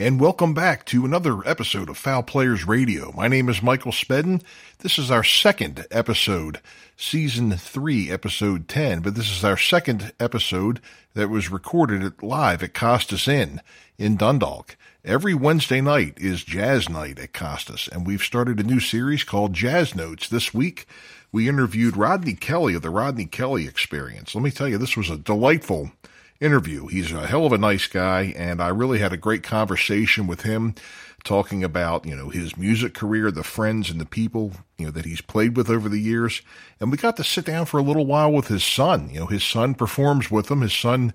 and 0.00 0.20
welcome 0.20 0.54
back 0.54 0.84
to 0.84 1.04
another 1.04 1.40
episode 1.44 1.88
of 1.88 1.98
Foul 1.98 2.22
Players 2.22 2.64
Radio. 2.64 3.10
My 3.16 3.26
name 3.26 3.48
is 3.48 3.64
Michael 3.64 3.90
Spedden. 3.90 4.40
This 4.78 4.96
is 4.96 5.10
our 5.10 5.24
second 5.24 5.88
episode, 5.90 6.60
season 6.96 7.50
three, 7.56 8.08
episode 8.08 8.68
10, 8.68 9.00
but 9.00 9.16
this 9.16 9.28
is 9.28 9.44
our 9.44 9.56
second 9.56 10.12
episode 10.20 10.80
that 11.14 11.30
was 11.30 11.50
recorded 11.50 12.22
live 12.22 12.62
at 12.62 12.74
Costas 12.74 13.26
Inn 13.26 13.60
in 13.98 14.16
Dundalk. 14.16 14.76
Every 15.04 15.34
Wednesday 15.34 15.80
night 15.80 16.14
is 16.16 16.44
jazz 16.44 16.88
night 16.88 17.18
at 17.18 17.32
Costas, 17.32 17.88
and 17.90 18.06
we've 18.06 18.22
started 18.22 18.60
a 18.60 18.62
new 18.62 18.78
series 18.78 19.24
called 19.24 19.52
Jazz 19.52 19.96
Notes. 19.96 20.28
This 20.28 20.54
week, 20.54 20.86
we 21.32 21.48
interviewed 21.48 21.96
Rodney 21.96 22.34
Kelly 22.34 22.74
of 22.74 22.82
the 22.82 22.90
Rodney 22.90 23.26
Kelly 23.26 23.66
Experience. 23.66 24.36
Let 24.36 24.44
me 24.44 24.52
tell 24.52 24.68
you, 24.68 24.78
this 24.78 24.96
was 24.96 25.10
a 25.10 25.16
delightful 25.16 25.90
interview. 26.40 26.86
He's 26.86 27.12
a 27.12 27.26
hell 27.26 27.46
of 27.46 27.52
a 27.52 27.58
nice 27.58 27.86
guy, 27.86 28.34
and 28.36 28.62
I 28.62 28.68
really 28.68 28.98
had 28.98 29.12
a 29.12 29.16
great 29.16 29.42
conversation 29.42 30.26
with 30.26 30.42
him 30.42 30.74
talking 31.24 31.64
about, 31.64 32.06
you 32.06 32.14
know, 32.14 32.28
his 32.28 32.56
music 32.56 32.94
career, 32.94 33.30
the 33.30 33.42
friends 33.42 33.90
and 33.90 34.00
the 34.00 34.06
people, 34.06 34.52
you 34.78 34.86
know, 34.86 34.92
that 34.92 35.04
he's 35.04 35.20
played 35.20 35.56
with 35.56 35.68
over 35.68 35.88
the 35.88 36.00
years. 36.00 36.42
And 36.80 36.90
we 36.90 36.96
got 36.96 37.16
to 37.16 37.24
sit 37.24 37.44
down 37.44 37.66
for 37.66 37.78
a 37.78 37.82
little 37.82 38.06
while 38.06 38.32
with 38.32 38.48
his 38.48 38.64
son. 38.64 39.10
You 39.10 39.20
know, 39.20 39.26
his 39.26 39.44
son 39.44 39.74
performs 39.74 40.30
with 40.30 40.50
him. 40.50 40.60
His 40.60 40.72
son 40.72 41.12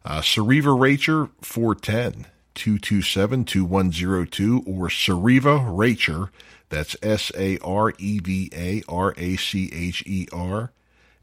Uh, 0.05 0.21
Sareva 0.21 0.79
Racher, 0.79 1.31
410 1.41 2.27
227 2.55 3.45
2102, 3.45 4.63
or 4.67 4.89
Sareva 4.89 5.61
Racher, 5.67 6.31
that's 6.69 6.97
S 7.03 7.33
A 7.37 7.59
R 7.59 7.93
E 7.99 8.19
V 8.21 8.51
A 8.55 8.83
R 8.89 9.15
A 9.17 9.37
C 9.37 9.71
H 9.73 10.05
E 10.07 10.27
R, 10.33 10.71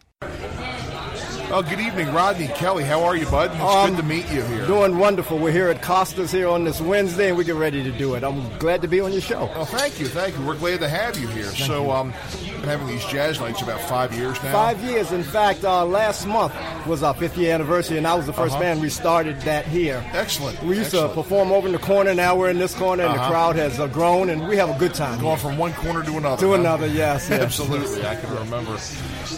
Oh, 1.51 1.61
good 1.61 1.79
evening, 1.79 2.11
Rodney 2.11 2.47
Kelly. 2.47 2.83
How 2.83 3.03
are 3.03 3.15
you, 3.15 3.25
bud? 3.27 3.51
It's 3.53 3.61
Um, 3.61 3.91
good 3.91 3.97
to 3.97 4.03
meet 4.03 4.29
you 4.31 4.41
here. 4.41 4.65
Doing 4.65 4.97
wonderful. 4.97 5.37
We're 5.37 5.51
here 5.51 5.69
at 5.69 5.81
Costa's 5.81 6.31
here 6.31 6.49
on 6.49 6.65
this 6.65 6.81
Wednesday, 6.81 7.29
and 7.29 7.37
we 7.37 7.43
get 7.45 7.55
ready 7.55 7.83
to 7.83 7.91
do 7.91 8.15
it. 8.15 8.23
I'm 8.23 8.49
glad 8.57 8.81
to 8.81 8.87
be 8.87 8.99
on 8.99 9.11
your 9.13 9.21
show. 9.21 9.49
Oh, 9.55 9.63
thank 9.63 9.99
you, 9.99 10.07
thank 10.07 10.37
you. 10.37 10.43
We're 10.43 10.55
glad 10.55 10.79
to 10.79 10.89
have 10.89 11.17
you 11.17 11.27
here. 11.27 11.45
so, 11.45 11.91
um, 11.91 12.13
been 12.41 12.63
having 12.63 12.87
these 12.87 13.05
jazz 13.05 13.39
nights 13.39 13.61
about 13.61 13.79
five 13.81 14.11
years 14.13 14.41
now. 14.43 14.51
Five 14.51 14.83
years. 14.83 15.11
In 15.11 15.23
fact, 15.23 15.63
uh, 15.63 15.85
last 15.85 16.25
month 16.25 16.53
was 16.87 17.03
our 17.03 17.13
fifth 17.13 17.37
year 17.37 17.53
anniversary, 17.53 17.97
and 17.99 18.07
I 18.07 18.15
was 18.15 18.25
the 18.25 18.33
1st 18.33 18.53
Uh-huh. 18.55 18.61
band 18.63 18.81
we 18.81 18.89
started 18.89 19.39
that 19.41 19.65
here. 19.67 20.03
Excellent. 20.13 20.61
We 20.63 20.75
used 20.77 20.87
excellent. 20.87 21.11
to 21.15 21.21
perform 21.21 21.51
over 21.51 21.67
in 21.67 21.73
the 21.73 21.79
corner. 21.79 22.13
Now 22.15 22.35
we're 22.35 22.49
in 22.49 22.57
this 22.59 22.73
corner, 22.73 23.03
and 23.03 23.13
Uh-huh. 23.13 23.23
the 23.23 23.29
crowd 23.31 23.55
has 23.55 23.79
uh, 23.79 23.87
grown, 23.87 24.29
and 24.29 24.47
we 24.47 24.57
have 24.57 24.69
a 24.71 24.77
good 24.79 24.93
time. 24.95 25.21
Going 25.21 25.37
from 25.37 25.57
one 25.57 25.73
corner 25.73 26.03
to 26.03 26.17
another. 26.17 26.41
To 26.41 26.49
huh? 26.49 26.59
another, 26.59 26.87
yes, 26.87 27.27
yes. 27.29 27.39
Absolutely. 27.41 28.05
I 28.05 28.15
can 28.15 28.33
remember. 28.35 28.77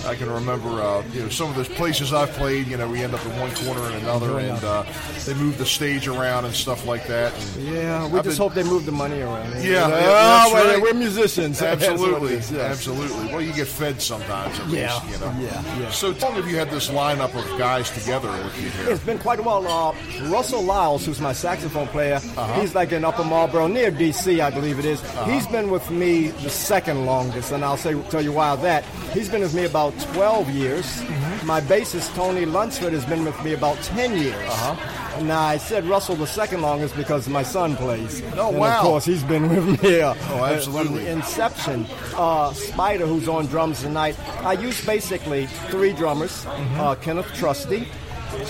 I 0.06 0.16
can 0.16 0.30
remember. 0.30 0.70
Uh, 0.70 1.04
you 1.14 1.22
know, 1.24 1.30
some 1.30 1.50
of 1.50 1.56
those 1.56 1.68
places 1.70 2.14
I've 2.14 2.32
played. 2.32 2.68
You 2.68 2.78
know, 2.78 2.88
we 2.90 3.04
end 3.04 3.14
up 3.14 3.26
in 3.26 3.38
one 3.40 3.52
corner 3.56 3.82
and 3.82 3.96
another, 4.04 4.40
and 4.40 4.64
uh, 4.64 4.84
they 5.26 5.34
move 5.34 5.58
the 5.58 5.66
stage 5.66 6.08
around 6.08 6.46
and 6.46 6.54
stuff 6.54 6.86
like 6.86 7.08
that. 7.08 7.34
And 7.58 7.68
Yeah, 7.68 8.08
we 8.08 8.20
I've 8.20 8.26
just 8.26 8.38
been- 8.38 8.48
hope 8.48 8.54
they 8.54 8.64
move 8.64 8.86
the 8.86 8.92
money 8.92 9.22
around. 9.22 9.52
Yeah, 9.64 9.88
yeah, 9.88 10.48
well, 10.54 10.66
right. 10.74 10.82
we're 10.82 10.94
musicians. 10.94 11.60
That's 11.68 11.82
what 11.86 11.92
it 11.92 11.94
Absolutely, 11.94 12.34
is, 12.36 12.52
yes. 12.52 12.72
absolutely. 12.72 13.28
Well, 13.34 13.42
you 13.42 13.54
get 13.54 13.68
fed 13.68 14.02
sometimes, 14.02 14.60
at 14.60 14.68
Yeah, 14.70 14.94
least, 15.04 15.10
you 15.20 15.26
know. 15.26 15.36
yeah, 15.40 15.80
yeah. 15.80 15.92
So, 15.92 16.14
tell 16.14 16.32
me 16.32 16.40
if 16.40 16.48
you 16.48 16.58
had 16.58 16.70
this 16.70 16.90
lineup 16.90 17.34
of 17.36 17.58
guys 17.60 17.90
together 17.92 18.30
with 18.44 18.62
you 18.62 18.70
here. 18.70 18.92
It's 18.92 19.04
been 19.04 19.20
quite 19.20 19.40
a 19.40 19.44
while. 19.44 19.66
Uh, 19.68 19.94
Russell 20.30 20.62
Lyles, 20.64 21.06
who's 21.06 21.20
my 21.20 21.34
saxophone 21.34 21.88
player, 21.88 22.16
Uh-huh. 22.16 22.62
he's 22.62 22.76
like 22.76 22.92
in 22.92 23.04
Upper 23.06 23.24
Marlboro, 23.24 23.68
near 23.68 23.92
D.C., 23.92 24.40
I 24.42 24.50
believe 24.50 24.80
it 24.80 24.86
is. 24.86 25.02
He's 25.26 25.48
been 25.48 25.70
with 25.70 25.90
me 25.92 26.28
the 26.30 26.50
second 26.50 27.06
longest, 27.06 27.52
and 27.52 27.64
I'll 27.64 27.78
say 27.78 28.00
tell 28.10 28.22
you 28.22 28.32
why 28.32 28.56
that. 28.58 28.84
He's 29.14 29.30
been 29.30 29.42
with 29.42 29.54
me 29.54 29.66
about 29.66 29.87
12 30.14 30.50
years. 30.52 30.86
Mm-hmm. 30.86 31.48
My 31.48 31.62
bassist, 31.62 32.14
Tony 32.16 32.46
Lunsford, 32.46 32.94
has 32.94 33.06
been 33.06 33.24
with 33.26 33.42
me 33.44 33.54
about 33.54 33.78
10 33.84 34.18
years. 34.18 34.36
Uh-huh. 34.36 35.22
Now, 35.24 35.42
I 35.42 35.58
said 35.58 35.84
Russell 35.86 36.16
the 36.16 36.28
second 36.28 36.62
longest 36.62 36.96
because 36.96 37.28
my 37.28 37.42
son 37.44 37.76
plays. 37.76 38.22
Oh, 38.36 38.50
and 38.50 38.58
wow. 38.60 38.76
of 38.78 38.82
course, 38.84 39.06
he's 39.06 39.24
been 39.24 39.50
with 39.56 39.82
me. 39.84 40.02
Uh, 40.02 40.14
Oh, 40.30 40.46
absolutely. 40.46 41.06
From 41.06 41.18
inception. 41.18 41.86
Uh, 42.16 42.54
Spider, 42.54 43.08
who's 43.08 43.28
on 43.28 43.48
drums 43.48 43.82
tonight. 43.82 44.16
I 44.46 44.54
use 44.54 44.86
basically 44.86 45.48
three 45.72 45.94
drummers 45.94 46.46
Mm-hmm. 46.46 46.80
uh, 46.80 46.96
Kenneth 46.96 47.34
Trusty, 47.34 47.88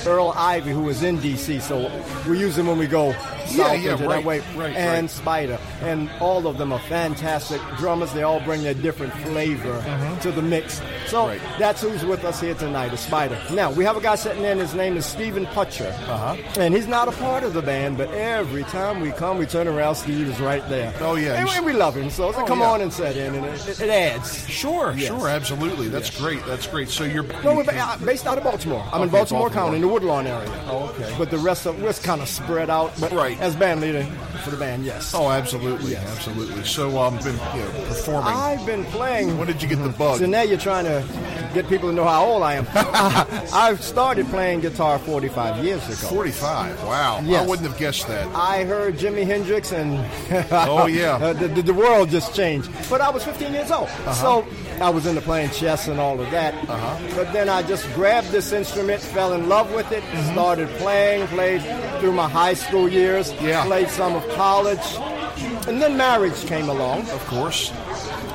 Earl 0.06 0.34
Ivy, 0.36 0.72
who 0.72 0.82
was 0.82 1.04
in 1.04 1.20
D.C., 1.22 1.60
so 1.60 1.90
we 2.28 2.40
use 2.40 2.58
him 2.58 2.68
when 2.68 2.78
we 2.78 2.88
go 2.88 3.14
south 3.48 3.58
Yeah, 3.58 3.74
yeah, 3.74 3.92
right, 3.92 4.00
that 4.00 4.24
way, 4.24 4.40
right, 4.56 4.76
and 4.76 5.04
right. 5.04 5.10
Spider. 5.10 5.60
And 5.82 6.10
all 6.20 6.48
of 6.48 6.58
them 6.58 6.72
are 6.72 6.80
fantastic 6.80 7.62
drummers. 7.78 8.12
They 8.14 8.24
all 8.24 8.40
bring 8.42 8.64
their 8.64 8.74
different 8.74 9.14
flavor 9.14 10.18
to 10.22 10.32
the 10.32 10.42
mix. 10.42 10.82
So. 11.08 11.28
Right. 11.28 11.42
that's 11.58 11.82
who's 11.82 12.06
with 12.06 12.24
us 12.26 12.40
here 12.42 12.54
tonight, 12.56 12.94
is 12.94 13.00
Spider. 13.00 13.40
Now, 13.52 13.72
we 13.72 13.84
have 13.86 13.98
a 13.98 14.02
guy 14.02 14.16
sitting 14.16 14.44
in, 14.44 14.58
his 14.60 14.74
name 14.74 14.98
is 14.98 15.06
Stephen 15.06 15.46
Putcher. 15.48 15.88
Uh-huh. 16.08 16.36
And 16.60 16.74
he's 16.74 16.88
not 16.88 17.08
a 17.08 17.12
part 17.14 17.44
of 17.44 17.54
the 17.54 17.62
band, 17.62 17.98
but 17.98 18.10
every 18.12 18.64
time 18.64 19.02
we 19.02 19.12
come, 19.12 19.38
we 19.38 19.46
turn 19.46 19.68
around, 19.68 19.96
Steve 19.96 20.28
is 20.30 20.40
right 20.40 20.68
there. 20.70 20.94
Oh, 21.00 21.16
yeah, 21.16 21.40
And, 21.40 21.50
and 21.50 21.66
we 21.66 21.74
love 21.74 21.96
him, 21.96 22.10
so, 22.10 22.32
so 22.32 22.42
Oh, 22.42 22.46
come 22.46 22.60
yeah. 22.60 22.70
on 22.72 22.82
and 22.82 22.92
sit 22.94 23.16
in, 23.18 23.36
and 23.36 23.46
it, 23.46 23.68
it, 23.68 23.82
it 23.82 23.90
adds. 23.90 24.48
Sure, 24.50 24.94
Yes. 24.98 25.08
sure, 25.08 25.28
absolutely. 25.30 25.88
That's 25.88 26.10
great. 26.10 26.46
That's 26.46 26.68
great. 26.68 26.90
So 26.90 27.04
you're 27.04 27.24
No, 27.44 27.62
uh, 27.62 27.98
based 28.00 28.26
out 28.28 28.38
of 28.38 28.44
Baltimore. 28.44 28.84
I'm 28.92 29.02
in 29.04 29.10
Baltimore, 29.10 29.44
Baltimore. 29.44 29.50
downtown 29.50 29.76
in 29.76 29.82
the 29.82 29.88
Woodlawn 29.88 30.28
area. 30.28 30.50
Oh, 30.68 30.90
okay. 30.96 31.14
But 31.18 31.32
the 31.32 31.38
rest 31.38 31.66
of 31.66 31.82
we're 31.82 31.94
kind 31.94 32.22
of 32.22 32.28
spread 32.28 32.70
out. 32.70 32.94
But 33.00 33.12
Right. 33.12 33.37
As 33.40 33.56
band 33.56 33.82
leader 33.82 34.04
for 34.44 34.52
the 34.52 34.58
band, 34.58 34.84
yes. 34.86 35.14
Oh, 35.14 35.30
absolutely, 35.30 35.92
Yes. 35.92 36.08
absolutely. 36.16 36.64
So, 36.64 36.98
um, 37.00 37.18
been 37.18 37.34
you 37.56 37.62
know, 37.62 37.72
performing. 37.88 38.34
I've 38.34 38.66
been 38.66 38.84
playing. 38.86 39.38
when 39.38 39.48
did 39.48 39.62
you 39.62 39.68
get 39.68 39.82
the 39.84 39.90
bug? 39.90 40.20
So 40.20 40.26
now 40.26 40.42
you're 40.42 40.58
trying 40.58 40.86
to 40.86 41.04
get 41.54 41.68
people 41.70 41.90
to 41.90 41.96
know 41.96 42.04
how 42.06 42.26
old 42.26 42.44
I 42.44 42.56
am. 42.56 42.68
I've 43.54 43.84
started 43.84 44.28
playing 44.28 44.62
guitar 44.62 44.98
45 45.00 45.64
years 45.64 45.84
ago. 45.86 46.08
Forty-five. 46.08 46.84
Wow. 46.84 47.18
I 47.18 47.46
wouldn't 47.46 47.68
have 47.68 47.78
guessed 47.78 48.08
that. 48.08 48.28
I 48.36 48.64
heard 48.64 48.96
Jimi 48.96 49.26
Hendrix, 49.26 49.72
and 49.72 49.98
Oh, 50.52 50.86
yeah. 50.88 51.16
uh, 51.16 51.34
the, 51.34 51.48
the, 51.48 51.62
the 51.62 51.74
world 51.74 52.10
just 52.10 52.36
changed. 52.36 52.70
But 52.90 53.02
I 53.02 53.10
was 53.10 53.24
15 53.24 53.54
years 53.54 53.72
old, 53.72 53.88
Uh-huh. 53.88 54.14
so 54.14 54.48
I 54.82 54.90
was 54.90 55.06
into 55.06 55.22
playing 55.22 55.50
chess 55.52 55.88
and 55.88 56.00
all 56.00 56.20
of 56.20 56.30
that. 56.32 56.54
Uh-huh. 56.70 57.16
But 57.16 57.34
then 57.34 57.50
I 57.50 57.64
just 57.64 57.92
grabbed 57.94 58.30
this 58.30 58.52
instrument, 58.52 59.02
fell 59.02 59.34
in 59.34 59.50
love 59.50 59.74
with 59.74 59.92
it, 59.92 60.04
started 60.32 60.70
playing, 60.78 61.28
played 61.28 61.62
through 62.00 62.12
my 62.14 62.30
high 62.30 62.54
school 62.54 62.88
years, 62.88 63.27
Yeah. 63.34 63.66
played 63.66 63.90
some 63.90 64.16
of 64.16 64.28
college, 64.30 64.86
and 65.68 65.82
then 65.82 65.98
marriage 65.98 66.46
came 66.46 66.70
along. 66.70 67.10
Of 67.10 67.26
course. 67.28 67.72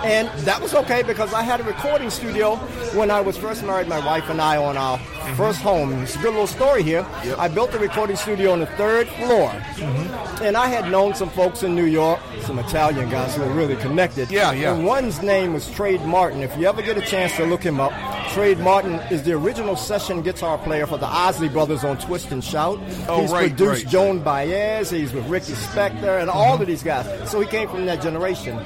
And 0.05 0.29
that 0.41 0.61
was 0.61 0.75
okay 0.75 1.03
because 1.03 1.33
I 1.33 1.43
had 1.43 1.61
a 1.61 1.65
recording 1.65 2.11
studio 2.11 2.56
when 2.97 3.11
I 3.11 3.21
was 3.21 3.37
first 3.37 3.62
married, 3.65 3.89
my 3.89 4.05
wife 4.05 4.29
and 4.29 4.41
I, 4.41 4.56
on 4.56 4.77
our 4.77 4.99
Mm-hmm. 5.23 5.37
first 5.37 5.61
home. 5.61 5.93
It's 6.03 6.17
a 6.17 6.19
good 6.19 6.33
little 6.33 6.47
story 6.47 6.83
here. 6.83 7.07
Yep. 7.25 7.39
I 7.39 7.49
built 7.49 7.75
a 7.75 7.79
recording 7.79 8.17
studio 8.17 8.53
on 8.53 8.61
the 8.61 8.67
third 8.67 9.09
floor. 9.09 9.51
Mm-hmm. 9.51 10.45
And 10.45 10.57
I 10.57 10.67
had 10.67 10.91
known 10.91 11.15
some 11.15 11.31
folks 11.31 11.63
in 11.63 11.75
New 11.75 11.85
York, 11.85 12.21
some 12.41 12.59
Italian 12.59 13.09
guys 13.09 13.37
who 13.37 13.43
were 13.43 13.53
really 13.53 13.77
connected. 13.77 14.31
Yeah, 14.31 14.53
yeah. 14.53 14.75
And 14.75 14.85
one's 14.85 15.23
name 15.23 15.53
was 15.53 15.71
Trade 15.71 16.03
Martin. 16.03 16.43
If 16.43 16.57
you 16.59 16.67
ever 16.67 16.83
get 16.83 16.99
a 16.99 17.03
chance 17.03 17.37
to 17.37 17.45
look 17.45 17.63
him 17.63 17.81
up, 17.81 17.93
Trade 18.33 18.59
Martin 18.59 18.95
is 19.11 19.23
the 19.23 19.33
original 19.33 19.77
session 19.77 20.23
guitar 20.23 20.59
player 20.59 20.87
for 20.87 20.99
the 20.99 21.07
Isley 21.07 21.49
Brothers 21.49 21.85
on 21.85 21.99
Twist 21.99 22.33
and 22.33 22.43
Shout. 22.43 22.81
Oh, 23.07 23.21
He's 23.21 23.31
right, 23.31 23.49
produced 23.51 23.85
right. 23.85 23.93
Joan 23.93 24.21
Baez, 24.21 24.91
he's 24.91 25.13
with 25.13 25.27
Ricky 25.27 25.53
Spector, 25.53 26.21
and 26.21 26.31
all 26.31 26.55
mm-hmm. 26.55 26.63
of 26.63 26.69
these 26.69 26.83
guys. 26.83 27.31
So 27.31 27.41
he 27.41 27.47
came 27.47 27.69
from 27.69 27.87
that 27.87 28.03
generation. 28.03 28.59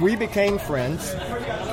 We 0.00 0.16
became 0.16 0.58
friends, 0.58 1.14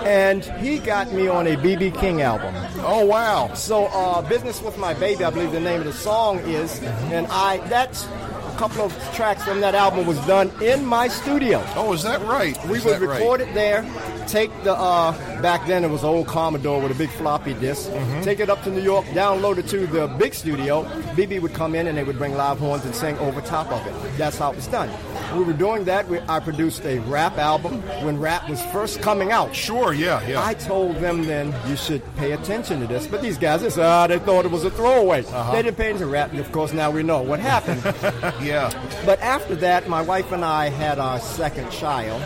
and 0.05 0.43
he 0.43 0.79
got 0.79 1.11
me 1.11 1.27
on 1.27 1.47
a 1.47 1.55
BB 1.55 1.91
King 1.99 2.21
album. 2.21 2.53
Oh, 2.79 3.05
wow. 3.05 3.53
So, 3.53 3.85
uh, 3.87 4.21
"Business 4.21 4.61
with 4.61 4.77
My 4.77 4.93
Baby," 4.93 5.23
I 5.23 5.29
believe 5.29 5.51
the 5.51 5.59
name 5.59 5.79
of 5.81 5.85
the 5.85 5.93
song 5.93 6.39
is, 6.39 6.81
and 7.11 7.27
I 7.29 7.57
that's 7.67 8.05
a 8.05 8.55
couple 8.57 8.81
of 8.83 8.93
tracks 9.13 9.43
from 9.43 9.61
that 9.61 9.75
album 9.75 10.05
was 10.05 10.17
done 10.25 10.51
in 10.61 10.85
my 10.85 11.07
studio. 11.07 11.63
Oh, 11.75 11.93
is 11.93 12.03
that 12.03 12.21
right? 12.23 12.57
We 12.67 12.77
Is 12.77 12.85
would 12.85 12.99
that 12.99 13.07
right? 13.07 13.41
it 13.41 13.53
there. 13.53 13.83
Take 14.31 14.63
the 14.63 14.73
uh, 14.73 15.11
back 15.41 15.67
then 15.67 15.83
it 15.83 15.89
was 15.89 16.03
an 16.03 16.09
old 16.09 16.25
Commodore 16.25 16.81
with 16.81 16.93
a 16.93 16.95
big 16.95 17.09
floppy 17.09 17.53
disk. 17.55 17.89
Mm-hmm. 17.89 18.21
Take 18.21 18.39
it 18.39 18.49
up 18.49 18.63
to 18.63 18.69
New 18.69 18.81
York, 18.81 19.05
download 19.07 19.57
it 19.57 19.67
to 19.67 19.85
the 19.85 20.07
big 20.07 20.33
studio. 20.33 20.85
BB 21.17 21.41
would 21.41 21.53
come 21.53 21.75
in 21.75 21.87
and 21.87 21.97
they 21.97 22.05
would 22.05 22.17
bring 22.17 22.35
live 22.35 22.57
horns 22.57 22.85
and 22.85 22.95
sing 22.95 23.17
over 23.17 23.41
top 23.41 23.69
of 23.73 23.85
it. 23.85 24.17
That's 24.17 24.37
how 24.37 24.53
it 24.53 24.55
was 24.55 24.67
done. 24.67 24.89
We 25.37 25.43
were 25.43 25.53
doing 25.53 25.83
that. 25.85 26.07
We, 26.07 26.19
I 26.29 26.39
produced 26.39 26.85
a 26.85 26.99
rap 26.99 27.37
album 27.37 27.81
when 28.05 28.19
rap 28.19 28.49
was 28.49 28.61
first 28.67 29.01
coming 29.01 29.31
out. 29.31 29.53
Sure. 29.53 29.93
Yeah. 29.93 30.25
Yeah. 30.25 30.45
I 30.45 30.53
told 30.53 30.95
them 30.97 31.23
then 31.23 31.53
you 31.69 31.75
should 31.75 32.01
pay 32.15 32.31
attention 32.31 32.79
to 32.81 32.87
this, 32.87 33.07
but 33.07 33.21
these 33.21 33.37
guys, 33.37 33.77
uh, 33.77 34.07
they 34.07 34.19
thought 34.19 34.45
it 34.45 34.51
was 34.51 34.63
a 34.63 34.71
throwaway. 34.71 35.25
Uh-huh. 35.25 35.51
They 35.51 35.61
didn't 35.63 35.77
pay 35.77 35.87
attention 35.87 36.07
to 36.07 36.13
rap. 36.13 36.31
And 36.31 36.39
of 36.39 36.51
course, 36.51 36.71
now 36.71 36.89
we 36.91 37.03
know 37.03 37.21
what 37.21 37.39
happened. 37.39 37.81
yeah. 38.45 38.71
But 39.05 39.19
after 39.19 39.55
that, 39.55 39.89
my 39.89 40.01
wife 40.01 40.31
and 40.31 40.43
I 40.45 40.69
had 40.69 40.99
our 40.99 41.19
second 41.19 41.69
child, 41.71 42.21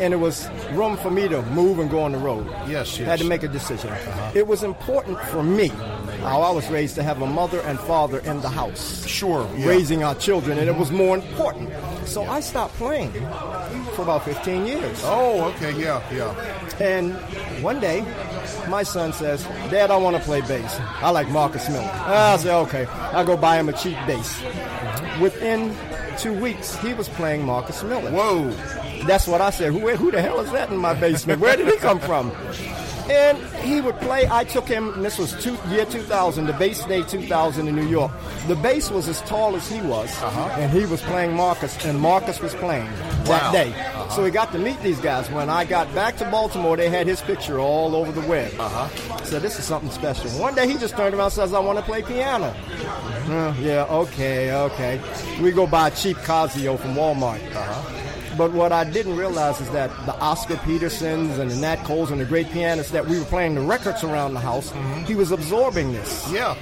and 0.00 0.12
it 0.12 0.18
was 0.18 0.48
room 0.72 0.96
for 0.96 1.10
me 1.10 1.28
to 1.28 1.42
move 1.50 1.78
and 1.78 1.90
go 1.90 2.00
on 2.00 2.12
the 2.12 2.18
road. 2.18 2.46
Mm-hmm. 2.46 2.70
Yes, 2.70 2.98
yes. 2.98 3.08
Had 3.08 3.18
to 3.20 3.24
make 3.24 3.42
a 3.42 3.48
decision. 3.48 3.92
It 4.34 4.46
was 4.46 4.62
important 4.62 5.20
for 5.24 5.42
me, 5.42 5.68
how 6.20 6.42
I 6.42 6.50
was 6.50 6.68
raised, 6.70 6.94
to 6.96 7.02
have 7.02 7.22
a 7.22 7.26
mother 7.26 7.60
and 7.60 7.78
father 7.80 8.18
in 8.20 8.40
the 8.40 8.48
house. 8.48 9.06
Sure. 9.06 9.48
Yeah. 9.56 9.68
Raising 9.68 10.02
our 10.02 10.14
children, 10.14 10.58
and 10.58 10.68
it 10.68 10.76
was 10.76 10.90
more 10.90 11.16
important. 11.16 11.70
So 12.06 12.24
I 12.24 12.40
stopped 12.40 12.74
playing 12.74 13.12
for 13.94 14.02
about 14.02 14.24
15 14.24 14.66
years. 14.66 15.00
Oh, 15.04 15.52
okay. 15.54 15.78
Yeah. 15.78 16.02
Yeah. 16.12 16.34
And 16.80 17.14
one 17.62 17.80
day, 17.80 18.02
my 18.68 18.82
son 18.82 19.12
says, 19.12 19.42
Dad, 19.70 19.90
I 19.90 19.96
want 19.96 20.16
to 20.16 20.22
play 20.22 20.40
bass. 20.42 20.78
I 21.00 21.10
like 21.10 21.28
Marcus 21.28 21.68
Miller. 21.68 21.90
I 21.92 22.36
say, 22.36 22.52
okay. 22.52 22.86
I 22.86 23.24
go 23.24 23.36
buy 23.36 23.58
him 23.58 23.68
a 23.68 23.72
cheap 23.72 23.96
bass. 24.06 24.40
Within 25.20 25.74
two 26.18 26.32
weeks, 26.32 26.76
he 26.78 26.94
was 26.94 27.08
playing 27.08 27.44
Marcus 27.44 27.82
Miller. 27.82 28.10
Whoa. 28.10 28.50
That's 29.06 29.26
what 29.26 29.40
I 29.40 29.50
said. 29.50 29.72
Who, 29.72 29.88
who 29.96 30.10
the 30.10 30.20
hell 30.22 30.40
is 30.40 30.50
that 30.52 30.70
in 30.70 30.76
my 30.76 30.94
basement? 30.94 31.40
Where 31.40 31.56
did 31.56 31.66
he 31.68 31.76
come 31.76 31.98
from? 32.00 32.30
And 33.10 33.38
he 33.64 33.80
would 33.80 33.96
play. 34.00 34.28
I 34.30 34.44
took 34.44 34.68
him. 34.68 34.92
and 34.92 35.02
This 35.02 35.16
was 35.16 35.32
two, 35.42 35.56
year 35.70 35.86
2000, 35.86 36.44
the 36.46 36.52
bass 36.52 36.84
day 36.84 37.02
2000 37.02 37.66
in 37.66 37.74
New 37.74 37.86
York. 37.88 38.12
The 38.48 38.56
bass 38.56 38.90
was 38.90 39.08
as 39.08 39.22
tall 39.22 39.56
as 39.56 39.66
he 39.66 39.80
was, 39.80 40.14
and 40.22 40.70
he 40.70 40.84
was 40.84 41.00
playing 41.02 41.32
Marcus, 41.34 41.82
and 41.86 41.98
Marcus 41.98 42.38
was 42.40 42.54
playing 42.56 42.84
that 43.24 43.44
Wow. 43.44 43.52
day. 43.52 43.72
So 44.14 44.24
he 44.26 44.30
got 44.30 44.52
to 44.52 44.58
meet 44.58 44.78
these 44.82 45.00
guys. 45.00 45.30
When 45.30 45.48
I 45.48 45.64
got 45.64 45.94
back 45.94 46.18
to 46.18 46.26
Baltimore, 46.30 46.76
they 46.76 46.90
had 46.90 47.06
his 47.06 47.22
picture 47.22 47.58
all 47.58 47.96
over 47.96 48.12
the 48.12 48.26
web. 48.28 48.52
Uh-huh. 48.60 48.88
So 49.24 49.38
this 49.38 49.58
is 49.58 49.64
something 49.64 49.90
special. 49.90 50.28
One 50.38 50.54
day 50.54 50.66
he 50.68 50.76
just 50.76 50.94
turned 50.94 51.14
around 51.14 51.26
and 51.26 51.32
says, 51.32 51.54
"I 51.54 51.60
want 51.60 51.78
to 51.78 51.84
play 51.86 52.02
piano." 52.02 52.54
Uh, 53.30 53.54
yeah, 53.58 53.84
okay, 53.88 54.52
okay. 54.52 55.00
We 55.40 55.50
go 55.52 55.66
buy 55.66 55.88
a 55.88 55.90
cheap 55.92 56.18
Casio 56.18 56.78
from 56.78 56.94
Walmart. 56.94 57.40
But 58.38 58.52
what 58.52 58.70
I 58.70 58.84
didn't 58.84 59.16
realize 59.16 59.60
is 59.60 59.68
that 59.70 59.90
the 60.06 60.14
Oscar 60.20 60.56
Petersons 60.58 61.38
and 61.38 61.50
the 61.50 61.56
Nat 61.56 61.82
Coles 61.84 62.12
and 62.12 62.20
the 62.20 62.24
great 62.24 62.48
pianists 62.52 62.92
that 62.92 63.04
we 63.04 63.18
were 63.18 63.24
playing 63.24 63.56
the 63.56 63.60
records 63.60 64.04
around 64.04 64.34
the 64.34 64.40
house, 64.40 64.70
mm-hmm. 64.70 65.04
he 65.06 65.16
was 65.16 65.32
absorbing 65.32 65.92
this. 65.92 66.30
Yeah. 66.32 66.54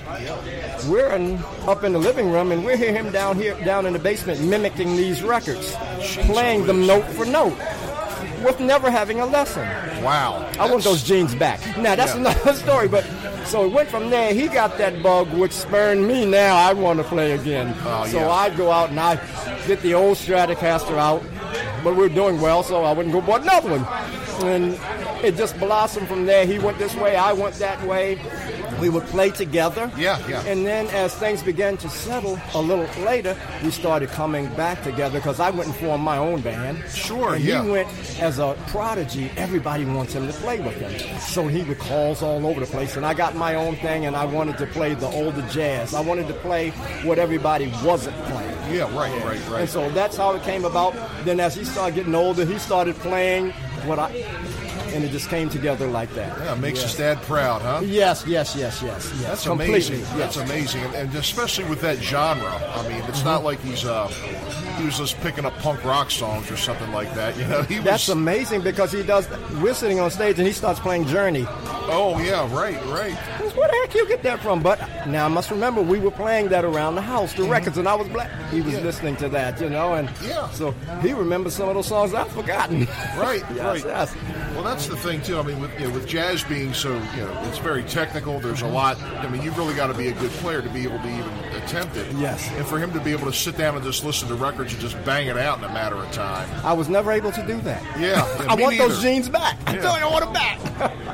We're 0.89 1.13
in, 1.15 1.37
up 1.69 1.85
in 1.85 1.93
the 1.93 1.99
living 1.99 2.33
room 2.33 2.51
and 2.51 2.65
we 2.65 2.79
hear 2.79 2.93
him 2.95 3.13
down 3.13 3.37
here, 3.37 3.55
down 3.63 3.85
in 3.85 3.93
the 3.93 3.99
basement, 3.99 4.41
mimicking 4.41 4.97
these 4.97 5.23
records, 5.23 5.73
playing 6.27 6.65
them 6.65 6.87
note 6.87 7.05
for 7.11 7.27
note, 7.27 7.59
with 8.43 8.59
never 8.59 8.91
having 8.91 9.21
a 9.21 9.27
lesson. 9.27 9.63
Wow. 10.03 10.51
I 10.59 10.71
want 10.71 10.83
those 10.83 11.03
jeans 11.03 11.35
back. 11.35 11.61
Now 11.77 11.95
that's 11.95 12.15
Yeah. 12.15 12.21
another 12.21 12.55
story, 12.65 12.89
but 12.89 13.05
so 13.45 13.67
it 13.67 13.73
went 13.73 13.89
from 13.91 14.09
there. 14.09 14.33
He 14.33 14.49
got 14.49 14.79
that 14.79 15.03
bug, 15.03 15.29
which 15.35 15.53
spurred 15.53 15.99
me. 15.99 16.25
Now 16.25 16.57
I 16.57 16.73
want 16.73 16.99
to 17.01 17.05
play 17.05 17.33
again. 17.33 17.75
Oh, 17.85 18.07
so 18.07 18.21
yeah. 18.21 18.31
I'd 18.31 18.57
go 18.57 18.71
out 18.73 18.91
and 18.91 18.99
I 18.99 19.17
get 19.67 19.83
the 19.83 19.95
old 19.95 20.17
Stratocaster 20.17 20.97
out, 20.97 21.23
but 21.87 21.95
we 21.95 22.01
were 22.01 22.09
doing 22.09 22.41
well, 22.41 22.65
so 22.65 22.83
I 22.83 22.91
wouldn't 22.93 23.15
go 23.15 23.21
bought 23.21 23.43
another 23.43 23.71
one. 23.79 23.85
And 24.45 24.77
it 25.25 25.37
just 25.37 25.57
blossomed 25.57 26.09
from 26.09 26.27
there. 26.27 26.45
He 26.45 26.59
went 26.59 26.79
this 26.79 26.97
way, 26.97 27.15
I 27.15 27.33
went 27.33 27.55
that 27.61 27.81
way. 27.87 28.19
We 28.81 28.89
would 28.89 29.05
play 29.05 29.31
together. 29.31 29.89
Yeah, 29.97 30.19
yeah. 30.29 30.43
And 30.47 30.67
then 30.67 30.89
as 30.89 31.15
things 31.15 31.45
began 31.45 31.77
to 31.77 31.89
settle 31.89 32.41
a 32.55 32.61
little 32.61 32.87
later, 33.05 33.37
we 33.63 33.71
started 33.71 34.09
coming 34.09 34.53
back 34.55 34.83
together 34.83 35.21
because 35.21 35.39
I 35.39 35.51
went 35.51 35.67
and 35.67 35.77
formed 35.77 36.03
my 36.03 36.19
own 36.19 36.41
band. 36.41 36.83
Sure, 36.91 37.37
and 37.37 37.45
yeah. 37.45 37.63
He 37.63 37.71
went 37.71 37.89
as 38.21 38.41
a 38.41 38.59
prodigy. 38.67 39.31
Everybody 39.37 39.85
wants 39.85 40.13
him 40.13 40.27
to 40.27 40.33
play 40.33 40.59
with 40.59 40.75
him. 40.75 41.21
So 41.21 41.47
he 41.47 41.63
would 41.63 41.79
calls 41.79 42.21
all 42.21 42.45
over 42.45 42.59
the 42.59 42.67
place. 42.67 42.97
And 42.97 43.07
I 43.07 43.15
got 43.15 43.37
my 43.37 43.55
own 43.55 43.77
thing 43.77 44.07
and 44.07 44.17
I 44.17 44.25
wanted 44.25 44.59
to 44.59 44.67
play 44.67 44.95
the 44.95 45.07
older 45.07 45.47
jazz. 45.51 45.95
I 45.95 46.01
wanted 46.01 46.27
to 46.27 46.35
play 46.35 46.71
what 47.05 47.21
everybody 47.21 47.73
wasn't 47.85 48.17
playing. 48.25 48.56
Yeah. 48.71 48.83
Right. 48.97 49.13
Right. 49.25 49.49
right. 49.49 49.61
And 49.63 49.69
so 49.69 49.91
that's 49.91 50.17
how 50.17 50.35
it 50.35 50.43
came 50.43 50.65
about. 50.65 50.95
Then 51.25 51.41
as 51.41 51.55
he 51.55 51.65
started 51.65 51.95
getting 51.95 52.15
older, 52.15 52.45
he 52.45 52.59
started 52.59 52.95
playing 52.97 53.51
what 53.87 53.99
I 53.99 54.11
and 54.97 55.05
it 55.05 55.11
just 55.11 55.29
came 55.29 55.49
together 55.51 55.87
like 55.87 56.13
that. 56.15 56.37
Yeah. 56.39 56.55
Makes 56.55 56.83
his 56.83 56.97
dad 56.97 57.21
proud, 57.23 57.61
huh? 57.61 57.81
Yes, 57.85 58.25
yes, 58.27 58.57
yes, 58.57 58.83
yes, 58.83 59.13
yes. 59.21 59.23
That's 59.23 59.47
Completely, 59.47 59.75
amazing. 59.75 59.99
yes. 59.99 60.17
That's 60.17 60.37
amazing, 60.37 60.81
and, 60.85 60.95
and 60.95 61.15
especially 61.17 61.65
with 61.67 61.81
that 61.83 61.99
genre. 61.99 62.47
I 62.47 62.89
mean, 62.89 63.03
it's 63.05 63.25
not 63.25 63.45
like 63.45 63.61
he's 63.61 63.85
uh, 63.85 64.09
he 64.79 64.85
was 64.87 64.97
just 64.99 65.21
picking 65.21 65.45
up 65.45 65.53
punk 65.59 65.85
rock 65.85 66.11
songs 66.11 66.51
or 66.51 66.57
something 66.57 66.91
like 66.93 67.13
that. 67.15 67.37
You 67.37 67.47
know, 67.47 67.63
he 67.69 67.79
That's 67.79 68.09
was. 68.09 68.17
amazing 68.17 68.63
because 68.63 68.91
he 68.91 69.03
does. 69.03 69.29
We're 69.61 69.75
sitting 69.75 70.01
on 70.01 70.11
stage 70.11 70.39
and 70.39 70.47
he 70.47 70.53
starts 70.53 70.81
playing 70.81 71.07
Journey. 71.07 71.45
oh 71.49 72.19
yeah, 72.25 72.53
right, 72.55 72.83
right. 72.87 73.17
Where 73.57 73.69
the 73.69 73.75
heck 73.83 73.95
you 73.95 74.07
get 74.07 74.23
that 74.23 74.41
from? 74.41 74.63
But 74.63 74.79
now 75.07 75.25
I 75.25 75.29
must 75.29 75.51
remember 75.51 75.81
we 75.81 75.99
were 75.99 76.11
playing 76.11 76.49
that 76.49 76.65
around 76.65 76.95
the 76.95 77.03
house, 77.03 77.33
the 77.33 77.43
mm-hmm. 77.43 77.53
records, 77.53 77.79
and 77.79 77.89
I 77.89 77.95
was 77.95 78.07
black. 78.09 78.31
He 78.51 78.61
was 78.61 78.75
Yeah. 78.75 78.81
listening 78.81 79.17
to 79.17 79.29
that, 79.31 79.61
you 79.61 79.71
know, 79.71 79.95
and 79.95 80.11
Yeah. 80.27 80.49
so 80.51 80.73
he 81.01 81.13
remembers 81.15 81.55
some 81.55 81.69
of 81.69 81.75
those 81.75 81.87
songs 81.87 82.13
I've 82.13 82.31
forgotten. 82.31 82.87
Right, 83.17 83.43
yes, 83.55 83.59
right. 83.65 83.85
yes. 83.85 84.15
Well, 84.57 84.65
that's 84.65 84.87
the 84.87 84.97
thing 84.97 85.21
too. 85.21 85.39
I 85.39 85.43
mean, 85.43 85.61
with 85.61 85.79
you 85.79 85.87
know, 85.89 85.95
with 85.95 86.09
jazz 86.09 86.43
being 86.43 86.73
so 86.73 86.95
you 87.15 87.23
know, 87.23 87.43
it's 87.45 87.59
very 87.59 87.83
technical. 87.83 88.41
There's 88.41 88.63
a 88.63 88.65
mm-hmm. 88.65 88.75
lot. 88.75 88.99
I 89.03 89.29
mean, 89.29 89.43
you've 89.43 89.59
really 89.59 89.75
got 89.75 89.89
to 89.89 89.95
be 89.95 90.09
a 90.09 90.13
good 90.15 90.31
player 90.33 90.63
to 90.63 90.69
be 90.71 90.85
able 90.85 90.99
to 90.99 91.09
even 91.09 91.31
attempt 91.67 91.97
it. 91.97 92.07
Yes. 92.17 92.51
And 92.53 92.67
for 92.67 92.79
him 92.79 92.93
to 92.93 93.01
be 93.01 93.13
able 93.13 93.27
to 93.27 93.33
sit 93.33 93.59
down 93.59 93.75
and 93.75 93.85
just 93.85 94.05
listen 94.05 94.29
to 94.29 94.35
records 94.35 94.73
and 94.73 94.81
just 94.81 95.03
bang 95.05 95.27
it 95.27 95.37
out 95.37 95.59
in 95.59 95.65
a 95.65 95.69
matter 95.69 95.97
of 95.97 96.11
time. 96.13 96.49
I 96.65 96.73
was 96.73 96.89
never 96.89 97.13
able 97.13 97.33
to 97.33 97.47
do 97.47 97.61
that. 97.63 97.83
Yeah. 98.01 98.17
yeah, 98.41 98.47
I 98.49 98.57
me 98.57 98.63
want 98.63 98.79
those 98.79 99.03
neither. 99.03 99.03
jeans 99.03 99.29
back. 99.29 99.59
I 99.67 99.75
Yeah. 99.75 99.83
tell 99.83 99.99
you, 99.99 100.05
I 100.07 100.11
want 100.11 100.25
them 100.25 100.33
back. 100.33 100.61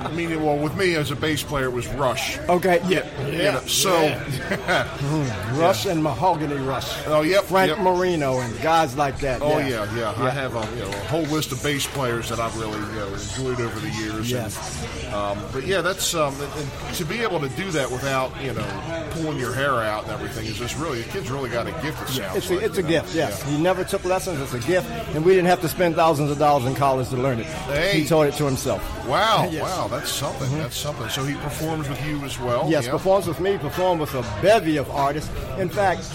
I 0.04 0.11
mean, 0.12 0.42
well, 0.42 0.56
with 0.56 0.76
me 0.76 0.94
as 0.94 1.11
a 1.11 1.16
bass 1.16 1.42
player, 1.42 1.66
it 1.66 1.72
was 1.72 1.87
Rush. 1.88 2.38
okay, 2.49 2.80
yeah, 2.87 3.04
You 3.26 3.42
yeah. 3.42 3.50
know, 3.52 3.61
so, 3.61 4.08
hmm. 4.08 5.58
Rush 5.58 5.87
and 5.87 6.02
Mahogany 6.02 6.56
Rush. 6.56 6.92
oh 7.06 7.22
yep, 7.22 7.44
Frank 7.44 7.70
yep. 7.70 7.78
Marino 7.78 8.40
and 8.40 8.61
guys 8.61 8.96
like 8.96 9.18
that. 9.20 9.40
Oh 9.40 9.58
yeah. 9.58 9.84
yeah, 9.94 9.96
yeah. 9.96 10.25
I 10.25 10.30
have 10.30 10.56
a, 10.56 10.76
you 10.76 10.82
know, 10.82 10.88
a 10.90 11.04
whole 11.04 11.22
list 11.22 11.52
of 11.52 11.62
bass 11.62 11.87
players 11.87 12.28
that 12.28 12.40
I've 12.40 12.56
really 12.58 12.78
you 12.78 12.96
know, 12.96 13.14
enjoyed 13.38 13.60
over 13.60 13.80
the 13.80 13.90
years. 13.90 14.30
Yes. 14.30 15.04
And, 15.04 15.14
um, 15.14 15.38
but 15.52 15.66
yeah, 15.66 15.80
that's 15.80 16.14
um, 16.14 16.34
and, 16.40 16.94
to 16.96 17.04
be 17.04 17.20
able 17.20 17.40
to 17.40 17.48
do 17.50 17.70
that 17.72 17.90
without 17.90 18.30
you 18.42 18.52
know 18.52 19.08
pulling 19.12 19.38
your 19.38 19.52
hair 19.52 19.72
out 19.74 20.04
and 20.04 20.12
everything 20.12 20.46
is 20.46 20.56
just 20.58 20.76
really 20.78 21.02
the 21.02 21.08
kid's 21.10 21.30
really 21.30 21.50
got 21.50 21.66
a 21.66 21.72
gift. 21.82 22.02
It 22.02 22.08
sounds 22.08 22.36
It's 22.36 22.50
like, 22.50 22.62
a, 22.62 22.64
it's 22.64 22.78
a 22.78 22.82
know? 22.82 22.88
gift, 22.88 23.14
yes. 23.14 23.42
Yeah. 23.44 23.50
He 23.56 23.62
never 23.62 23.84
took 23.84 24.04
lessons. 24.04 24.40
It's 24.40 24.52
a 24.54 24.66
gift, 24.66 24.88
and 25.14 25.24
we 25.24 25.32
didn't 25.32 25.48
have 25.48 25.60
to 25.62 25.68
spend 25.68 25.94
thousands 25.96 26.30
of 26.30 26.38
dollars 26.38 26.66
in 26.66 26.74
college 26.74 27.08
to 27.10 27.16
learn 27.16 27.40
it. 27.40 27.46
Hey. 27.46 28.00
He 28.00 28.06
taught 28.08 28.26
it 28.26 28.34
to 28.34 28.44
himself. 28.44 28.82
Wow, 29.06 29.48
Yes. 29.52 29.62
wow, 29.62 29.88
that's 29.88 30.10
something. 30.10 30.50
That's 30.58 30.76
something. 30.76 31.08
So 31.08 31.24
he 31.24 31.34
performs 31.36 31.88
with 31.88 32.04
you 32.06 32.18
as 32.24 32.38
well. 32.38 32.68
Yes, 32.70 32.86
yeah? 32.86 32.92
performs 32.92 33.26
with 33.26 33.40
me, 33.40 33.58
Performs 33.58 34.00
with 34.00 34.14
a 34.14 34.22
bevy 34.42 34.76
of 34.76 34.90
artists. 34.90 35.30
In 35.58 35.68
fact, 35.68 36.10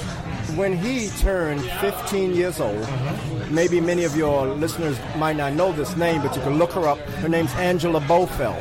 when 0.56 0.78
he 0.78 1.10
turned 1.20 1.62
15 1.82 2.34
years 2.36 2.60
old, 2.60 2.78
Mm-hmm. 2.78 3.54
maybe 3.56 3.80
many 3.82 4.04
of 4.04 4.16
your 4.16 4.48
listeners 4.48 4.98
might 5.18 5.36
not 5.36 5.54
know 5.54 5.72
this 5.72 5.96
name, 5.98 6.22
but 6.22 6.36
you 6.36 6.42
can 6.42 6.58
look 6.58 6.72
her 6.74 6.88
up. 6.88 6.98
Her 7.22 7.30
name's 7.30 7.54
Angela 7.56 8.00
Bofill. 8.02 8.56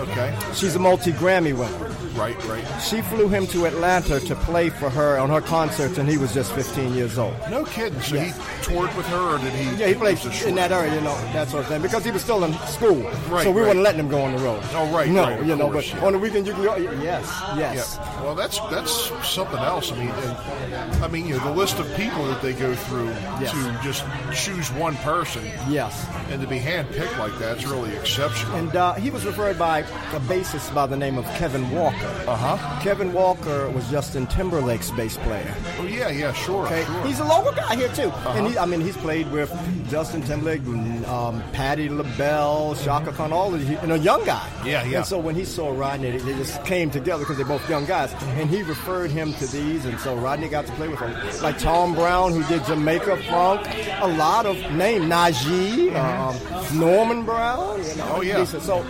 Okay, 0.00 0.34
She's 0.54 0.74
a 0.74 0.78
multi 0.78 1.12
Grammy 1.12 1.52
winner. 1.56 1.89
Right, 2.20 2.44
right. 2.44 2.64
She 2.82 3.00
flew 3.02 3.28
him 3.28 3.46
to 3.48 3.64
Atlanta 3.66 4.20
to 4.20 4.34
play 4.36 4.68
for 4.68 4.90
her 4.90 5.18
on 5.18 5.30
her 5.30 5.40
concerts, 5.40 5.96
and 5.98 6.08
he 6.08 6.18
was 6.18 6.34
just 6.34 6.52
15 6.52 6.94
years 6.94 7.18
old. 7.18 7.34
No 7.50 7.64
kidding. 7.64 8.00
So 8.02 8.16
Yes. 8.16 8.36
he 8.36 8.64
toured 8.74 8.94
with 8.96 9.06
her, 9.06 9.34
or 9.34 9.38
did 9.38 9.52
he? 9.54 9.64
Yeah, 9.76 9.86
he 9.88 9.94
played 9.94 10.18
was 10.18 10.26
a 10.26 10.32
short- 10.32 10.48
in 10.50 10.54
that 10.56 10.70
area, 10.72 10.94
you 10.94 11.00
know, 11.00 11.16
that 11.32 11.48
sort 11.48 11.62
of 11.64 11.68
thing, 11.68 11.80
because 11.82 12.04
he 12.04 12.10
was 12.10 12.22
still 12.22 12.44
in 12.44 12.52
school. 12.68 13.02
Right, 13.30 13.44
so 13.44 13.50
we 13.50 13.62
right. 13.62 13.68
weren't 13.68 13.80
letting 13.80 14.00
him 14.00 14.08
go 14.08 14.20
on 14.22 14.32
the 14.36 14.42
road. 14.42 14.62
Oh, 14.74 14.86
right, 14.94 15.08
No, 15.08 15.22
right, 15.24 15.42
you 15.44 15.56
know, 15.56 15.70
course, 15.70 15.90
but 15.90 16.00
yeah. 16.00 16.06
on 16.06 16.12
the 16.12 16.18
weekend 16.18 16.46
you 16.46 16.52
can 16.52 16.62
go. 16.62 16.76
Yes, 16.76 17.24
yes. 17.56 17.98
Yeah. 17.98 18.22
Well, 18.22 18.34
that's 18.34 18.58
that's 18.70 19.10
something 19.26 19.58
else. 19.58 19.90
I 19.90 19.96
mean, 19.96 20.08
and, 20.10 21.04
I 21.04 21.08
mean, 21.08 21.26
you 21.26 21.36
know, 21.38 21.44
the 21.44 21.52
list 21.52 21.78
of 21.78 21.86
people 21.96 22.26
that 22.26 22.42
they 22.42 22.52
go 22.52 22.74
through 22.74 23.08
Yes. 23.40 23.52
to 23.52 23.80
just 23.82 24.04
choose 24.34 24.70
one 24.72 24.96
person 24.96 25.42
Yes. 25.68 26.06
and 26.30 26.40
to 26.42 26.46
be 26.46 26.58
handpicked 26.58 27.16
like 27.18 27.36
that's 27.38 27.66
really 27.66 27.94
exceptional. 27.96 28.56
And 28.56 28.76
uh, 28.76 28.94
he 28.94 29.10
was 29.10 29.24
referred 29.24 29.58
by 29.58 29.78
a 29.80 30.20
bassist 30.28 30.74
by 30.74 30.86
the 30.86 30.96
name 30.96 31.16
of 31.16 31.24
Kevin 31.36 31.70
Walker. 31.70 32.09
Uh 32.26 32.36
huh. 32.36 32.80
Kevin 32.82 33.12
Walker 33.12 33.68
was 33.70 33.88
Justin 33.90 34.26
Timberlake's 34.26 34.90
bass 34.92 35.16
player. 35.18 35.54
oh 35.78 35.84
yeah, 35.86 36.08
yeah, 36.10 36.32
sure, 36.32 36.66
Okay, 36.66 36.84
sure. 36.84 37.06
he's 37.06 37.18
a 37.20 37.24
local 37.24 37.52
guy 37.52 37.76
here 37.76 37.88
too, 37.88 38.08
Uh-huh. 38.08 38.30
and 38.38 38.46
he, 38.46 38.58
I 38.58 38.66
mean 38.66 38.80
he's 38.80 38.96
played 38.96 39.30
with 39.32 39.50
Justin 39.90 40.22
Timberlake, 40.22 40.62
um, 41.08 41.42
Patti 41.52 41.88
LaBelle, 41.88 42.74
Chaka 42.76 43.12
Khan, 43.12 43.32
all 43.32 43.54
of 43.54 43.68
you 43.68 43.76
know, 43.86 43.94
young 43.96 44.24
guy. 44.24 44.46
Yeah, 44.64 44.84
yeah. 44.84 44.98
And 44.98 45.06
so 45.06 45.18
when 45.18 45.34
he 45.34 45.44
saw 45.44 45.70
Rodney, 45.76 46.10
they 46.18 46.32
just 46.34 46.62
came 46.64 46.90
together 46.90 47.22
because 47.24 47.36
they're 47.36 47.46
both 47.46 47.68
young 47.68 47.86
guys, 47.86 48.12
and 48.38 48.48
he 48.48 48.62
referred 48.62 49.10
him 49.10 49.32
to 49.34 49.46
these, 49.46 49.84
and 49.84 49.98
so 50.00 50.14
Rodney 50.16 50.48
got 50.48 50.66
to 50.66 50.72
play 50.72 50.88
with 50.88 50.98
him, 51.00 51.12
like 51.42 51.58
Tom 51.58 51.94
Browne, 51.94 52.32
who 52.32 52.44
did 52.44 52.64
Jamaica 52.66 53.16
funk, 53.28 53.66
a 54.00 54.06
lot 54.08 54.46
of 54.46 54.56
name 54.72 55.02
Najee, 55.08 55.94
um, 55.96 56.78
Norman 56.78 57.24
Brown, 57.24 57.78
you 57.78 57.96
know. 57.96 58.04
Mm-hmm. 58.04 58.14
Oh, 58.14 58.22
yeah. 58.22 58.36
decent. 58.38 58.62
So 58.62 58.84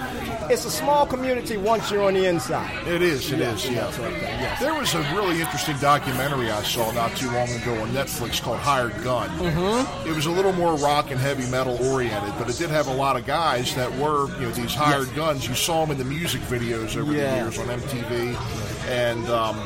it's 0.51 0.65
a 0.65 0.71
small 0.71 1.07
community 1.07 1.57
once 1.57 1.91
you're 1.91 2.03
on 2.03 2.15
the 2.15 2.27
inside. 2.27 2.87
It 2.87 3.03
is, 3.03 3.31
it 3.33 3.39
Yeah, 3.39 3.53
is, 3.55 3.65
yeah, 3.67 3.71
yeah. 3.73 3.81
that's 3.83 3.99
what 3.99 4.09
I'm 4.13 4.21
saying, 4.21 4.41
yes. 4.41 4.61
There 4.61 4.75
was 4.75 4.95
a 4.95 4.99
really 5.15 5.41
interesting 5.41 5.77
documentary 5.79 6.51
I 6.51 6.63
saw 6.63 6.91
not 6.93 7.17
too 7.17 7.31
long 7.31 7.49
ago 7.51 7.81
on 7.81 7.89
Netflix 7.91 8.43
called 8.43 8.59
Hired 8.59 8.93
Gun. 9.05 9.29
Mm-hmm. 9.39 10.09
It 10.09 10.15
was 10.15 10.27
a 10.27 10.31
little 10.31 10.53
more 10.53 10.75
rock 10.77 11.11
and 11.11 11.21
heavy 11.21 11.49
metal 11.51 11.77
oriented, 11.89 12.35
but 12.39 12.51
it 12.51 12.57
did 12.59 12.71
have 12.71 12.89
a 12.89 12.95
lot 12.95 13.17
of 13.17 13.25
guys 13.27 13.75
that 13.77 13.91
were, 13.99 14.29
you 14.37 14.43
know, 14.47 14.51
these 14.53 14.75
hired 14.75 15.15
guns. 15.15 15.47
You 15.49 15.55
saw 15.55 15.83
them 15.85 15.93
in 15.93 15.99
the 15.99 16.05
music 16.05 16.41
videos 16.43 16.97
over 16.97 17.13
the 17.13 17.19
years 17.19 17.59
on 17.59 17.67
MTV, 17.67 18.89
and 18.89 19.29
um, 19.29 19.57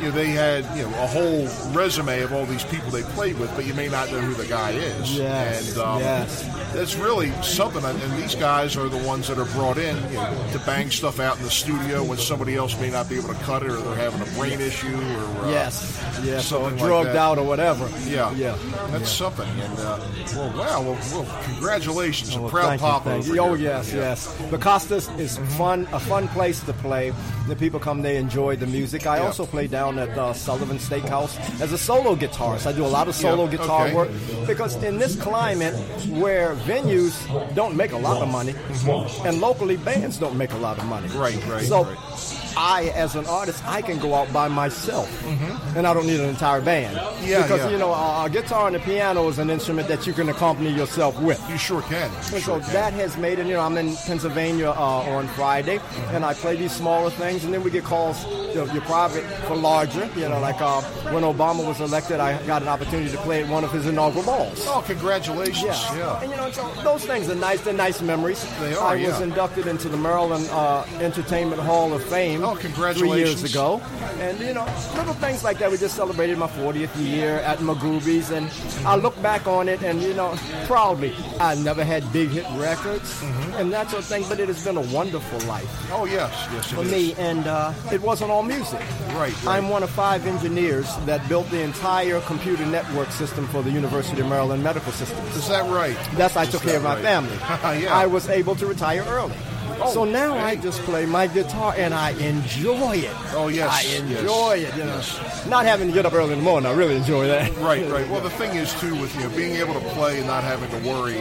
you 0.00 0.06
know 0.06 0.10
they 0.12 0.28
had 0.28 0.64
you 0.76 0.82
know 0.82 0.88
a 1.02 1.06
whole 1.06 1.46
resume 1.72 2.20
of 2.22 2.32
all 2.32 2.46
these 2.46 2.64
people 2.64 2.90
they 2.90 3.02
played 3.02 3.38
with, 3.38 3.54
but 3.56 3.66
you 3.66 3.74
may 3.74 3.88
not 3.88 4.10
know 4.12 4.20
who 4.20 4.34
the 4.34 4.48
guy 4.48 4.70
is. 4.70 5.16
Yes, 5.16 5.70
and 5.72 5.78
um, 5.82 5.98
yes. 6.00 6.44
That's 6.74 6.94
really 6.96 7.30
something. 7.42 7.84
And 7.84 8.12
these 8.22 8.34
guys 8.34 8.76
are 8.76 8.88
the 8.88 9.02
ones 9.06 9.28
that 9.28 9.38
are 9.38 9.44
brought 9.46 9.78
in 9.78 9.96
you 10.10 10.14
know, 10.14 10.48
to 10.52 10.58
bang 10.60 10.90
stuff 10.90 11.18
out 11.20 11.36
in 11.38 11.42
the 11.44 11.50
studio 11.50 12.04
when 12.04 12.18
somebody 12.18 12.56
else 12.56 12.78
may 12.80 12.90
not 12.90 13.08
be 13.08 13.16
able 13.16 13.28
to 13.28 13.40
cut 13.40 13.62
it, 13.62 13.70
or 13.70 13.76
they're 13.76 13.94
having 13.96 14.20
a 14.20 14.30
brain 14.38 14.60
issue, 14.60 14.94
or 14.96 15.44
uh, 15.44 15.50
Yes, 15.50 16.44
something 16.44 16.72
like 16.76 16.78
drugged 16.78 17.08
that. 17.10 17.16
out 17.16 17.38
or 17.38 17.44
whatever. 17.44 17.88
Yeah, 18.08 18.30
yeah. 18.34 18.56
that's 18.90 19.10
something. 19.10 19.48
And 19.48 19.78
uh, 19.78 19.98
well, 20.34 20.50
wow, 20.58 20.82
well, 20.82 20.98
well 21.12 21.42
congratulations, 21.44 22.34
a 22.36 22.40
Well, 22.40 22.50
proud 22.50 22.66
thank 22.66 22.80
you, 22.80 22.86
papa. 22.86 23.10
over. 23.14 23.40
Oh 23.40 23.54
here. 23.54 23.68
yes, 23.70 23.92
Yeah. 23.92 24.00
yes. 24.00 24.34
The 24.50 24.58
Costas 24.58 25.08
is 25.18 25.38
fun, 25.56 25.88
a 25.92 26.00
fun 26.00 26.28
place 26.28 26.60
to 26.64 26.72
play. 26.74 27.12
The 27.48 27.56
people 27.56 27.80
come, 27.80 28.02
they 28.02 28.16
enjoy 28.16 28.56
the 28.56 28.66
music. 28.66 29.06
I 29.06 29.18
Yeah. 29.18 29.26
also 29.26 29.46
play 29.46 29.66
down 29.66 29.98
at 29.98 30.10
uh, 30.16 30.32
Sullivan 30.32 30.78
Steakhouse 30.78 31.38
as 31.60 31.72
a 31.72 31.78
solo 31.78 32.14
guitarist. 32.16 32.66
I 32.66 32.72
do 32.72 32.84
a 32.84 32.86
lot 32.86 33.08
of 33.08 33.14
solo 33.14 33.44
Yeah, 33.44 33.50
guitar 33.52 33.86
okay. 33.86 33.94
work 33.94 34.08
because 34.46 34.76
in 34.82 34.98
this 34.98 35.16
climate 35.16 35.74
where 36.10 36.54
venues 36.66 37.14
don't 37.54 37.76
make 37.76 37.92
a 37.92 37.96
lot 37.98 38.22
of 38.22 38.28
money 38.28 38.54
and 39.24 39.40
locally 39.40 39.76
bands 39.76 40.18
don't 40.18 40.36
make 40.36 40.52
a 40.52 40.56
lot 40.58 40.78
of 40.78 40.84
money, 40.84 41.08
Right, 41.08 41.38
right, 41.46 41.64
So. 41.66 41.84
right. 41.84 41.98
I, 42.58 42.92
as 42.96 43.14
an 43.14 43.24
artist, 43.26 43.64
I 43.66 43.82
can 43.82 43.98
go 44.00 44.14
out 44.14 44.32
by 44.32 44.48
myself, 44.48 45.08
and 45.76 45.86
I 45.86 45.94
don't 45.94 46.06
need 46.06 46.18
an 46.18 46.28
entire 46.28 46.60
band. 46.60 46.96
Mm-hmm. 46.96 47.26
Yeah, 47.28 47.42
because 47.42 47.60
yeah. 47.60 47.70
you 47.70 47.78
know, 47.78 47.92
a, 47.92 48.24
a 48.24 48.30
guitar 48.30 48.66
and 48.66 48.74
a 48.74 48.80
piano 48.80 49.28
is 49.28 49.38
an 49.38 49.48
instrument 49.48 49.86
that 49.86 50.06
you 50.08 50.12
can 50.12 50.28
accompany 50.28 50.70
yourself 50.72 51.20
with. 51.20 51.40
You 51.48 51.56
sure 51.56 51.82
can. 51.82 52.10
You 52.12 52.22
sure 52.22 52.40
so 52.40 52.60
can. 52.60 52.72
that 52.72 52.92
has 52.94 53.16
made 53.16 53.38
it. 53.38 53.46
You 53.46 53.54
know, 53.54 53.60
I'm 53.60 53.78
in 53.78 53.94
Pennsylvania 54.06 54.70
uh, 54.70 55.16
on 55.16 55.28
Friday, 55.28 55.78
and 56.08 56.24
I 56.24 56.34
play 56.34 56.56
these 56.56 56.72
smaller 56.72 57.10
things, 57.10 57.44
and 57.44 57.54
then 57.54 57.62
we 57.62 57.70
get 57.70 57.84
calls. 57.84 58.24
You 58.26 58.56
know, 58.56 58.72
you're 58.72 58.82
private 58.82 59.22
for 59.46 59.54
larger. 59.54 60.10
You 60.16 60.28
know, 60.28 60.40
like 60.40 60.60
uh, 60.60 60.80
when 61.12 61.22
Obama 61.22 61.64
was 61.64 61.80
elected, 61.80 62.18
I 62.18 62.44
got 62.44 62.62
an 62.62 62.68
opportunity 62.68 63.10
to 63.12 63.18
play 63.18 63.44
at 63.44 63.48
one 63.48 63.62
of 63.62 63.70
his 63.70 63.86
inaugural 63.86 64.24
balls. 64.24 64.64
Oh, 64.66 64.82
congratulations! 64.84 65.64
Yeah. 65.64 65.96
Yeah. 65.96 66.22
And 66.22 66.30
you 66.30 66.36
know, 66.36 66.50
so 66.50 66.68
those 66.82 67.04
things 67.04 67.30
are 67.30 67.36
nice. 67.36 67.60
They're 67.60 67.72
nice 67.72 68.02
memories. 68.02 68.44
They 68.58 68.74
are, 68.74 68.96
I 68.96 69.06
was 69.06 69.20
inducted 69.20 69.68
into 69.68 69.88
the 69.88 69.96
Maryland 69.96 70.48
uh, 70.50 70.84
Entertainment 71.00 71.62
Hall 71.62 71.92
of 71.92 72.02
Fame. 72.02 72.42
Oh, 72.44 72.47
congratulations. 72.56 73.40
Three 73.40 73.40
years 73.42 73.52
ago, 73.54 73.80
and 74.20 74.38
you 74.40 74.54
know, 74.54 74.64
little 74.96 75.14
things 75.14 75.42
like 75.44 75.58
that. 75.58 75.70
We 75.70 75.76
just 75.78 75.94
celebrated 75.96 76.38
my 76.38 76.46
40th 76.48 76.90
year 77.04 77.36
at 77.40 77.58
Magoobies, 77.58 78.30
and 78.30 78.50
I 78.86 78.96
look 78.96 79.20
back 79.22 79.46
on 79.46 79.68
it, 79.68 79.82
and 79.82 80.02
you 80.02 80.14
know, 80.14 80.34
proudly, 80.66 81.14
I 81.40 81.54
never 81.56 81.84
had 81.84 82.10
big 82.12 82.28
hit 82.30 82.46
records 82.56 83.08
Mm-hmm. 83.18 83.54
and 83.54 83.72
that 83.72 83.90
sort 83.90 84.02
of 84.02 84.08
thing, 84.08 84.24
but 84.28 84.38
it 84.40 84.48
has 84.48 84.64
been 84.64 84.76
a 84.76 84.80
wonderful 84.94 85.38
life 85.48 85.68
Oh 85.92 86.04
yes, 86.04 86.32
yes. 86.52 86.70
it 86.72 86.74
for 86.76 86.82
is. 86.82 86.90
me, 86.90 87.14
and 87.14 87.46
uh, 87.46 87.72
it 87.92 88.00
wasn't 88.00 88.30
all 88.30 88.42
music. 88.42 88.80
Right, 89.08 89.32
right. 89.44 89.46
I'm 89.46 89.68
one 89.68 89.82
of 89.82 89.90
five 89.90 90.26
engineers 90.26 90.86
that 91.06 91.26
built 91.28 91.48
the 91.50 91.60
entire 91.60 92.20
computer 92.22 92.64
network 92.66 93.10
system 93.10 93.46
for 93.48 93.62
the 93.62 93.70
University 93.70 94.20
of 94.20 94.28
Maryland 94.28 94.62
Medical 94.62 94.92
Systems. 94.92 95.36
Is 95.36 95.48
that 95.48 95.68
right? 95.70 95.96
That's 96.14 96.36
I 96.36 96.44
Is 96.44 96.50
took 96.50 96.62
care 96.62 96.76
of 96.76 96.82
my 96.84 96.94
right? 96.94 97.02
family. 97.02 97.36
Yeah. 97.82 97.94
I 97.96 98.06
was 98.06 98.28
able 98.28 98.54
to 98.56 98.66
retire 98.66 99.04
early. 99.08 99.36
Oh, 99.80 99.92
so 99.92 100.04
now 100.04 100.36
I 100.36 100.56
just 100.56 100.80
play 100.82 101.06
my 101.06 101.26
guitar 101.26 101.74
and 101.76 101.94
I 101.94 102.10
enjoy 102.12 102.96
it. 102.96 103.14
Oh, 103.32 103.48
yes, 103.48 103.70
I 103.70 103.82
yes, 103.82 104.00
enjoy 104.20 104.56
it. 104.58 104.76
You 104.76 104.84
know, 104.84 105.00
not 105.48 105.64
having 105.66 105.88
to 105.88 105.94
get 105.94 106.04
up 106.06 106.12
early 106.12 106.32
in 106.32 106.38
the 106.38 106.44
morning, 106.44 106.70
I 106.70 106.74
really 106.74 106.96
enjoy 106.96 107.26
that. 107.28 107.54
Right, 107.58 107.88
right. 107.90 108.06
Well, 108.08 108.20
the 108.22 108.30
thing 108.30 108.56
is 108.56 108.72
too 108.80 108.94
with 109.00 109.14
you 109.16 109.22
know 109.22 109.36
being 109.36 109.56
able 109.56 109.74
to 109.74 109.80
play 109.90 110.18
and 110.18 110.26
not 110.26 110.42
having 110.42 110.70
to 110.70 110.88
worry 110.88 111.18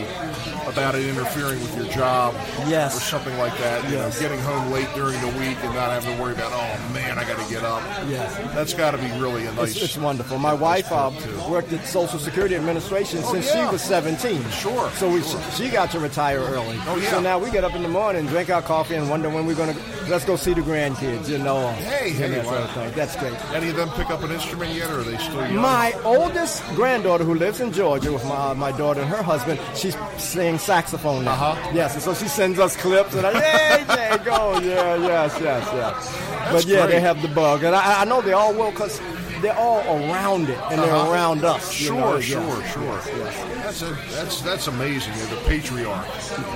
about 0.68 0.96
it 0.96 1.06
interfering 1.06 1.60
with 1.60 1.76
your 1.78 1.86
job 1.88 2.34
Yes. 2.68 2.96
or 2.98 3.00
something 3.02 3.38
like 3.38 3.58
that. 3.60 3.84
You 3.90 3.98
Yes. 3.98 4.16
know, 4.16 4.28
getting 4.30 4.44
home 4.44 4.72
late 4.72 4.88
during 4.96 5.20
the 5.22 5.28
week 5.40 5.58
and 5.64 5.74
not 5.76 5.92
having 5.92 6.16
to 6.16 6.22
worry 6.22 6.34
about 6.34 6.52
oh 6.54 6.94
man, 6.94 7.18
I 7.20 7.24
got 7.28 7.44
to 7.46 7.54
get 7.54 7.64
up. 7.64 7.82
Yes. 8.10 8.36
That's 8.56 8.74
got 8.74 8.92
to 8.92 8.98
be 8.98 9.10
really 9.20 9.46
a 9.46 9.52
nice. 9.54 9.76
It's, 9.76 9.84
it's 9.84 9.98
wonderful. 9.98 10.40
My 10.40 10.54
wife 10.54 10.92
uh, 10.92 11.12
worked 11.50 11.72
at 11.74 11.86
Social 11.86 12.20
Security 12.20 12.56
Administration 12.56 13.20
Oh, 13.24 13.34
since 13.34 13.48
yeah. 13.48 13.68
she 13.68 13.72
was 13.72 13.82
17. 13.82 14.50
Sure, 14.50 14.90
So 14.92 15.10
we, 15.12 15.22
sure. 15.22 15.42
she 15.52 15.70
got 15.70 15.92
to 15.92 16.00
retire 16.00 16.40
early. 16.40 16.78
Oh, 16.88 16.98
yeah. 16.98 17.10
So 17.12 17.20
now 17.20 17.38
we 17.40 17.52
get 17.52 17.64
up 17.64 17.76
in 17.76 17.84
the 17.84 17.90
morning, 17.90 18.26
drink 18.28 18.47
our 18.50 18.62
coffee, 18.62 18.96
and 18.96 19.10
wonder 19.10 19.30
when 19.30 19.46
we're 19.46 19.56
going 19.56 19.74
to 19.74 19.82
let's 20.08 20.26
go 20.26 20.36
see 20.36 20.54
the 20.54 20.62
grandkids. 20.62 21.30
You 21.30 21.38
know. 21.38 21.70
Hey, 21.74 22.12
hey, 22.12 22.30
that 22.30 22.46
sort 22.46 22.88
of. 22.88 22.96
That's 22.96 23.16
great. 23.16 23.34
Any 23.54 23.70
of 23.70 23.76
them 23.76 23.90
pick 23.92 24.10
up 24.10 24.24
an 24.24 24.32
instrument 24.32 24.74
yet, 24.74 24.90
or 24.90 25.00
are 25.00 25.04
they 25.04 25.18
still 25.18 25.42
young? 25.42 25.56
My 25.56 25.94
oldest 26.04 26.64
granddaughter, 26.76 27.24
who 27.24 27.36
lives 27.36 27.60
in 27.60 27.72
Georgia 27.72 28.12
with 28.12 28.26
my, 28.26 28.54
my 28.54 28.72
daughter 28.72 29.02
and 29.02 29.10
her 29.10 29.22
husband, 29.22 29.60
she's 29.76 29.96
singing 30.18 30.58
saxophone 30.58 31.26
now. 31.26 31.34
Uh-huh. 31.34 31.72
Yes, 31.74 31.94
and 31.94 32.04
so 32.04 32.14
she 32.14 32.28
sends 32.28 32.60
us 32.60 32.76
clips, 32.76 33.16
and 33.16 33.26
I, 33.26 33.40
hey, 33.40 33.86
Jay, 33.96 34.24
go, 34.24 34.60
yeah, 34.60 34.96
yes, 34.96 35.38
yes, 35.42 35.68
yes. 35.74 36.52
but 36.52 36.66
yeah, 36.66 36.82
great. 36.84 36.92
they 36.94 37.00
have 37.00 37.22
the 37.22 37.28
bug, 37.30 37.64
and 37.64 37.76
I, 37.76 38.02
I 38.02 38.06
know 38.06 38.22
they 38.22 38.34
all 38.34 38.54
will 38.54 38.72
because 38.72 39.00
they're 39.42 39.58
all 39.58 39.80
around 39.80 40.50
it, 40.50 40.58
and 40.72 40.80
Uh-huh. 40.80 40.86
they're 40.86 41.12
around 41.14 41.44
us. 41.46 41.80
you 41.80 41.88
Sure, 41.88 41.96
know, 42.00 42.20
sure, 42.20 42.42
yes, 42.60 42.74
sure. 42.74 42.84
yes, 42.84 43.08
yes. 43.18 43.64
That's 43.64 43.82
a, 43.82 43.98
that's 44.16 44.42
that's 44.42 44.68
amazing. 44.68 45.14
You're 45.18 45.28
the 45.28 45.42
patriarch. 45.48 46.06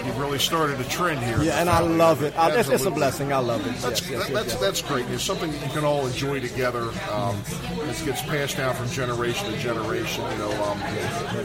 You've 0.06 0.20
really 0.20 0.40
started 0.40 0.80
a 0.80 0.84
trend 0.86 1.20
here. 1.22 1.42
Yeah, 1.44 1.60
and 1.62 1.70
I 1.70 1.80
love 1.82 2.24
it. 2.24 2.38
I, 2.38 2.52
it's, 2.58 2.70
it's 2.70 2.86
a 2.86 2.92
blessing. 2.92 3.34
I 3.34 3.38
love 3.40 3.66
it. 3.68 3.76
That's 3.82 4.08
yes, 4.10 4.28
that, 4.28 4.34
that's 4.34 4.56
that's 4.56 4.82
great. 4.82 5.06
It's 5.10 5.24
something 5.24 5.52
that 5.52 5.62
you 5.66 5.72
can 5.74 5.84
all 5.86 6.06
enjoy 6.08 6.40
together. 6.40 6.90
Um, 7.12 7.42
it 7.90 8.06
gets 8.06 8.22
passed 8.24 8.58
down 8.58 8.76
from 8.76 8.90
generation 8.90 9.52
to 9.52 9.58
generation. 9.58 10.24
You 10.32 10.38
know, 10.38 10.64
um, 10.64 10.82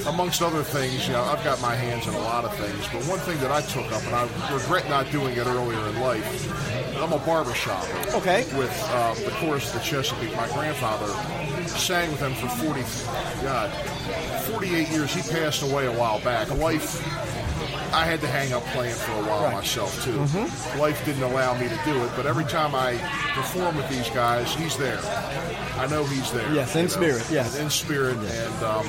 amongst 0.06 0.42
other 0.42 0.62
things, 0.62 1.06
you 1.06 1.12
know, 1.14 1.22
I've 1.22 1.42
got 1.44 1.60
my 1.60 1.74
hands 1.74 2.06
in 2.06 2.14
a 2.14 2.18
lot 2.20 2.44
of 2.44 2.54
things. 2.56 2.86
But 2.92 3.02
one 3.04 3.18
thing 3.20 3.38
that 3.40 3.50
I 3.50 3.60
took 3.62 3.90
up, 3.92 4.04
and 4.04 4.14
I 4.14 4.52
regret 4.54 4.88
not 4.88 5.10
doing 5.10 5.36
it 5.36 5.46
earlier 5.46 5.78
in 5.88 6.00
life, 6.00 6.24
I'm 7.02 7.12
a 7.12 7.18
barber 7.18 7.54
shop. 7.54 7.84
Okay. 8.14 8.44
With 8.58 8.72
uh, 8.90 9.14
the 9.14 9.30
chorus 9.32 9.66
of 9.74 9.80
the 9.80 9.84
Chesapeake, 9.86 10.34
my 10.36 10.48
grandfather 10.48 11.06
sang 11.68 12.10
with 12.10 12.20
them 12.20 12.34
for 12.34 12.48
40, 12.48 12.80
God, 13.42 13.70
48 14.44 14.88
years. 14.88 15.12
He 15.14 15.20
passed 15.32 15.62
away 15.62 15.86
a 15.86 15.92
while 15.92 16.20
back. 16.20 16.50
Life 16.56 17.02
I 17.92 18.04
had 18.04 18.20
to 18.20 18.26
hang 18.26 18.52
up 18.52 18.62
playing 18.66 18.94
for 18.94 19.12
a 19.12 19.22
while 19.22 19.44
Right. 19.44 19.54
myself 19.54 20.04
too. 20.04 20.18
Life 20.78 21.02
didn't 21.04 21.22
allow 21.22 21.54
me 21.58 21.68
to 21.68 21.80
do 21.84 22.02
it, 22.04 22.10
but 22.16 22.26
every 22.26 22.44
time 22.44 22.74
I 22.74 22.96
perform 23.34 23.76
with 23.76 23.88
these 23.88 24.10
guys, 24.10 24.52
he's 24.54 24.76
there. 24.76 24.98
I 25.78 25.86
know 25.86 26.04
he's 26.04 26.30
there. 26.32 26.52
Yes, 26.52 26.74
in 26.76 26.82
you 26.82 26.88
spirit, 26.88 27.24
yes. 27.30 27.58
in 27.58 27.70
spirit, 27.70 28.16
and 28.18 28.64
um, 28.64 28.86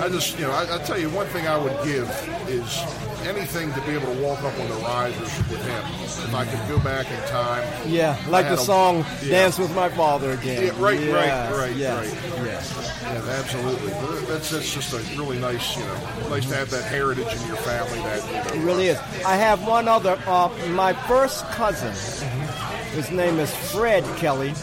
I 0.00 0.08
just, 0.08 0.38
you 0.38 0.46
know, 0.46 0.52
I, 0.52 0.74
I 0.76 0.78
tell 0.84 0.98
you 0.98 1.08
one 1.10 1.26
thing 1.28 1.46
I 1.46 1.56
would 1.56 1.76
give 1.84 2.08
is 2.48 2.78
anything 3.26 3.72
to 3.72 3.80
be 3.82 3.92
able 3.92 4.14
to 4.14 4.20
walk 4.22 4.38
up 4.42 4.56
on 4.58 4.68
the 4.68 4.74
risers 4.76 5.20
with 5.50 5.64
him. 5.64 5.82
If 6.28 6.34
I 6.34 6.44
could 6.44 6.68
go 6.68 6.78
back 6.82 7.10
in 7.10 7.20
time, 7.28 7.66
Yeah, 7.86 8.16
like 8.28 8.46
the 8.46 8.54
a- 8.54 8.58
song 8.58 9.04
yeah. 9.22 9.30
"Dance 9.30 9.58
with 9.58 9.74
My 9.74 9.88
Father" 9.88 10.32
again. 10.32 10.62
Yeah, 10.64 10.70
right, 10.72 10.98
right, 10.98 11.00
Yes, 11.00 11.52
right, 11.52 11.76
yes, 11.76 12.14
right. 12.14 12.44
yes. 12.46 13.00
Yeah, 13.02 13.32
absolutely. 13.40 13.92
That's 14.26 14.50
that's 14.50 14.72
just 14.72 14.92
a 14.92 14.98
really 15.18 15.38
nice, 15.38 15.76
you 15.76 15.84
know, 15.84 16.28
nice 16.30 16.46
to 16.48 16.54
have 16.56 16.70
that 16.70 16.84
heritage 16.84 17.32
in 17.32 17.46
your 17.46 17.56
family. 17.56 17.98
That 18.00 18.28
you 18.46 18.52
It 18.52 18.58
know, 18.60 18.64
really 18.66 18.86
is. 18.88 18.98
I 19.24 19.36
have 19.36 19.66
one 19.66 19.88
other. 19.88 20.18
Uh, 20.26 20.50
my 20.68 20.92
first 20.92 21.44
cousin. 21.50 21.92
His 22.92 23.10
name 23.10 23.38
is 23.38 23.54
Fred 23.54 24.04
Kelly. 24.16 24.54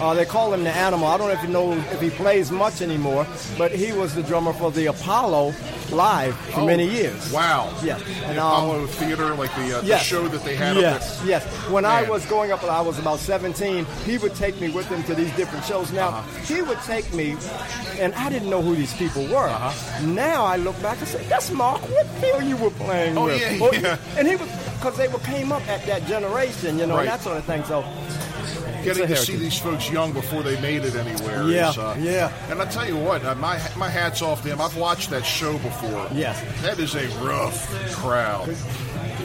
Uh, 0.00 0.14
they 0.14 0.24
call 0.24 0.52
him 0.52 0.64
the 0.64 0.70
Animal. 0.70 1.06
I 1.06 1.16
don't 1.18 1.28
know 1.28 1.34
if 1.34 1.42
you 1.42 1.48
know 1.48 1.72
if 1.72 2.00
he 2.00 2.10
plays 2.10 2.50
much 2.50 2.82
anymore, 2.82 3.26
but 3.56 3.70
he 3.72 3.92
was 3.92 4.14
the 4.14 4.22
drummer 4.22 4.52
for 4.52 4.70
the 4.70 4.86
Apollo 4.86 5.54
live 5.90 6.36
for 6.52 6.60
Oh, 6.60 6.66
many 6.66 6.86
years. 6.88 7.32
Wow. 7.32 7.72
Yes. 7.82 8.02
The 8.02 8.26
And, 8.26 8.38
um, 8.38 8.46
Apollo 8.52 8.86
Theater, 8.88 9.34
like 9.34 9.54
the, 9.56 9.78
uh, 9.78 9.80
the 9.80 9.98
show 9.98 10.28
that 10.28 10.44
they 10.44 10.54
had 10.56 10.76
Yes, 10.76 11.22
yes. 11.24 11.44
When 11.70 11.84
I 11.84 12.02
was 12.08 12.26
growing 12.26 12.52
up, 12.52 12.62
I 12.64 12.80
was 12.80 12.98
about 12.98 13.18
17, 13.20 13.86
he 14.04 14.18
would 14.18 14.34
take 14.34 14.60
me 14.60 14.68
with 14.70 14.86
him 14.88 15.02
to 15.04 15.14
these 15.14 15.34
different 15.36 15.64
shows. 15.64 15.90
Now, 15.92 16.08
Uh-huh. 16.08 16.54
he 16.54 16.60
would 16.62 16.80
take 16.82 17.12
me, 17.14 17.36
and 17.98 18.14
I 18.14 18.28
didn't 18.28 18.50
know 18.50 18.60
who 18.62 18.74
these 18.74 18.92
people 18.94 19.24
were. 19.26 19.48
Uh-huh. 19.48 20.00
Now 20.06 20.44
I 20.44 20.56
look 20.56 20.80
back 20.82 20.98
and 20.98 21.08
say, 21.08 21.24
that's 21.28 21.50
Mark 21.50 21.80
Whitfield 21.82 22.44
you 22.44 22.56
were 22.56 22.70
playing 22.70 23.16
Oh, 23.16 23.24
with. 23.26 23.40
yeah, 23.40 23.80
yeah. 23.80 23.96
And 24.18 24.28
he 24.28 24.36
was, 24.36 24.48
because 24.78 24.96
they 24.96 25.08
were 25.08 25.18
came 25.20 25.52
up 25.52 25.66
at 25.68 25.84
that 25.86 26.06
generation, 26.06 26.78
you 26.78 26.86
know, 26.86 26.96
Right. 26.96 27.02
and 27.08 27.10
that 27.12 27.22
sort 27.22 27.38
of 27.38 27.44
thing. 27.44 27.64
So. 27.64 27.82
Getting 28.84 29.06
to 29.08 29.16
see 29.16 29.36
these 29.36 29.58
folks 29.58 29.90
young 29.90 30.12
before 30.12 30.42
they 30.42 30.60
made 30.60 30.84
it 30.84 30.94
anywhere. 30.94 31.44
Yeah, 31.48 31.70
is, 31.70 31.78
uh, 31.78 31.96
yeah. 31.98 32.32
And 32.50 32.60
I 32.62 32.66
tell 32.66 32.86
you 32.86 32.96
what, 32.96 33.24
uh, 33.24 33.34
my 33.34 33.60
my 33.76 33.88
hats 33.88 34.22
off 34.22 34.42
to 34.42 34.48
him. 34.48 34.60
I've 34.60 34.76
watched 34.76 35.10
that 35.10 35.24
show 35.24 35.58
before. 35.58 36.08
Yes. 36.12 36.42
That 36.62 36.78
is 36.78 36.94
a 36.94 37.06
rough 37.24 37.68
crowd. 37.92 38.54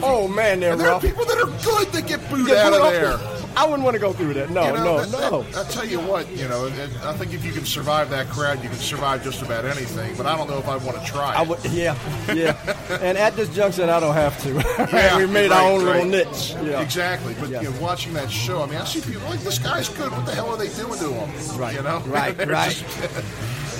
oh 0.02 0.28
man, 0.28 0.60
they're 0.60 0.72
And 0.72 0.80
there 0.80 0.90
are 0.90 1.00
people 1.00 1.24
that 1.24 1.38
are 1.38 1.46
good 1.64 1.88
that 1.92 2.06
get 2.06 2.28
booed 2.30 2.46
Get 2.46 2.58
out 2.58 2.72
of 2.72 2.80
up 2.80 2.92
there. 2.92 3.33
I 3.56 3.64
wouldn't 3.64 3.82
want 3.84 3.94
to 3.94 4.00
go 4.00 4.12
through 4.12 4.34
that. 4.34 4.50
No, 4.50 4.66
You 4.66 4.72
know, 4.74 4.84
no, 4.84 5.04
that- 5.04 5.30
no. 5.30 5.42
that- 5.42 5.66
I 5.66 5.70
tell 5.70 5.86
you 5.86 6.00
what, 6.00 6.28
you 6.30 6.48
know, 6.48 6.66
I 7.04 7.12
think 7.14 7.32
if 7.34 7.44
you 7.44 7.52
can 7.52 7.64
survive 7.64 8.10
that 8.10 8.28
crowd, 8.28 8.62
you 8.62 8.68
can 8.68 8.78
survive 8.78 9.22
just 9.22 9.42
about 9.42 9.64
anything. 9.64 10.14
But 10.16 10.26
I 10.26 10.36
don't 10.36 10.48
know 10.50 10.58
if 10.58 10.66
I 10.68 10.76
want 10.76 10.98
to 11.02 11.04
try. 11.10 11.34
I 11.34 11.42
it. 11.42 11.48
would, 11.48 11.64
yeah, 11.66 11.96
yeah. 12.34 12.56
and 13.00 13.16
at 13.16 13.36
this 13.36 13.48
junction, 13.54 13.88
I 13.90 14.00
don't 14.00 14.14
have 14.14 14.40
to. 14.42 14.54
Yeah, 14.94 15.18
we 15.18 15.26
made 15.26 15.50
right, 15.50 15.60
our 15.60 15.70
own 15.72 15.84
little 15.84 16.04
niche. 16.04 16.54
Yeah. 16.62 16.80
Exactly, 16.80 17.34
but 17.40 17.48
Yeah. 17.48 17.60
you 17.62 17.70
know, 17.70 17.80
watching 17.80 18.12
that 18.14 18.30
show, 18.30 18.62
I 18.62 18.66
mean, 18.66 18.78
I 18.78 18.84
see 18.84 19.00
people 19.00 19.28
like 19.28 19.40
this 19.40 19.58
guy's 19.58 19.88
good. 19.88 20.10
What 20.12 20.26
the 20.26 20.34
hell 20.34 20.50
are 20.50 20.56
they 20.56 20.68
doing 20.68 20.98
to 20.98 21.08
him? 21.12 21.58
Right, 21.58 21.74
You 21.74 21.82
know, 21.82 22.00
right, 22.06 22.36
right. 22.48 22.70
just- 22.72 22.84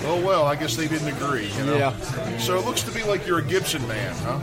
oh 0.06 0.20
well, 0.25 0.44
I 0.44 0.54
guess 0.56 0.76
they 0.76 0.88
didn't 0.88 1.08
agree. 1.08 1.49
You 1.58 1.64
know? 1.66 1.76
Yeah. 1.76 2.38
So 2.38 2.58
it 2.58 2.64
looks 2.64 2.82
to 2.82 2.90
be 2.92 3.02
like 3.04 3.26
you're 3.26 3.38
a 3.38 3.42
Gibson 3.44 3.87
man, 3.88 4.14
huh? 4.18 4.38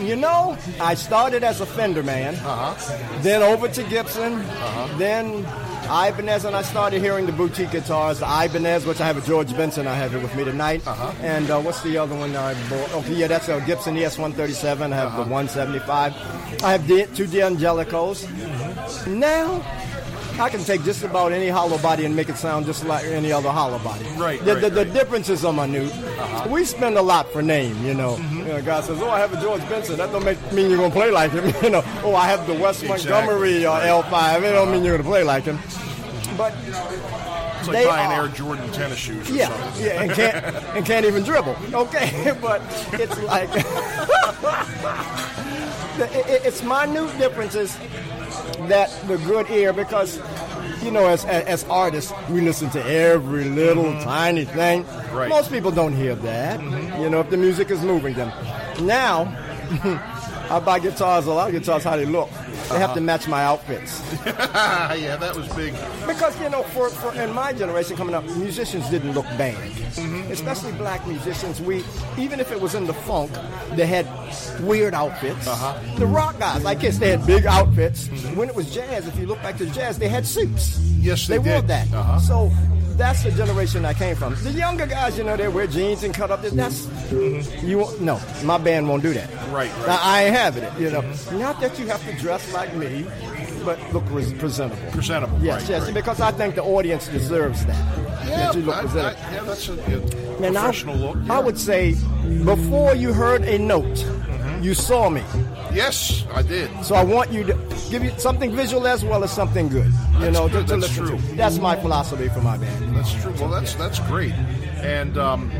You 0.00 0.16
know, 0.16 0.56
I 0.80 0.94
started 0.94 1.44
as 1.44 1.60
a 1.60 1.66
Fender 1.66 2.02
man, 2.02 2.34
Uh 2.36 2.74
huh. 2.74 3.18
then 3.22 3.42
over 3.42 3.68
to 3.68 3.82
Gibson, 3.84 4.34
Uh-huh. 4.34 4.98
then 4.98 5.44
Ibanez, 5.84 6.44
and 6.44 6.54
I 6.54 6.62
started 6.62 7.02
hearing 7.02 7.26
the 7.26 7.32
boutique 7.32 7.72
guitars, 7.72 8.20
the 8.20 8.26
Ibanez, 8.26 8.86
which 8.86 9.00
I 9.00 9.06
have 9.06 9.16
a 9.16 9.26
George 9.26 9.54
Benson. 9.56 9.86
I 9.88 9.94
have 9.94 10.14
it 10.14 10.22
with 10.22 10.34
me 10.36 10.44
tonight. 10.44 10.86
Uh-huh. 10.86 11.12
And 11.20 11.50
uh, 11.50 11.60
what's 11.60 11.82
the 11.82 11.98
other 11.98 12.14
one 12.14 12.34
I 12.36 12.54
bought? 12.70 12.92
Okay, 12.94 13.14
yeah, 13.14 13.26
that's 13.26 13.48
a 13.48 13.60
Gibson 13.66 13.96
ES137. 13.96 14.92
I 14.92 14.96
have 14.96 15.08
Uh-huh. 15.08 15.24
the 15.24 15.30
175. 15.30 16.14
I 16.62 16.72
have 16.72 16.86
the, 16.86 17.06
two 17.16 17.26
D'Angelicos. 17.26 18.26
Now. 19.08 19.60
I 20.40 20.48
can 20.48 20.64
take 20.64 20.82
just 20.84 21.02
about 21.04 21.32
any 21.32 21.48
hollow 21.48 21.76
body 21.78 22.06
and 22.06 22.16
make 22.16 22.28
it 22.30 22.36
sound 22.36 22.64
just 22.66 22.84
like 22.86 23.04
any 23.04 23.30
other 23.30 23.50
hollow 23.50 23.78
body. 23.78 24.04
Right, 24.16 24.42
The, 24.42 24.54
right, 24.54 24.60
the, 24.62 24.70
the 24.70 24.84
right. 24.84 24.92
differences 24.92 25.44
are 25.44 25.52
minute. 25.52 25.92
We 26.48 26.64
spend 26.64 26.96
a 26.96 27.02
lot 27.02 27.30
for 27.30 27.42
name, 27.42 27.84
you 27.84 27.92
know. 27.94 28.14
Mm-hmm. 28.16 28.38
You 28.38 28.44
know, 28.44 28.62
guy 28.62 28.80
says, 28.80 29.00
"Oh, 29.02 29.10
I 29.10 29.18
have 29.20 29.32
a 29.34 29.40
George 29.40 29.60
Benson." 29.68 29.98
That 29.98 30.10
don't 30.12 30.24
make, 30.24 30.38
mean 30.52 30.70
you're 30.70 30.78
gonna 30.78 30.92
play 30.92 31.10
like 31.10 31.32
him, 31.32 31.52
you 31.62 31.70
know. 31.70 31.82
Oh, 32.02 32.14
I 32.14 32.26
have 32.26 32.46
the 32.46 32.54
Wes 32.54 32.82
Exactly. 32.82 33.10
Montgomery 33.10 33.66
uh, 33.66 34.02
L5. 34.02 34.42
It 34.42 34.52
don't 34.52 34.72
mean 34.72 34.82
you're 34.82 34.96
gonna 34.96 35.08
play 35.08 35.22
like 35.24 35.44
him. 35.44 35.58
But 36.36 36.54
It's 37.60 37.68
like 37.68 37.76
They 37.76 37.84
buying 37.86 38.10
are- 38.12 38.22
Air 38.24 38.28
Jordan 38.28 38.72
tennis 38.72 38.98
shoes 38.98 39.30
or 39.30 39.34
yeah, 39.34 39.48
something. 39.48 39.84
yeah, 39.84 40.02
and 40.02 40.12
can't 40.12 40.36
and 40.76 40.86
can't 40.86 41.04
even 41.06 41.22
dribble. 41.22 41.56
Okay, 41.74 42.36
but 42.42 42.62
it's 42.94 43.18
like 43.24 43.50
the- 45.96 46.08
it- 46.18 46.26
it- 46.26 46.42
it's 46.46 46.62
minute 46.62 47.16
differences 47.18 47.76
that 48.68 48.90
the 49.06 49.18
good 49.18 49.48
ear 49.50 49.72
because 49.72 50.18
you 50.82 50.90
know 50.90 51.06
as 51.06 51.24
as, 51.26 51.44
as 51.44 51.64
artists 51.64 52.12
we 52.30 52.40
listen 52.40 52.70
to 52.70 52.82
every 52.84 53.44
little 53.44 53.84
mm-hmm. 53.84 54.04
tiny 54.04 54.44
thing. 54.46 54.86
Right. 55.12 55.28
Most 55.28 55.50
people 55.50 55.70
don't 55.70 55.94
hear 55.94 56.14
that. 56.14 56.60
You 56.98 57.10
know 57.10 57.20
if 57.20 57.28
the 57.30 57.36
music 57.36 57.70
is 57.70 57.82
moving 57.82 58.14
them. 58.14 58.32
Now 58.86 59.24
I 60.50 60.58
buy 60.58 60.78
guitars 60.80 61.26
a 61.26 61.32
lot 61.32 61.48
of 61.48 61.54
guitars 61.54 61.84
how 61.84 61.96
they 61.96 62.06
look. 62.06 62.28
They 62.70 62.78
have 62.78 62.94
to 62.94 63.00
match 63.00 63.28
my 63.28 63.42
outfits. 63.44 64.02
Ah, 64.26 64.92
yeah, 64.94 65.16
that 65.16 65.34
was 65.36 65.48
big. 65.54 65.74
Because 66.06 66.38
you 66.40 66.48
know, 66.48 66.62
for, 66.64 66.88
for 66.90 67.12
in 67.20 67.32
my 67.32 67.52
generation 67.52 67.96
coming 67.96 68.14
up, 68.14 68.24
musicians 68.24 68.88
didn't 68.90 69.12
look 69.12 69.26
bad, 69.38 69.56
especially 70.30 70.72
black 70.72 71.06
musicians. 71.06 71.60
We 71.60 71.84
even 72.18 72.40
if 72.40 72.50
it 72.52 72.60
was 72.60 72.74
in 72.74 72.86
the 72.86 72.94
funk, 72.94 73.30
they 73.76 73.86
had 73.86 74.06
weird 74.60 74.94
outfits. 74.94 75.46
Uh-huh. 75.46 75.78
The 75.98 76.06
rock 76.06 76.38
guys, 76.38 76.64
I 76.64 76.74
guess, 76.74 76.98
they 76.98 77.10
had 77.10 77.26
big 77.26 77.46
outfits. 77.46 78.08
When 78.34 78.48
it 78.48 78.54
was 78.54 78.72
jazz, 78.74 79.06
if 79.06 79.16
you 79.18 79.26
look 79.26 79.42
back 79.42 79.56
to 79.58 79.66
jazz, 79.66 79.98
they 79.98 80.08
had 80.08 80.26
suits. 80.26 80.78
Yes, 80.98 81.26
they 81.26 81.38
wore 81.38 81.60
did. 81.60 81.68
that. 81.68 81.92
Uh-huh. 81.92 82.18
So 82.20 82.52
that's 83.00 83.22
the 83.24 83.30
generation 83.32 83.84
I 83.84 83.94
came 83.94 84.14
from. 84.14 84.34
The 84.42 84.52
younger 84.52 84.86
guys, 84.86 85.16
you 85.18 85.24
know, 85.24 85.36
they 85.36 85.48
wear 85.48 85.66
jeans 85.66 86.02
and 86.04 86.14
cut 86.14 86.30
up. 86.30 86.42
That's 86.42 86.86
you. 87.62 87.78
won't- 87.78 88.00
No, 88.00 88.20
my 88.44 88.58
band 88.58 88.88
won't 88.88 89.02
do 89.02 89.12
that. 89.14 89.28
Right, 89.50 89.70
right. 89.78 89.86
Now, 89.86 89.98
I 90.02 90.24
ain't 90.24 90.36
having 90.36 90.64
it. 90.64 90.72
You 90.78 90.90
know, 90.90 91.02
not 91.32 91.60
that 91.60 91.78
you 91.78 91.86
have 91.88 92.04
to 92.06 92.12
dress 92.18 92.52
like 92.52 92.74
me, 92.76 93.06
but 93.64 93.78
look 93.92 94.04
res- 94.10 94.32
presentable. 94.34 94.90
Presentable, 94.92 95.38
Yes, 95.40 95.62
right, 95.62 95.70
yes, 95.70 95.82
right. 95.84 95.94
because 95.94 96.20
I 96.20 96.30
think 96.32 96.54
the 96.54 96.62
audience 96.62 97.08
deserves 97.08 97.64
that. 97.66 97.76
Yeah, 98.26 98.36
that 98.36 98.54
you 98.54 98.62
look 98.62 98.76
I- 98.76 98.80
I- 98.80 99.12
yeah, 99.32 99.42
that's 99.44 99.68
a, 99.68 99.72
a 99.72 99.76
And 100.46 100.56
I- 100.56 100.60
professional 100.62 100.96
look. 100.96 101.16
I 101.28 101.38
would 101.40 101.58
say 101.58 101.96
before 102.44 102.94
you 102.94 103.12
heard 103.12 103.42
a 103.44 103.58
note, 103.58 103.84
Mm-hmm. 103.84 104.62
you 104.62 104.74
saw 104.74 105.08
me. 105.10 105.22
Yes, 105.72 106.24
I 106.34 106.42
did. 106.42 106.70
So 106.84 106.94
I 106.94 107.04
want 107.04 107.32
you 107.32 107.44
to 107.44 107.54
give 107.90 108.02
you 108.04 108.10
something 108.18 108.54
visual 108.54 108.86
as 108.86 109.04
well 109.04 109.22
as 109.24 109.30
something 109.30 109.68
good. 109.68 109.86
You 109.86 110.18
That's 110.18 110.32
know, 110.32 110.48
good, 110.48 110.66
to, 110.66 110.74
to 110.74 110.80
that's 110.80 110.94
true. 110.94 111.16
to. 111.16 111.36
That's 111.36 111.58
my 111.58 111.76
philosophy 111.76 112.28
for 112.28 112.40
my 112.40 112.56
band. 112.58 112.96
That's 112.96 113.12
true. 113.22 113.32
Well, 113.38 113.48
that's 113.50 113.74
that's 113.74 114.00
great. 114.00 114.32
And 114.82 115.16
um, 115.18 115.50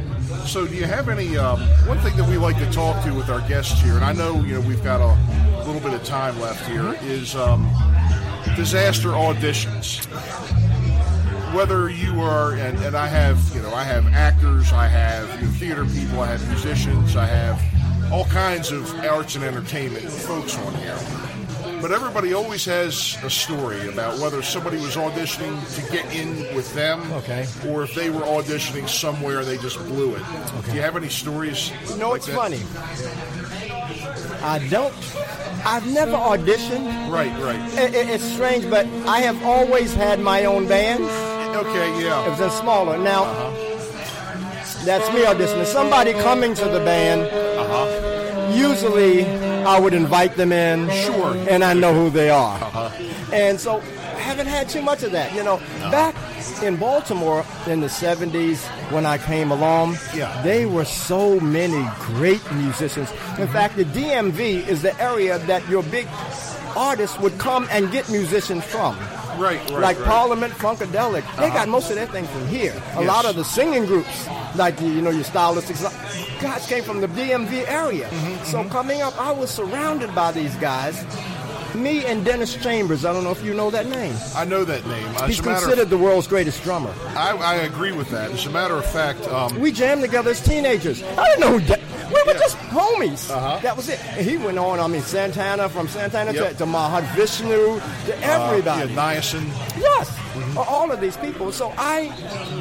so, 0.47 0.67
do 0.67 0.75
you 0.75 0.85
have 0.87 1.09
any 1.09 1.37
um, 1.37 1.61
one 1.87 1.99
thing 1.99 2.17
that 2.17 2.29
we 2.29 2.37
like 2.37 2.57
to 2.59 2.71
talk 2.73 3.05
to 3.05 3.15
with 3.15 3.29
our 3.29 3.47
guests 3.49 3.81
here? 3.81 3.95
And 3.95 4.05
I 4.05 4.13
know 4.13 4.43
you 4.43 4.55
know 4.55 4.61
we've 4.61 4.83
got 4.83 5.01
a 5.01 5.65
little 5.65 5.81
bit 5.81 5.95
of 5.95 6.05
time 6.05 6.39
left 6.41 6.67
here. 6.67 6.97
Is 7.03 7.37
um, 7.37 7.71
disaster 8.57 9.11
auditions. 9.11 10.07
Whether 11.55 11.91
you 11.91 12.21
are, 12.21 12.53
and, 12.53 12.79
and 12.79 12.97
I 12.97 13.09
have, 13.09 13.41
you 13.55 13.61
know, 13.61 13.75
I 13.75 13.83
have 13.83 14.07
actors, 14.09 14.73
I 14.73 14.87
have 14.87 15.29
you 15.41 15.47
know, 15.47 15.53
theater 15.55 15.85
people, 15.85 16.21
I 16.21 16.27
have 16.27 16.47
musicians, 16.49 17.17
I 17.17 17.27
have 17.27 17.61
all 18.11 18.25
kinds 18.27 18.71
of 18.73 18.93
arts 19.05 19.37
and 19.37 19.45
entertainment 19.45 20.05
folks 20.11 20.59
on 20.59 20.75
here. 20.77 20.99
But 21.81 21.93
everybody 21.93 22.35
always 22.35 22.65
has 22.67 23.17
a 23.23 23.31
story 23.31 23.89
about 23.89 24.19
whether 24.19 24.43
somebody 24.43 24.77
was 24.79 24.97
auditioning 24.97 25.57
to 25.77 25.93
get 25.93 26.05
in 26.15 26.55
with 26.55 26.73
them, 26.75 27.01
Okay. 27.13 27.47
or 27.69 27.83
if 27.85 27.95
they 27.95 28.11
were 28.11 28.21
auditioning 28.23 28.87
somewhere 28.89 29.45
they 29.45 29.57
just 29.59 29.79
blew 29.87 30.15
it. 30.15 30.23
Do 30.67 30.75
you 30.75 30.83
have 30.83 30.97
any 30.97 31.09
stories? 31.09 31.71
You 31.89 31.97
know, 31.97 32.11
like 32.11 32.19
it's 32.19 32.27
that? 32.27 32.37
funny. 32.37 32.61
I 34.43 34.59
don't. 34.69 34.93
I've 35.65 35.87
never 35.93 36.13
auditioned. 36.13 37.11
Right, 37.11 37.33
right. 37.43 37.79
It, 37.79 37.95
it- 37.95 38.09
it's 38.11 38.25
strange, 38.25 38.69
but 38.69 38.87
I 39.07 39.21
have 39.21 39.43
always 39.45 39.95
had 39.95 40.21
my 40.21 40.45
own 40.45 40.67
band. 40.69 41.05
Okay, 41.57 41.91
yeah. 41.93 41.99
It 41.99 42.03
yeah. 42.05 42.29
was 42.29 42.41
in 42.41 42.51
smaller. 42.51 42.99
Now, 42.99 43.25
that's 44.85 45.13
me 45.15 45.21
auditioning. 45.25 45.67
Somebody 45.67 46.13
coming 46.15 46.55
to 46.55 46.65
the 46.67 46.81
band. 46.81 47.23
Uh-huh. 47.71 48.53
Usually, 48.53 49.25
I 49.65 49.79
would 49.79 49.95
invite 49.95 50.37
them 50.37 50.53
in. 50.53 50.91
Sure. 50.91 51.35
And 51.49 51.63
I 51.63 51.73
know 51.75 51.95
who 51.95 52.11
they 52.11 52.31
are. 52.31 52.57
Uh-huh. 52.57 52.91
And 53.33 53.61
so, 53.61 53.81
haven't 54.19 54.49
had 54.49 54.69
too 54.69 54.83
much 54.83 55.03
of 55.03 55.13
that. 55.13 55.35
You 55.35 55.43
know, 55.45 55.59
back 55.91 56.15
in 56.63 56.77
Baltimore 56.77 57.45
in 57.67 57.81
the 57.81 57.89
70s 57.89 58.67
when 58.93 59.07
I 59.07 59.19
came 59.19 59.51
along, 59.51 59.97
Yeah. 60.15 60.41
they 60.43 60.67
were 60.67 60.85
so 60.85 61.41
many 61.41 61.89
great 62.01 62.43
musicians. 62.53 63.11
In 63.39 63.49
fact, 63.49 63.77
the 63.77 63.85
DMV 63.85 64.67
is 64.69 64.83
the 64.83 64.99
area 65.01 65.39
that 65.39 65.67
your 65.69 65.83
big 65.85 66.07
artists 66.77 67.19
would 67.19 67.39
come 67.39 67.67
and 67.71 67.91
get 67.91 68.09
musicians 68.11 68.65
from. 68.65 68.97
Right, 69.41 69.59
right. 69.71 69.81
like 69.81 69.99
right. 69.99 70.07
Parliament 70.07 70.53
Funkadelic, 70.55 71.25
they 71.39 71.49
got 71.49 71.67
most 71.69 71.89
of 71.89 71.97
their 71.97 72.07
thing 72.07 72.27
from 72.27 72.47
here. 72.49 72.73
A 72.97 73.01
Yes. 73.01 73.07
lot 73.09 73.25
of 73.25 73.37
the 73.37 73.45
singing 73.45 73.87
groups, 73.87 74.29
like 74.55 74.77
the, 74.77 74.85
you 74.87 75.01
know 75.01 75.11
your 75.11 75.25
stylistics, 75.25 75.81
guys 76.43 76.67
came 76.67 76.85
from 76.85 77.01
the 77.01 77.09
DMV 77.09 77.65
area. 77.67 78.09
Mm-hmm, 78.09 78.45
so 78.45 78.65
coming 78.65 79.01
up, 79.01 79.19
I 79.19 79.31
was 79.33 79.51
surrounded 79.51 80.15
by 80.15 80.33
these 80.33 80.55
guys. 80.57 81.05
Me 81.75 82.05
and 82.05 82.25
Dennis 82.25 82.57
Chambers. 82.57 83.05
I 83.05 83.13
don't 83.13 83.23
know 83.23 83.31
if 83.31 83.45
you 83.45 83.55
know 83.55 83.71
that 83.71 83.87
name. 83.87 84.15
I 84.35 84.45
know 84.45 84.65
that 84.65 84.85
name. 84.87 85.07
As 85.17 85.29
He's 85.29 85.41
considered 85.41 85.79
of, 85.85 85.91
the 85.91 85.99
world's 85.99 86.27
greatest 86.27 86.63
drummer. 86.65 86.93
I, 87.17 87.31
I 87.37 87.55
agree 87.63 87.93
with 87.93 88.11
that. 88.11 88.33
As 88.33 88.45
a 88.45 88.51
matter 88.51 88.75
of 88.75 88.85
fact, 88.85 89.27
um, 89.29 89.59
We 89.61 89.71
jammed 89.71 90.03
together 90.03 90.31
as 90.33 90.41
teenagers. 90.41 91.01
I 91.03 91.29
didn't 91.29 91.41
know 91.41 91.59
who 91.59 91.61
that. 91.67 91.81
We 92.13 92.23
were 92.27 92.33
Yeah. 92.33 92.39
just 92.39 92.57
homies. 92.75 93.31
Uh-huh. 93.31 93.59
That 93.63 93.77
was 93.77 93.89
it. 93.89 94.01
And 94.17 94.27
he 94.27 94.37
went 94.37 94.59
on. 94.59 94.81
I 94.81 94.87
mean, 94.87 95.03
Santana 95.03 95.69
from 95.69 95.89
Santana 95.89 96.33
Yep. 96.33 96.49
to, 96.51 96.55
to 96.59 96.67
Mahad 96.67 97.05
Vishnu 97.15 97.81
to 98.07 98.13
everybody. 98.23 98.83
Uh, 98.83 98.87
yeah, 98.87 99.15
Niacin. 99.15 99.47
Yes, 99.79 100.11
all 100.57 100.91
of 100.91 101.01
these 101.01 101.17
people. 101.17 101.53
So 101.53 101.73
I 101.79 102.13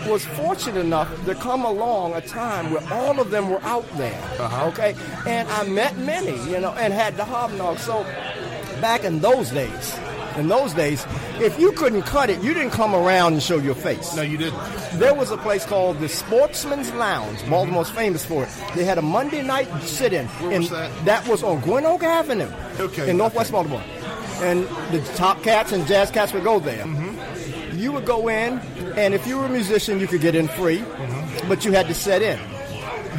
was 0.07 0.23
fortunate 0.25 0.79
enough 0.79 1.09
to 1.25 1.35
come 1.35 1.65
along 1.65 2.13
a 2.13 2.21
time 2.21 2.71
where 2.71 2.83
all 2.93 3.19
of 3.19 3.31
them 3.31 3.49
were 3.49 3.61
out 3.63 3.85
there. 3.97 4.19
Uh-huh. 4.39 4.67
Okay, 4.67 4.95
and 5.27 5.47
I 5.49 5.63
met 5.63 5.97
many, 5.97 6.37
you 6.49 6.59
know, 6.59 6.73
and 6.73 6.93
had 6.93 7.17
the 7.17 7.25
hobnob. 7.25 7.79
So 7.79 8.03
back 8.81 9.03
in 9.03 9.19
those 9.19 9.49
days, 9.51 9.97
in 10.39 10.47
those 10.47 10.73
days, 10.73 11.05
if 11.39 11.59
you 11.59 11.71
couldn't 11.73 12.03
cut 12.03 12.29
it, 12.29 12.41
you 12.41 12.53
didn't 12.53 12.71
come 12.71 12.95
around 12.95 13.33
and 13.33 13.43
show 13.43 13.57
your 13.57 13.75
face. 13.75 14.15
No, 14.15 14.21
you 14.21 14.37
didn't. 14.37 14.59
There 14.93 15.13
was 15.13 15.31
a 15.31 15.37
place 15.37 15.65
called 15.65 15.99
the 15.99 16.09
Sportsman's 16.09 16.91
Lounge, 16.93 17.39
Baltimore's 17.49 17.89
famous 17.89 18.25
for 18.25 18.43
it. 18.43 18.49
They 18.75 18.83
had 18.85 18.97
a 18.97 19.01
Monday 19.01 19.41
night 19.43 19.67
sit-in. 19.83 20.27
Where 20.27 20.51
and 20.51 20.61
was 20.61 20.69
that? 20.71 21.05
That 21.05 21.27
was 21.27 21.43
on 21.43 21.59
Gwynn 21.61 21.85
Oak 21.85 22.03
Avenue 22.03 22.49
Okay, 22.79 23.09
in 23.09 23.17
Northwest 23.17 23.53
okay. 23.53 23.69
Baltimore. 23.69 23.83
And 24.41 24.63
the 24.93 25.01
top 25.15 25.43
cats 25.43 25.71
and 25.73 25.85
jazz 25.85 26.09
cats 26.11 26.31
would 26.33 26.43
go 26.43 26.59
there. 26.59 26.85
Mm-hmm. 26.85 27.77
You 27.77 27.91
would 27.91 28.05
go 28.05 28.27
in, 28.29 28.59
and 28.97 29.13
if 29.13 29.27
you 29.27 29.37
were 29.37 29.45
a 29.45 29.49
musician, 29.49 29.99
you 29.99 30.07
could 30.07 30.21
get 30.21 30.35
in 30.35 30.47
free, 30.47 30.79
Mm-hmm. 30.79 31.47
but 31.49 31.63
you 31.65 31.71
had 31.71 31.87
to 31.87 31.93
set 31.93 32.21
in. 32.21 32.39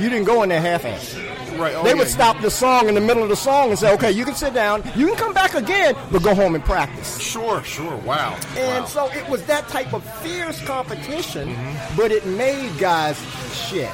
You 0.01 0.09
didn't 0.09 0.25
go 0.25 0.43
in 0.43 0.49
there 0.49 0.61
half-assed. 0.61 1.40
Right. 1.61 1.75
Oh, 1.75 1.83
they 1.83 1.91
yeah, 1.91 1.97
would 1.97 2.09
stop 2.09 2.41
the 2.41 2.51
song 2.51 2.89
in 2.89 2.95
the 2.95 3.01
middle 3.01 3.23
of 3.23 3.29
the 3.29 3.37
song 3.37 3.71
and 3.71 3.79
say, 3.79 3.93
"Okay, 3.95 4.11
you 4.11 4.25
can 4.25 4.35
sit 4.35 4.55
down. 4.55 4.83
You 4.97 5.09
can 5.09 5.17
come 5.17 5.35
back 5.35 5.55
again, 5.55 5.95
but 6.11 6.23
go 6.23 6.35
home 6.35 6.55
and 6.55 6.65
practice." 6.65 7.19
Sure, 7.21 7.63
sure. 7.63 7.97
Wow. 7.99 8.39
And 8.57 8.85
wow. 8.85 8.87
so 8.87 9.11
it 9.13 9.29
was 9.29 9.45
that 9.45 9.69
type 9.69 9.93
of 9.93 10.03
fierce 10.23 10.65
competition, 10.65 11.55
but 11.97 12.11
it 12.11 12.27
made 12.27 12.79
guys 12.79 13.19
shit. 13.55 13.91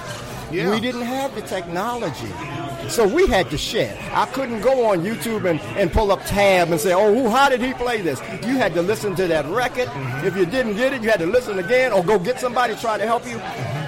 Yeah. 0.52 0.70
We 0.70 0.80
didn't 0.80 1.02
have 1.02 1.34
the 1.34 1.42
technology. 1.42 2.32
So 2.88 3.06
we 3.06 3.26
had 3.26 3.50
to 3.50 3.58
shed. 3.58 3.98
I 4.12 4.26
couldn't 4.26 4.60
go 4.60 4.86
on 4.86 5.00
YouTube 5.00 5.48
and, 5.48 5.60
and 5.76 5.92
pull 5.92 6.12
up 6.12 6.24
tab 6.24 6.70
and 6.70 6.80
say, 6.80 6.92
oh, 6.92 7.12
who, 7.12 7.28
how 7.28 7.48
did 7.48 7.60
he 7.60 7.74
play 7.74 8.00
this? 8.00 8.20
You 8.46 8.56
had 8.56 8.72
to 8.74 8.82
listen 8.82 9.16
to 9.16 9.26
that 9.26 9.44
record. 9.46 9.88
Mm-hmm. 9.88 10.26
If 10.26 10.36
you 10.36 10.46
didn't 10.46 10.76
get 10.76 10.92
it, 10.92 11.02
you 11.02 11.10
had 11.10 11.18
to 11.18 11.26
listen 11.26 11.58
again 11.58 11.92
or 11.92 12.04
go 12.04 12.18
get 12.18 12.38
somebody 12.38 12.74
to 12.74 12.80
try 12.80 12.96
to 12.96 13.04
help 13.04 13.26
you 13.26 13.38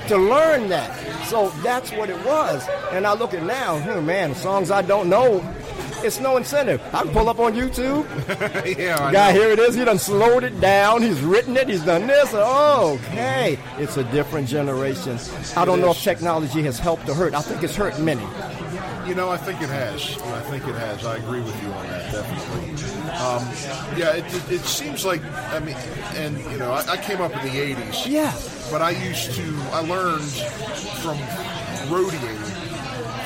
to 0.08 0.16
learn 0.16 0.68
that. 0.70 1.26
So 1.26 1.50
that's 1.62 1.92
what 1.92 2.10
it 2.10 2.22
was. 2.24 2.66
And 2.92 3.06
I 3.06 3.14
look 3.14 3.34
at 3.34 3.42
now, 3.42 3.82
oh, 3.90 4.00
man, 4.00 4.34
songs 4.34 4.70
I 4.70 4.82
don't 4.82 5.08
know, 5.08 5.42
it's 6.04 6.20
no 6.20 6.36
incentive. 6.36 6.80
I 6.94 7.02
can 7.02 7.12
pull 7.12 7.28
up 7.28 7.40
on 7.40 7.54
YouTube, 7.54 8.04
yeah, 8.78 8.96
I 9.00 9.12
Guy, 9.12 9.32
know. 9.32 9.40
here 9.40 9.50
it 9.50 9.58
is. 9.58 9.74
He 9.74 9.84
done 9.84 9.98
slowed 9.98 10.44
it 10.44 10.60
down. 10.60 11.02
He's 11.02 11.20
written 11.22 11.56
it. 11.56 11.68
He's 11.68 11.82
done 11.84 12.06
this. 12.06 12.32
Okay. 12.32 13.58
It's 13.78 13.96
a 13.96 14.04
different 14.04 14.46
generation. 14.48 15.18
I 15.56 15.64
don't 15.64 15.80
know 15.80 15.90
if 15.90 16.00
technology 16.02 16.62
has 16.62 16.78
helped 16.78 17.08
or 17.08 17.14
hurt. 17.14 17.34
I 17.34 17.40
think 17.42 17.62
it's 17.64 17.74
hurt 17.74 17.98
many. 18.00 18.22
You 19.08 19.14
know, 19.14 19.30
I 19.30 19.38
think 19.38 19.62
it 19.62 19.70
has. 19.70 20.16
I 20.22 20.40
think 20.42 20.66
it 20.68 20.74
has. 20.74 21.04
I 21.06 21.16
agree 21.16 21.40
with 21.40 21.60
you 21.62 21.68
on 21.72 21.86
that, 21.88 22.12
definitely. 22.12 22.70
Um, 23.14 23.42
yeah, 23.98 24.14
it, 24.16 24.24
it, 24.34 24.52
it 24.52 24.60
seems 24.60 25.04
like, 25.04 25.22
I 25.50 25.58
mean, 25.60 25.76
and, 26.14 26.38
you 26.52 26.58
know, 26.58 26.72
I, 26.72 26.84
I 26.92 26.96
came 26.98 27.20
up 27.22 27.32
in 27.32 27.38
the 27.42 27.74
80s. 27.74 28.06
Yeah. 28.06 28.32
But 28.70 28.82
I 28.82 28.90
used 28.90 29.32
to, 29.34 29.42
I 29.72 29.80
learned 29.80 30.22
from 31.02 31.16
roadieing 31.88 32.36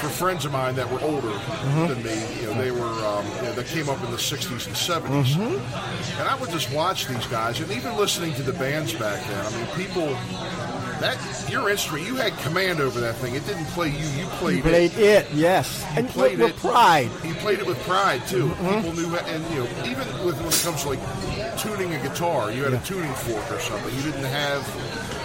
for 0.00 0.08
friends 0.08 0.44
of 0.44 0.52
mine 0.52 0.74
that 0.76 0.88
were 0.90 1.00
older 1.00 1.28
Mm-hmm. 1.62 1.86
than 1.88 2.02
me. 2.02 2.40
You 2.40 2.46
know, 2.48 2.54
they 2.60 2.70
were, 2.72 3.06
um, 3.06 3.24
you 3.36 3.42
know, 3.42 3.52
they 3.52 3.62
came 3.64 3.88
up 3.88 4.02
in 4.04 4.10
the 4.10 4.16
60s 4.16 4.66
and 4.66 4.74
70s. 4.76 5.34
Mm-hmm. 5.36 6.20
And 6.20 6.28
I 6.28 6.34
would 6.40 6.50
just 6.50 6.72
watch 6.72 7.06
these 7.06 7.26
guys, 7.26 7.60
and 7.60 7.70
even 7.70 7.96
listening 7.96 8.34
to 8.34 8.42
the 8.42 8.52
bands 8.52 8.92
back 8.92 9.24
then. 9.28 9.46
I 9.46 9.50
mean, 9.56 9.66
people, 9.76 10.08
that, 11.02 11.50
your 11.50 11.68
instrument, 11.68 12.06
you 12.06 12.16
had 12.16 12.36
command 12.38 12.80
over 12.80 13.00
that 13.00 13.16
thing. 13.16 13.34
It 13.34 13.46
didn't 13.46 13.66
play 13.66 13.88
you, 13.88 14.06
you 14.18 14.26
played, 14.38 14.56
He 14.56 14.62
played 14.62 14.92
it, 14.96 15.30
yes. 15.32 15.84
And 15.96 16.08
played 16.08 16.38
with, 16.38 16.50
it 16.50 16.54
with 16.54 16.62
pride. 16.62 17.10
You 17.24 17.34
played 17.34 17.58
it 17.58 17.66
with 17.66 17.78
pride 17.80 18.26
too. 18.26 18.46
Mm-hmm. 18.46 18.76
People 18.76 18.92
knew, 18.94 19.16
and 19.16 19.54
you 19.54 19.60
know, 19.60 19.68
even 19.84 20.06
with 20.24 20.38
when 20.38 20.48
it 20.48 20.62
comes 20.62 20.82
to 20.82 20.88
like 20.90 21.58
tuning 21.58 21.94
a 21.94 22.02
guitar, 22.02 22.50
you 22.50 22.64
had 22.64 22.72
a 22.72 22.80
tuning 22.80 23.12
fork 23.14 23.50
or 23.50 23.60
something. 23.60 23.94
You 23.94 24.02
didn't 24.02 24.24
have. 24.24 24.62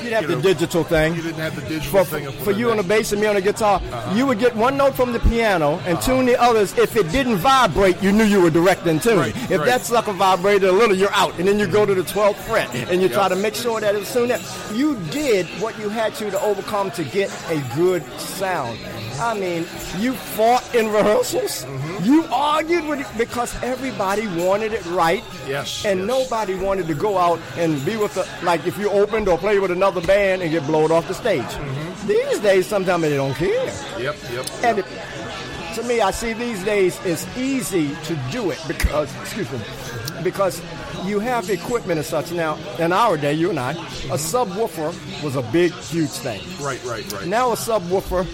You'd 0.07 0.13
have 0.13 0.27
the 0.27 0.35
know, 0.35 0.41
digital 0.41 0.83
thing. 0.85 1.15
You 1.15 1.21
didn't 1.21 1.39
have 1.39 1.55
the 1.55 1.61
digital 1.67 2.05
For, 2.05 2.05
thing. 2.05 2.31
for 2.43 2.51
you 2.51 2.71
on 2.71 2.77
the 2.77 2.83
bass 2.83 3.11
and 3.11 3.19
me 3.19 3.27
on 3.27 3.35
the 3.35 3.41
guitar, 3.41 3.81
uh-huh. 3.83 4.15
you 4.15 4.25
would 4.25 4.39
get 4.39 4.55
one 4.55 4.77
note 4.77 4.95
from 4.95 5.11
the 5.11 5.19
piano 5.19 5.79
and 5.79 5.97
uh-huh. 5.97 6.01
tune 6.01 6.25
the 6.25 6.41
others. 6.41 6.77
If 6.77 6.95
it 6.95 7.11
didn't 7.11 7.37
vibrate, 7.37 8.01
you 8.01 8.13
knew 8.13 8.23
you 8.23 8.41
were 8.41 8.49
directing 8.49 9.01
tune. 9.01 9.19
Right, 9.19 9.35
if 9.35 9.51
right. 9.51 9.65
that 9.65 9.81
sucker 9.81 10.13
vibrated 10.13 10.69
a 10.69 10.71
little, 10.71 10.95
you're 10.95 11.13
out. 11.13 11.37
And 11.39 11.47
then 11.47 11.59
you 11.59 11.67
go 11.67 11.85
to 11.85 11.93
the 11.93 12.03
12th 12.03 12.35
fret 12.35 12.73
and 12.73 13.01
you 13.01 13.09
try 13.09 13.27
to 13.27 13.35
make 13.35 13.55
sure 13.55 13.81
that 13.81 13.95
as 13.95 14.07
soon 14.07 14.31
as 14.31 14.71
you 14.73 14.95
did 15.11 15.45
what 15.61 15.77
you 15.77 15.89
had 15.89 16.15
to 16.15 16.31
to 16.31 16.41
overcome 16.41 16.89
to 16.91 17.03
get 17.03 17.29
a 17.49 17.61
good 17.75 18.03
sound. 18.19 18.79
I 19.19 19.33
mean, 19.33 19.65
you 19.97 20.13
fought 20.13 20.75
in 20.75 20.89
rehearsals. 20.89 21.65
Mm-hmm. 21.65 22.05
You 22.05 22.25
argued 22.31 22.85
with 22.85 22.99
it 22.99 23.17
because 23.17 23.55
everybody 23.63 24.27
wanted 24.27 24.73
it 24.73 24.85
right. 24.87 25.23
Yes, 25.47 25.85
And 25.85 25.99
yes. 26.01 26.07
nobody 26.07 26.55
wanted 26.55 26.87
to 26.87 26.93
go 26.93 27.17
out 27.17 27.39
and 27.57 27.83
be 27.85 27.97
with 27.97 28.13
the, 28.15 28.27
like 28.43 28.65
if 28.67 28.77
you 28.77 28.89
opened 28.89 29.27
or 29.27 29.37
played 29.37 29.59
with 29.59 29.71
another 29.71 30.01
band 30.01 30.41
and 30.41 30.51
get 30.51 30.65
blown 30.65 30.91
off 30.91 31.07
the 31.07 31.13
stage. 31.13 31.41
Mm-hmm. 31.43 32.07
These 32.07 32.39
days, 32.39 32.67
sometimes 32.67 33.03
they 33.03 33.15
don't 33.15 33.33
care. 33.33 33.65
Yep, 33.99 34.15
yep. 34.31 34.45
And 34.63 34.79
it, 34.79 34.85
to 35.75 35.83
me, 35.83 36.01
I 36.01 36.11
see 36.11 36.33
these 36.33 36.63
days 36.63 36.99
it's 37.05 37.25
easy 37.37 37.95
to 38.05 38.15
do 38.31 38.51
it 38.51 38.59
because, 38.67 39.13
excuse 39.21 39.51
me, 39.51 39.59
because 40.23 40.61
you 41.05 41.19
have 41.19 41.49
equipment 41.49 41.97
and 41.99 42.05
such 42.05 42.31
now. 42.31 42.57
In 42.79 42.91
our 42.91 43.17
day, 43.17 43.33
you 43.33 43.49
and 43.49 43.59
I, 43.59 43.71
a 43.71 44.17
subwoofer 44.17 45.23
was 45.23 45.35
a 45.35 45.41
big, 45.41 45.71
huge 45.73 46.09
thing. 46.09 46.41
right, 46.59 46.83
right, 46.83 47.11
right. 47.13 47.27
Now 47.27 47.51
a 47.51 47.55
subwoofer 47.55 48.25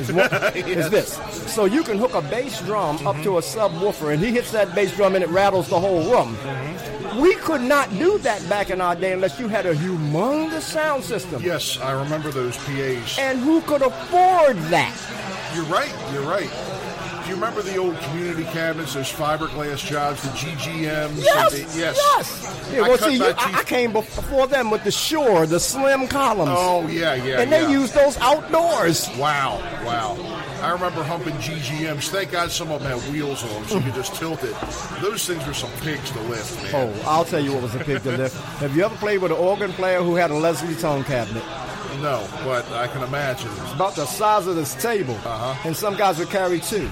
is, 0.00 0.12
what, 0.12 0.32
is 0.56 0.90
this. 0.90 1.14
So 1.52 1.64
you 1.64 1.82
can 1.82 1.98
hook 1.98 2.14
a 2.14 2.22
bass 2.22 2.60
drum 2.62 3.06
up 3.06 3.16
to 3.22 3.38
a 3.38 3.40
subwoofer, 3.40 4.12
and 4.12 4.22
he 4.22 4.30
hits 4.32 4.52
that 4.52 4.74
bass 4.74 4.94
drum, 4.96 5.14
and 5.14 5.24
it 5.24 5.30
rattles 5.30 5.68
the 5.68 5.78
whole 5.80 6.02
room. 6.10 6.36
Mm-hmm. 6.36 7.20
We 7.20 7.34
could 7.36 7.62
not 7.62 7.90
do 7.98 8.18
that 8.18 8.48
back 8.48 8.70
in 8.70 8.80
our 8.80 8.94
day 8.94 9.12
unless 9.12 9.38
you 9.40 9.48
had 9.48 9.66
a 9.66 9.74
humongous 9.74 10.62
sound 10.62 11.02
system. 11.02 11.42
yes, 11.42 11.78
I 11.78 11.90
remember 11.92 12.30
those 12.30 12.56
PAs. 12.58 13.18
And 13.18 13.40
who 13.40 13.60
could 13.62 13.82
afford 13.82 14.56
that? 14.70 14.94
You're 15.54 15.64
right. 15.64 15.92
You're 16.12 16.22
right. 16.22 16.48
You 17.30 17.36
remember 17.36 17.62
the 17.62 17.76
old 17.76 17.96
community 18.00 18.42
cabinets, 18.42 18.94
those 18.94 19.08
fiberglass 19.08 19.86
jobs, 19.86 20.20
the 20.24 20.30
GGMs? 20.30 21.22
Yes, 21.22 21.52
the- 21.52 21.78
yes, 21.78 21.96
yes. 21.96 22.70
Yeah, 22.72 22.78
I 22.78 22.88
well, 22.88 22.98
cut 22.98 23.08
see, 23.08 23.16
you, 23.18 23.24
I, 23.24 23.58
I 23.60 23.62
came 23.62 23.92
before 23.92 24.48
them 24.48 24.68
with 24.68 24.82
the 24.82 24.90
Shure, 24.90 25.46
the 25.46 25.60
slim 25.60 26.08
columns. 26.08 26.50
Oh 26.52 26.88
yeah, 26.88 27.14
yeah. 27.14 27.40
and 27.40 27.52
they 27.52 27.62
yeah. 27.62 27.70
used 27.70 27.94
those 27.94 28.18
outdoors. 28.18 29.08
Wow, 29.16 29.60
wow. 29.84 30.16
I 30.60 30.72
remember 30.72 31.04
humping 31.04 31.34
GGMs. 31.34 32.08
Thank 32.08 32.32
God 32.32 32.50
some 32.50 32.72
of 32.72 32.82
them 32.82 32.98
had 32.98 33.12
wheels 33.12 33.44
on 33.44 33.50
them 33.50 33.64
so 33.66 33.76
you 33.76 33.84
could 33.84 33.94
just 33.94 34.16
tilt 34.16 34.42
it. 34.42 34.56
Those 35.00 35.24
things 35.24 35.46
were 35.46 35.54
some 35.54 35.70
pigs 35.82 36.10
to 36.10 36.20
lift, 36.22 36.60
man. 36.64 36.72
Oh, 36.74 37.02
I'll 37.08 37.24
tell 37.24 37.38
you 37.40 37.52
what 37.52 37.62
was 37.62 37.76
a 37.76 37.78
pig 37.78 38.02
to 38.02 38.16
lift. 38.16 38.36
Have 38.58 38.76
you 38.76 38.84
ever 38.84 38.96
played 38.96 39.22
with 39.22 39.30
an 39.30 39.38
organ 39.38 39.72
player 39.74 40.02
who 40.02 40.16
had 40.16 40.32
a 40.32 40.34
Leslie 40.34 40.74
tone 40.74 41.04
cabinet? 41.04 41.44
No, 42.00 42.26
but 42.44 42.70
I 42.72 42.86
can 42.86 43.02
imagine. 43.02 43.50
It's 43.62 43.72
about 43.72 43.94
the 43.94 44.06
size 44.06 44.46
of 44.46 44.56
this 44.56 44.74
table, 44.76 45.14
Uh-huh. 45.24 45.54
and 45.68 45.76
some 45.76 45.96
guys 45.96 46.18
would 46.18 46.30
carry 46.30 46.60
two, 46.60 46.88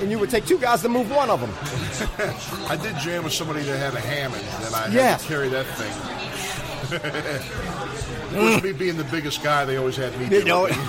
and 0.00 0.10
you 0.10 0.18
would 0.18 0.28
take 0.30 0.44
two 0.46 0.58
guys 0.58 0.82
to 0.82 0.88
move 0.88 1.10
one 1.10 1.30
of 1.30 1.40
them. 1.40 1.50
I 2.68 2.76
did 2.76 2.96
jam 2.98 3.24
with 3.24 3.32
somebody 3.32 3.62
that 3.62 3.78
had 3.78 3.94
a 3.94 4.00
Hammond, 4.00 4.44
and 4.66 4.74
I 4.74 4.88
had 4.90 5.20
to 5.20 5.26
carry 5.26 5.48
that 5.48 5.66
thing. 5.66 5.92
course, 8.34 8.62
me 8.62 8.72
being 8.72 8.96
the 8.98 9.04
biggest 9.04 9.42
guy, 9.42 9.64
they 9.64 9.76
always 9.78 9.96
had 9.96 10.18
me 10.18 10.26
You 10.36 10.44
know, 10.44 10.66
it. 10.66 10.76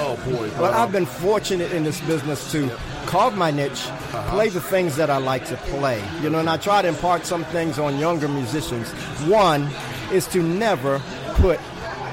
Oh 0.00 0.16
boy! 0.30 0.50
but 0.58 0.74
um, 0.74 0.80
I've 0.80 0.92
been 0.92 1.06
fortunate 1.06 1.72
in 1.72 1.82
this 1.82 2.00
business 2.02 2.52
to 2.52 2.70
carve 3.06 3.36
my 3.36 3.50
niche, 3.50 3.86
Uh-huh. 3.88 4.30
play 4.30 4.48
the 4.48 4.60
things 4.60 4.96
that 4.96 5.08
I 5.10 5.16
like 5.18 5.46
to 5.46 5.56
play. 5.56 6.02
You 6.22 6.30
know, 6.30 6.38
and 6.38 6.48
I 6.50 6.56
try 6.58 6.82
to 6.82 6.88
impart 6.88 7.24
some 7.26 7.44
things 7.46 7.78
on 7.78 7.98
younger 7.98 8.28
musicians. 8.28 8.90
One 9.26 9.68
is 10.12 10.26
to 10.28 10.42
never 10.42 11.00
put 11.34 11.60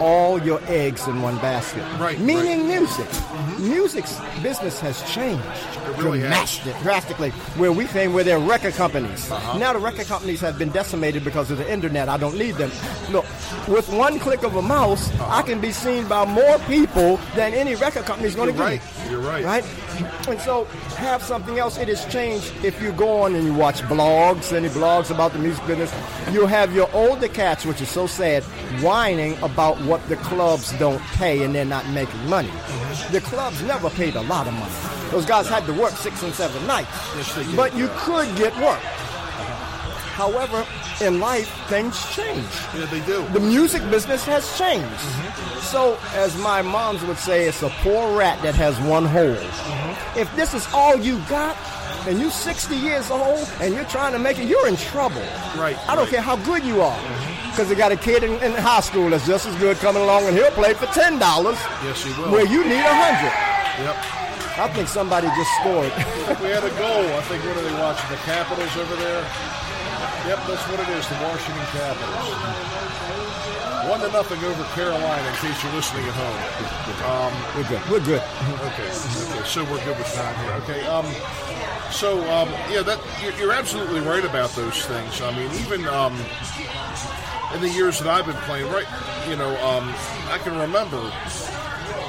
all 0.01 0.41
your 0.41 0.59
eggs 0.67 1.07
in 1.07 1.21
one 1.21 1.37
basket. 1.37 1.83
Right, 1.99 2.19
Meaning 2.19 2.67
music. 2.67 3.07
Music's 3.59 4.19
business 4.41 4.79
has 4.79 5.01
changed 5.09 5.43
It 5.43 5.97
really 5.97 6.19
has. 6.21 6.57
drastically. 6.81 7.29
Where 7.57 7.71
we 7.71 7.85
came, 7.85 8.13
where 8.13 8.23
there 8.23 8.37
are 8.37 8.47
record 8.47 8.73
companies. 8.73 9.31
Uh-huh. 9.31 9.57
Now 9.57 9.73
the 9.73 9.79
record 9.79 10.07
companies 10.07 10.41
have 10.41 10.57
been 10.59 10.69
decimated 10.69 11.23
because 11.23 11.51
of 11.51 11.57
the 11.57 11.71
internet. 11.71 12.09
I 12.09 12.17
don't 12.17 12.37
need 12.37 12.55
them. 12.55 12.71
Look, 13.11 13.25
with 13.67 13.87
one 13.89 14.19
click 14.19 14.43
of 14.43 14.55
a 14.55 14.61
mouse, 14.61 15.11
I 15.21 15.41
can 15.41 15.59
be 15.61 15.71
seen 15.71 16.07
by 16.07 16.25
more 16.25 16.59
people 16.59 17.17
than 17.35 17.53
any 17.53 17.75
record 17.75 18.05
company 18.05 18.27
is 18.27 18.35
going 18.35 18.53
to 18.53 18.59
right. 18.59 18.81
me. 18.81 19.11
You're 19.11 19.21
right. 19.21 19.43
Right? 19.45 19.65
And 20.27 20.39
so, 20.41 20.65
have 20.97 21.23
something 21.23 21.57
else. 21.57 21.77
It 21.77 21.87
has 21.87 22.05
changed. 22.11 22.51
If 22.65 22.81
you 22.81 22.91
go 22.91 23.21
on 23.21 23.33
and 23.35 23.45
you 23.45 23.53
watch 23.53 23.81
blogs, 23.83 24.51
any 24.51 24.67
blogs 24.67 25.09
about 25.09 25.31
the 25.31 25.39
music 25.39 25.65
business, 25.67 25.93
you 26.33 26.45
have 26.47 26.75
your 26.75 26.89
older 26.93 27.29
cats, 27.29 27.65
which 27.65 27.79
is 27.79 27.89
so 27.89 28.05
sad, 28.07 28.43
whining 28.83 29.37
about 29.41 29.77
what 29.87 30.07
the 30.09 30.15
clubs 30.17 30.71
don't 30.79 31.01
pay 31.17 31.43
and 31.43 31.53
they're 31.55 31.65
not 31.65 31.87
making 31.89 32.27
money. 32.29 32.51
The 33.11 33.21
clubs 33.21 33.61
never 33.63 33.89
paid 33.89 34.15
a 34.15 34.21
lot 34.21 34.47
of 34.47 34.53
money. 34.53 34.73
Those 35.11 35.25
guys 35.25 35.47
had 35.47 35.65
to 35.67 35.73
work 35.73 35.93
six 35.93 36.21
and 36.23 36.33
seven 36.33 36.65
nights. 36.67 36.89
Yes, 37.15 37.35
they 37.35 37.43
did, 37.43 37.55
But 37.55 37.75
you 37.75 37.89
could 37.95 38.33
get 38.35 38.55
work. 38.57 38.79
However, 40.15 40.65
in 41.01 41.19
life, 41.19 41.49
things 41.67 41.99
change 42.15 42.47
Yeah, 42.73 42.85
they 42.85 43.01
do. 43.01 43.27
the 43.33 43.39
music 43.39 43.81
business 43.89 44.23
has 44.23 44.57
changed. 44.57 44.85
Mm-hmm. 44.87 45.59
So, 45.59 45.97
as 46.13 46.37
my 46.37 46.61
moms 46.61 47.03
would 47.03 47.17
say, 47.17 47.45
it's 47.47 47.61
a 47.63 47.69
poor 47.83 48.17
rat 48.17 48.41
that 48.41 48.55
has 48.55 48.79
one 48.79 49.03
hole. 49.05 49.35
Mm-hmm. 49.35 50.19
If 50.19 50.33
this 50.37 50.53
is 50.53 50.65
all 50.73 50.95
you 50.95 51.19
got, 51.27 51.57
and 52.07 52.19
you're 52.19 52.31
60 52.31 52.75
years 52.75 53.09
old 53.11 53.47
and 53.61 53.73
you're 53.73 53.85
trying 53.85 54.13
to 54.13 54.19
make 54.19 54.37
it, 54.39 54.47
you're 54.47 54.67
in 54.67 54.75
trouble. 54.77 55.21
Right, 55.57 55.77
I 55.89 55.95
don't 55.95 56.05
right. 56.05 56.09
care 56.13 56.21
how 56.21 56.35
good 56.37 56.63
you 56.63 56.81
are. 56.81 56.97
Mm-hmm. 56.97 57.49
Because 57.51 57.69
they 57.69 57.75
got 57.75 57.91
a 57.91 57.97
kid 57.97 58.23
in, 58.23 58.33
in 58.43 58.51
high 58.53 58.81
school 58.81 59.09
that's 59.09 59.25
just 59.25 59.45
as 59.47 59.55
good 59.55 59.77
coming 59.77 60.01
along 60.01 60.25
and 60.27 60.35
he'll 60.35 60.51
play 60.51 60.73
for 60.73 60.87
$10 60.87 61.19
Yes, 61.19 62.03
he 62.03 62.11
will. 62.21 62.31
where 62.31 62.45
you 62.45 62.63
need 62.65 62.83
a 62.83 62.93
100 63.79 63.85
Yep. 63.85 63.95
I 64.57 64.67
think 64.73 64.87
somebody 64.87 65.27
just 65.35 65.51
scored. 65.59 65.91
We 66.41 66.49
had 66.51 66.63
a 66.63 66.69
goal. 66.79 67.05
I 67.15 67.21
think 67.27 67.43
what 67.43 67.57
are 67.57 67.61
they 67.61 67.73
watching? 67.79 68.09
The 68.09 68.17
Capitals 68.23 68.75
over 68.77 68.95
there. 68.95 69.23
Yep, 70.27 70.39
that's 70.47 70.65
what 70.69 70.79
it 70.79 70.89
is. 70.89 71.07
The 71.07 71.15
Washington 71.21 71.65
Capitals. 71.71 72.75
One 73.89 73.99
to 73.99 74.09
nothing 74.11 74.43
over 74.43 74.63
Carolina. 74.73 75.27
In 75.27 75.35
case 75.35 75.63
you're 75.63 75.73
listening 75.73 76.05
at 76.05 76.13
home. 76.17 76.39
Um, 77.05 77.33
we're 77.55 77.69
good. 77.69 77.89
We're 77.89 77.99
good. 77.99 78.21
okay. 78.73 78.89
Okay. 78.89 79.45
So 79.45 79.63
we're 79.65 79.83
good 79.85 79.97
with 79.97 80.11
time 80.13 80.35
here. 80.43 80.53
Okay. 80.63 80.85
Um, 80.87 81.05
so 81.91 82.19
um, 82.31 82.49
yeah, 82.71 82.81
that 82.81 82.99
you're, 83.21 83.33
you're 83.33 83.53
absolutely 83.53 84.01
right 84.01 84.25
about 84.25 84.49
those 84.51 84.85
things. 84.85 85.21
I 85.21 85.31
mean, 85.37 85.51
even 85.61 85.85
um, 85.87 86.17
in 87.53 87.61
the 87.61 87.69
years 87.69 87.99
that 87.99 88.07
I've 88.09 88.25
been 88.25 88.35
playing, 88.47 88.71
right? 88.71 88.87
You 89.29 89.35
know, 89.35 89.51
um, 89.63 89.93
I 90.29 90.39
can 90.39 90.57
remember. 90.57 90.99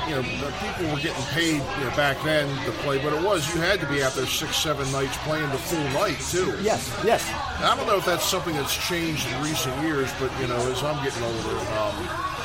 You 0.09 0.14
know, 0.14 0.23
people 0.23 0.92
were 0.92 1.01
getting 1.01 1.25
paid 1.35 1.55
you 1.55 1.85
know, 1.85 1.90
back 1.97 2.23
then 2.23 2.47
to 2.64 2.71
play, 2.83 3.03
but 3.03 3.12
it 3.12 3.23
was 3.23 3.53
you 3.53 3.61
had 3.61 3.81
to 3.81 3.87
be 3.87 4.03
out 4.03 4.12
there 4.12 4.27
six, 4.27 4.57
seven 4.57 4.90
nights 4.92 5.16
playing 5.25 5.51
the 5.51 5.59
full 5.59 5.83
night 5.90 6.21
too. 6.21 6.57
Yes, 6.62 6.95
yes. 7.05 7.29
I 7.59 7.75
don't 7.77 7.87
know 7.87 7.97
if 7.97 8.05
that's 8.05 8.25
something 8.25 8.55
that's 8.55 8.77
changed 8.88 9.27
in 9.27 9.42
recent 9.42 9.77
years, 9.83 10.11
but 10.21 10.31
you 10.40 10.47
know, 10.47 10.57
as 10.71 10.83
I'm 10.85 11.03
getting 11.03 11.23
older, 11.25 11.59
um, 11.79 12.36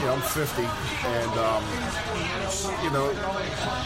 you 0.00 0.06
know, 0.06 0.14
I'm 0.14 0.20
50, 0.22 0.62
and 0.62 1.30
um, 1.38 1.64
you 2.84 2.90
know, 2.90 3.10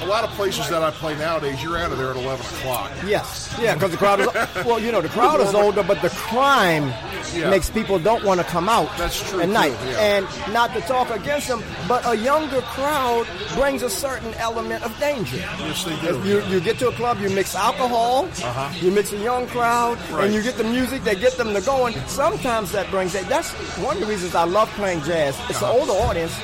a 0.02 0.06
lot 0.06 0.24
of 0.24 0.30
places 0.30 0.68
that 0.68 0.82
I 0.82 0.90
play 0.90 1.16
nowadays, 1.16 1.62
you're 1.62 1.76
out 1.78 1.92
of 1.92 1.98
there 1.98 2.10
at 2.10 2.16
11 2.16 2.44
o'clock. 2.46 2.90
Yes, 3.06 3.54
yeah, 3.60 3.74
because 3.74 3.90
the 3.92 3.96
crowd 3.96 4.20
is 4.20 4.28
well, 4.66 4.78
you 4.78 4.92
know, 4.92 5.00
the 5.00 5.08
crowd 5.08 5.40
is 5.40 5.54
older, 5.54 5.82
but 5.82 6.00
the 6.02 6.10
crime 6.10 6.92
Yeah. 7.34 7.48
makes 7.50 7.70
people 7.70 7.98
don't 8.00 8.24
want 8.24 8.40
to 8.40 8.46
come 8.46 8.68
out 8.68 8.88
That's 8.98 9.20
true, 9.30 9.40
at 9.40 9.46
too, 9.46 9.52
night. 9.52 9.76
yeah. 9.86 10.00
And 10.18 10.26
not 10.52 10.72
to 10.74 10.80
talk 10.82 11.10
against 11.10 11.46
them, 11.48 11.62
but 11.86 12.04
a 12.06 12.16
younger 12.16 12.60
crowd 12.62 13.26
brings 13.54 13.82
a 13.82 13.90
certain 13.90 14.34
element 14.34 14.82
of 14.84 14.90
danger. 14.98 15.36
Yes, 15.36 15.84
they 15.84 15.94
do. 16.00 16.18
You, 16.26 16.42
you 16.46 16.60
get 16.60 16.78
to 16.80 16.88
a 16.88 16.92
club, 16.92 17.20
you 17.20 17.30
mix 17.30 17.54
alcohol, 17.54 18.24
Uh-huh. 18.42 18.68
you 18.82 18.90
mix 18.90 19.12
a 19.12 19.18
young 19.18 19.46
crowd, 19.46 19.96
Right. 20.10 20.24
and 20.24 20.34
you 20.34 20.42
get 20.42 20.56
the 20.56 20.64
music 20.64 21.04
that 21.04 21.20
get 21.20 21.36
them 21.38 21.54
to 21.54 21.60
going. 21.60 21.94
Sometimes 22.08 22.72
that 22.72 22.90
brings 22.90 23.12
that. 23.12 23.28
That's 23.28 23.50
one 23.78 23.94
of 23.96 24.00
the 24.02 24.08
reasons 24.08 24.34
I 24.34 24.44
love 24.44 24.68
playing 24.70 25.02
jazz. 25.02 25.38
It's 25.48 25.62
Uh-huh. 25.62 25.72
an 25.72 25.78
older 25.80 25.92
audience, 26.08 26.34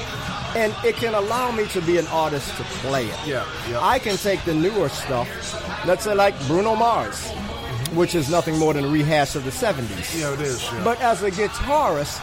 and 0.54 0.74
it 0.84 0.96
can 0.96 1.14
allow 1.14 1.50
me 1.50 1.66
to 1.68 1.80
be 1.82 1.98
an 1.98 2.06
artist 2.08 2.48
to 2.56 2.62
play 2.82 3.06
it. 3.06 3.18
Yeah, 3.26 3.44
yeah. 3.70 3.80
I 3.80 3.98
can 3.98 4.16
take 4.16 4.42
the 4.44 4.54
newer 4.54 4.88
stuff, 4.88 5.28
let's 5.86 6.04
say 6.04 6.14
like 6.14 6.34
Bruno 6.46 6.74
Mars, 6.76 7.30
which 7.94 8.14
is 8.14 8.28
nothing 8.30 8.58
more 8.58 8.74
than 8.74 8.84
a 8.84 8.88
rehash 8.88 9.34
of 9.36 9.44
the 9.44 9.50
70s. 9.50 10.18
Yeah, 10.20 10.32
it 10.34 10.40
is. 10.40 10.62
Yeah. 10.62 10.84
But 10.84 11.00
as 11.00 11.22
a 11.22 11.30
guitarist, 11.30 12.20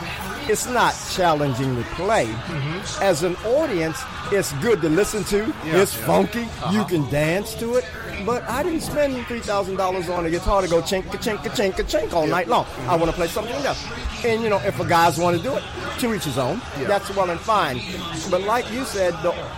it's 0.49 0.67
not 0.67 0.93
challenging 1.11 1.75
to 1.75 1.83
play. 1.95 2.27
As 3.01 3.23
an 3.23 3.35
audience, 3.45 3.97
it's 4.31 4.51
good 4.53 4.81
to 4.81 4.89
listen 4.89 5.23
to. 5.25 5.43
Mm-hmm. 5.43 5.67
Yeah, 5.67 5.81
it's 5.81 5.97
yeah. 5.97 6.05
funky. 6.05 6.39
You 6.39 6.45
Uh-huh. 6.81 6.83
can 6.85 7.09
dance 7.09 7.55
to 7.55 7.75
it. 7.75 7.85
But 8.25 8.43
I 8.43 8.63
didn't 8.63 8.81
spend 8.81 9.25
three 9.27 9.39
thousand 9.39 9.75
dollars 9.77 10.09
on 10.09 10.25
a 10.25 10.29
guitar 10.29 10.61
to 10.61 10.67
go 10.67 10.81
chink 10.81 11.05
ka 11.11 11.17
chink 11.17 11.43
ka 11.43 11.49
chink 11.49 11.75
ka 11.77 11.83
chink 11.83 12.13
all 12.13 12.27
night 12.27 12.47
long. 12.47 12.65
I 12.87 12.95
want 12.95 13.09
to 13.11 13.15
play 13.15 13.27
something 13.27 13.53
else. 13.65 13.85
And 14.23 14.41
you 14.41 14.49
know, 14.49 14.59
if 14.59 14.79
a 14.79 14.85
guys 14.85 15.17
want 15.17 15.37
to 15.37 15.43
do 15.43 15.55
it, 15.55 15.63
to 15.99 16.13
each 16.13 16.23
his 16.23 16.37
own. 16.37 16.61
Yeah. 16.79 16.87
That's 16.87 17.13
well 17.15 17.29
and 17.29 17.39
fine. 17.39 17.81
But 18.29 18.41
like 18.41 18.71
you 18.71 18.85
said, 18.85 19.13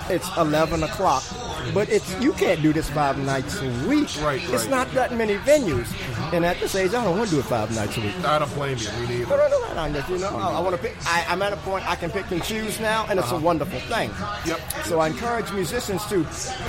it's 0.09 0.29
eleven 0.37 0.83
o'clock. 0.83 1.23
But 1.73 1.89
it's 1.89 2.19
you 2.21 2.33
can't 2.33 2.61
do 2.61 2.73
this 2.73 2.89
five 2.89 3.17
nights 3.17 3.61
a 3.61 3.69
week. 3.87 4.09
Right, 4.21 4.41
right. 4.41 4.49
It's 4.53 4.67
not 4.67 4.91
that 4.91 5.13
many 5.13 5.35
venues. 5.35 5.85
Mm-hmm. 5.85 6.35
And 6.35 6.45
at 6.45 6.59
this 6.59 6.75
age, 6.75 6.93
I 6.93 7.03
don't 7.03 7.17
want 7.17 7.29
to 7.29 7.35
do 7.35 7.39
it 7.39 7.45
five 7.45 7.73
nights 7.75 7.97
a 7.97 8.01
week. 8.01 8.15
I 8.25 8.39
don't 8.39 8.53
blame 8.53 8.77
you. 8.77 8.89
Me 9.07 9.19
neither. 9.19 9.37
No, 9.37 9.47
no, 9.47 9.47
no, 9.47 9.87
no, 9.87 9.99
no, 10.01 10.07
You 10.07 10.17
know, 10.19 10.37
I, 10.37 10.53
I 10.53 10.59
want 10.59 10.75
to 10.75 10.81
pick. 10.81 10.95
I, 11.05 11.25
I'm 11.27 11.41
at 11.41 11.53
a 11.53 11.57
point 11.57 11.87
I 11.89 11.95
can 11.95 12.11
pick 12.11 12.29
and 12.31 12.43
choose 12.43 12.79
now, 12.79 13.05
and 13.09 13.19
it's 13.19 13.31
a 13.31 13.35
uh-huh. 13.35 13.45
wonderful 13.45 13.79
thing. 13.81 14.11
Yep. 14.45 14.59
So 14.85 14.99
I 14.99 15.07
encourage 15.07 15.51
musicians 15.51 16.05
to 16.07 16.23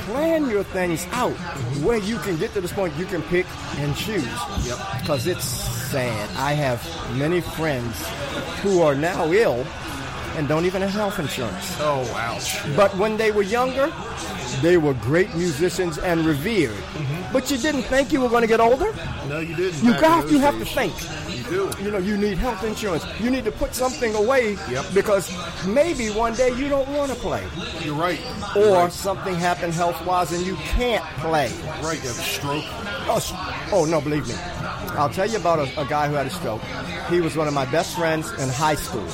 plan 0.06 0.48
your 0.48 0.64
things 0.64 1.06
out 1.12 1.32
mm-hmm. 1.32 1.85
where 1.85 1.98
you 1.98 2.18
can 2.18 2.37
get 2.37 2.52
to 2.54 2.61
this 2.61 2.72
point 2.72 2.94
you 2.96 3.06
can 3.06 3.22
pick 3.22 3.46
and 3.76 3.96
choose. 3.96 4.24
Yep. 4.66 4.78
Because 5.00 5.26
it's 5.26 5.44
sad. 5.44 6.30
I 6.37 6.52
have 6.52 6.82
many 7.16 7.40
friends 7.40 7.96
who 8.62 8.82
are 8.82 8.94
now 8.94 9.30
ill 9.32 9.66
and 10.37 10.46
don't 10.48 10.66
even 10.66 10.82
have 10.82 10.90
health 10.90 11.18
insurance. 11.18 11.76
Oh, 11.80 12.04
ouch. 12.14 12.61
But 12.76 12.94
when 12.96 13.16
they 13.16 13.30
were 13.30 13.42
younger, 13.42 13.92
they 14.66 14.76
were 14.76 14.94
great 14.94 15.33
musicians 15.37 15.96
and 15.98 16.26
revered. 16.26 16.70
Mm-hmm. 16.74 17.33
But 17.33 17.52
you 17.52 17.57
didn't 17.57 17.83
think 17.85 18.12
you 18.12 18.20
were 18.20 18.29
going 18.29 18.42
to 18.42 18.48
get 18.48 18.59
older? 18.59 18.92
No, 19.29 19.38
you 19.38 19.55
didn't. 19.55 19.81
You 19.85 19.92
got. 19.92 20.29
You 20.29 20.40
have 20.40 20.59
to 20.59 20.64
think 20.64 20.92
You 21.31 21.44
do. 21.44 21.70
you 21.85 21.92
know, 21.92 21.98
you 21.98 22.16
need 22.16 22.37
health 22.37 22.64
insurance. 22.64 23.05
You 23.20 23.31
need 23.31 23.44
to 23.44 23.52
put 23.52 23.76
something 23.76 24.12
away 24.16 24.57
Yep. 24.68 24.87
because 24.92 25.31
maybe 25.64 26.09
one 26.11 26.35
day 26.35 26.50
you 26.57 26.68
don't 26.68 26.88
want 26.88 27.12
to 27.12 27.16
play, 27.18 27.44
You're 27.85 27.94
right. 27.94 28.20
or 28.57 28.90
something 28.90 29.37
happened 29.37 29.72
health 29.72 30.05
wise 30.05 30.33
and 30.33 30.44
you 30.44 30.57
can't 30.76 31.05
play. 31.18 31.48
Right. 31.81 32.02
You 32.02 32.09
have 32.11 32.18
a 32.18 32.29
stroke. 32.37 32.64
Oh, 33.09 33.70
oh 33.72 33.85
no, 33.85 34.00
believe 34.00 34.26
me. 34.26 34.35
I'll 34.96 35.11
tell 35.11 35.28
you 35.28 35.37
about 35.37 35.59
a, 35.59 35.80
a 35.80 35.85
guy 35.85 36.09
who 36.09 36.14
had 36.14 36.26
a 36.26 36.30
stroke. 36.30 36.62
He 37.11 37.20
was 37.20 37.37
one 37.37 37.46
of 37.48 37.54
my 37.54 37.66
best 37.66 37.94
friends 37.96 38.30
in 38.40 38.48
high 38.48 38.76
school. 38.76 39.04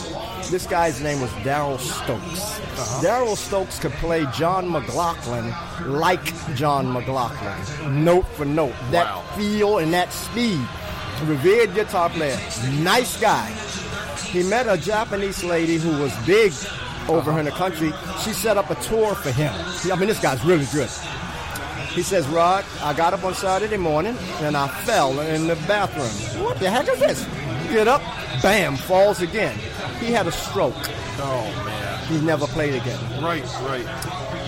This 0.50 0.66
guy's 0.66 1.00
name 1.02 1.20
was 1.20 1.30
Daryl 1.44 1.78
Stokes. 1.78 2.60
Uh-huh. 2.60 3.02
Daryl 3.04 3.36
Stokes 3.36 3.78
could 3.78 3.92
play 3.92 4.26
John 4.34 4.70
McLaughlin 4.70 5.52
like 5.86 6.24
John 6.54 6.92
McLaughlin, 6.92 8.04
note 8.04 8.26
for 8.36 8.44
note. 8.44 8.74
That 8.90 9.06
Wow. 9.06 9.22
feel 9.36 9.78
and 9.78 9.92
that 9.92 10.12
speed. 10.12 10.60
Revered 11.24 11.74
guitar 11.74 12.10
player, 12.10 12.36
nice 12.80 13.20
guy. 13.20 13.46
He 14.26 14.42
met 14.42 14.66
a 14.66 14.76
Japanese 14.76 15.44
lady 15.44 15.76
who 15.76 15.90
was 16.02 16.12
big 16.26 16.52
over 17.08 17.30
uh-huh. 17.30 17.40
in 17.40 17.44
the 17.44 17.50
country. 17.52 17.92
She 18.24 18.32
set 18.32 18.56
up 18.56 18.70
a 18.70 18.74
tour 18.76 19.14
for 19.14 19.30
him. 19.30 19.52
I 19.90 19.96
mean, 19.96 20.08
this 20.08 20.20
guy's 20.20 20.44
really 20.44 20.66
good. 20.72 20.90
He 21.94 22.02
says, 22.02 22.26
Rod, 22.28 22.64
I 22.80 22.94
got 22.94 23.12
up 23.12 23.24
on 23.24 23.34
Saturday 23.34 23.76
morning 23.76 24.16
and 24.40 24.56
I 24.56 24.68
fell 24.68 25.20
in 25.20 25.46
the 25.46 25.56
bathroom. 25.66 26.42
What 26.42 26.58
the 26.58 26.70
heck 26.70 26.88
is 26.88 26.98
this? 26.98 27.24
Get 27.70 27.86
up, 27.86 28.02
bam, 28.42 28.76
falls 28.76 29.20
again. 29.20 29.58
He 30.00 30.10
had 30.10 30.26
a 30.26 30.32
stroke. 30.32 30.74
Oh 31.18 31.62
man. 31.66 32.06
He 32.06 32.20
never 32.20 32.46
played 32.46 32.74
again. 32.74 32.98
Right. 33.22 33.44
Right. 33.62 33.86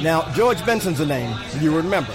Now, 0.02 0.30
George 0.32 0.64
Benson's 0.66 1.00
a 1.00 1.06
name 1.06 1.36
you 1.60 1.74
remember. 1.74 2.12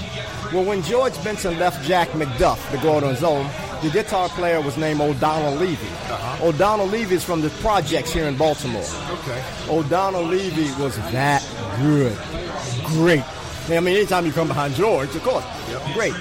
Well, 0.52 0.64
when 0.64 0.82
George 0.82 1.14
Benson 1.24 1.60
left 1.60 1.86
Jack 1.86 2.10
McDuff 2.10 2.72
to 2.72 2.78
go 2.80 2.94
on 2.94 3.04
his 3.04 3.24
own, 3.24 3.48
the 3.84 3.90
guitar 3.92 4.30
player 4.30 4.60
was 4.60 4.78
named 4.78 5.00
O'Donel 5.00 5.56
Levy. 5.56 5.88
Uh-huh. 5.88 6.48
O'Donel 6.48 6.88
Levy 6.88 7.16
is 7.16 7.24
from 7.24 7.42
the 7.42 7.50
projects 7.62 8.12
here 8.12 8.26
in 8.26 8.36
Baltimore. 8.36 8.84
Okay. 9.12 9.44
O'Donel 9.70 10.24
Levy 10.24 10.72
was 10.82 10.98
that 11.12 11.48
good. 11.82 12.18
Great. 12.86 13.24
I 13.78 13.80
mean, 13.80 13.96
anytime 13.96 14.26
you 14.26 14.32
come 14.32 14.48
behind 14.48 14.74
George, 14.76 15.16
of 15.16 15.24
course. 15.24 15.46
Yep. 15.70 15.94
Great. 15.94 16.14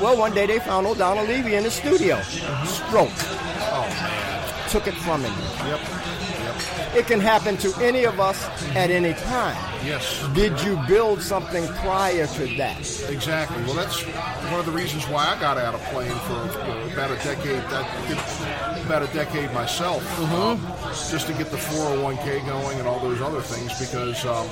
Well, 0.00 0.16
one 0.16 0.34
day 0.34 0.46
they 0.46 0.58
found 0.58 0.86
old 0.86 0.98
O'Donel 0.98 1.24
Levy 1.24 1.54
in 1.54 1.62
the 1.64 1.70
studio. 1.70 2.20
Stroke. 2.22 3.08
Oh 3.72 3.86
man. 3.88 4.68
Took 4.68 4.86
it 4.86 4.94
from 4.94 5.22
him. 5.22 5.32
Yep. 5.66 5.80
Yep. 5.80 6.96
It 6.96 7.06
can 7.06 7.20
happen 7.20 7.56
to 7.58 7.72
any 7.80 8.04
of 8.04 8.20
us 8.20 8.44
at 8.76 8.90
any 8.90 9.14
time. 9.14 9.56
Yes. 9.84 10.26
Did 10.34 10.60
you 10.62 10.78
build 10.88 11.22
something 11.22 11.66
prior 11.68 12.26
to 12.26 12.56
that? 12.56 12.78
Exactly. 13.08 13.62
Well, 13.64 13.74
that's 13.74 14.02
one 14.02 14.60
of 14.60 14.66
the 14.66 14.72
reasons 14.72 15.06
why 15.08 15.26
I 15.26 15.40
got 15.40 15.56
out 15.58 15.74
of 15.74 15.82
playing 15.84 16.18
for 16.20 16.32
you 16.32 16.68
know, 16.68 16.92
about 16.92 17.10
a 17.10 17.16
decade. 17.24 17.62
That, 17.70 18.66
about 18.86 19.02
a 19.02 19.12
decade 19.12 19.52
myself, 19.52 20.02
um, 20.32 20.60
just 21.10 21.26
to 21.26 21.32
get 21.32 21.50
the 21.50 21.56
401k 21.56 22.46
going 22.46 22.78
and 22.78 22.86
all 22.86 23.00
those 23.00 23.20
other 23.20 23.40
things. 23.40 23.76
Because 23.78 24.24
um, 24.24 24.48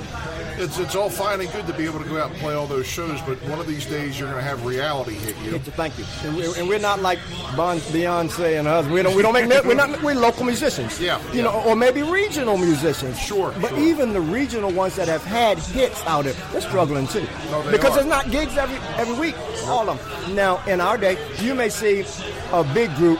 it's 0.58 0.78
it's 0.78 0.94
all 0.94 1.10
fine 1.10 1.40
and 1.40 1.50
good 1.52 1.66
to 1.66 1.72
be 1.74 1.84
able 1.84 1.98
to 2.00 2.08
go 2.08 2.20
out 2.20 2.30
and 2.30 2.38
play 2.40 2.54
all 2.54 2.66
those 2.66 2.86
shows, 2.86 3.20
but 3.22 3.36
one 3.48 3.58
of 3.60 3.66
these 3.66 3.86
days 3.86 4.18
you're 4.18 4.28
going 4.30 4.42
to 4.42 4.48
have 4.48 4.64
reality 4.64 5.14
hit 5.14 5.36
you. 5.38 5.58
Thank 5.58 5.98
you. 5.98 6.04
And 6.24 6.36
we're, 6.36 6.56
and 6.58 6.68
we're 6.68 6.78
not 6.78 7.00
like 7.02 7.18
Bon, 7.56 7.78
Beyonce 7.78 8.58
and 8.58 8.68
us. 8.68 8.86
We 8.86 9.02
don't 9.02 9.14
we 9.16 9.22
don't 9.22 9.32
make 9.32 9.64
we're 9.64 9.74
not 9.74 10.02
we're 10.02 10.14
local 10.14 10.44
musicians. 10.44 11.00
Yeah, 11.00 11.20
You 11.30 11.38
yeah. 11.38 11.42
know, 11.44 11.62
or 11.64 11.76
maybe 11.76 12.02
regional 12.02 12.56
musicians. 12.56 13.18
Sure, 13.18 13.54
But 13.60 13.70
sure. 13.70 13.78
even 13.78 14.12
the 14.12 14.20
regional 14.20 14.70
ones 14.72 14.96
that 14.96 15.08
have 15.08 15.24
had 15.24 15.58
hits 15.58 16.04
out 16.06 16.24
there, 16.24 16.34
they're 16.52 16.60
struggling 16.60 17.06
too. 17.08 17.26
No, 17.50 17.62
they 17.62 17.72
because 17.72 17.90
are. 17.92 17.94
there's 17.96 18.06
not 18.06 18.30
gigs 18.30 18.56
every 18.56 18.76
every 18.98 19.14
week. 19.18 19.36
All 19.66 19.88
of 19.88 19.98
them. 20.26 20.34
Now, 20.34 20.62
in 20.66 20.80
our 20.80 20.98
day, 20.98 21.16
you 21.40 21.54
may 21.54 21.68
see 21.68 22.04
a 22.52 22.64
big 22.74 22.94
group. 22.96 23.18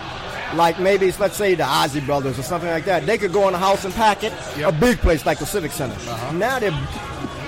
Like 0.55 0.79
maybe 0.79 1.07
it's, 1.07 1.19
let's 1.19 1.37
say 1.37 1.57
the 1.57 1.65
Isley 1.67 2.01
Brothers 2.01 2.39
or 2.39 2.43
something 2.43 2.71
like 2.71 2.85
that. 2.85 3.07
They 3.07 3.19
could 3.19 3.33
go 3.33 3.49
in 3.49 3.55
a 3.55 3.59
house 3.59 3.85
and 3.85 3.93
pack 3.93 4.23
it. 4.23 4.33
Yep. 4.57 4.69
A 4.73 4.79
big 4.79 4.99
place 4.99 5.27
like 5.27 5.39
the 5.41 5.47
Civic 5.47 5.73
Center. 5.73 5.95
Uh-huh. 5.95 6.33
Now 6.33 6.61
they're 6.61 6.71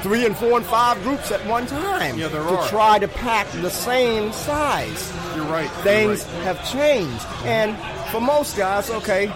three 0.07 0.25
and 0.25 0.37
four 0.37 0.57
and 0.57 0.64
five 0.66 1.03
groups 1.03 1.33
at 1.33 1.45
one 1.49 1.66
time 1.66 2.16
Yeah, 2.16 2.29
there 2.29 2.40
to 2.42 2.57
are. 2.57 2.69
try 2.69 2.97
to 3.01 3.09
pack 3.09 3.49
the 3.51 3.71
same 3.71 4.31
size 4.33 5.12
You're 5.35 5.45
right. 5.47 5.64
you're 5.64 5.83
things 5.83 6.25
right. 6.25 6.42
have 6.45 6.71
changed. 6.71 7.27
And 7.45 7.77
for 8.12 8.21
most 8.21 8.57
guys, 8.57 8.88
okay, 8.88 9.27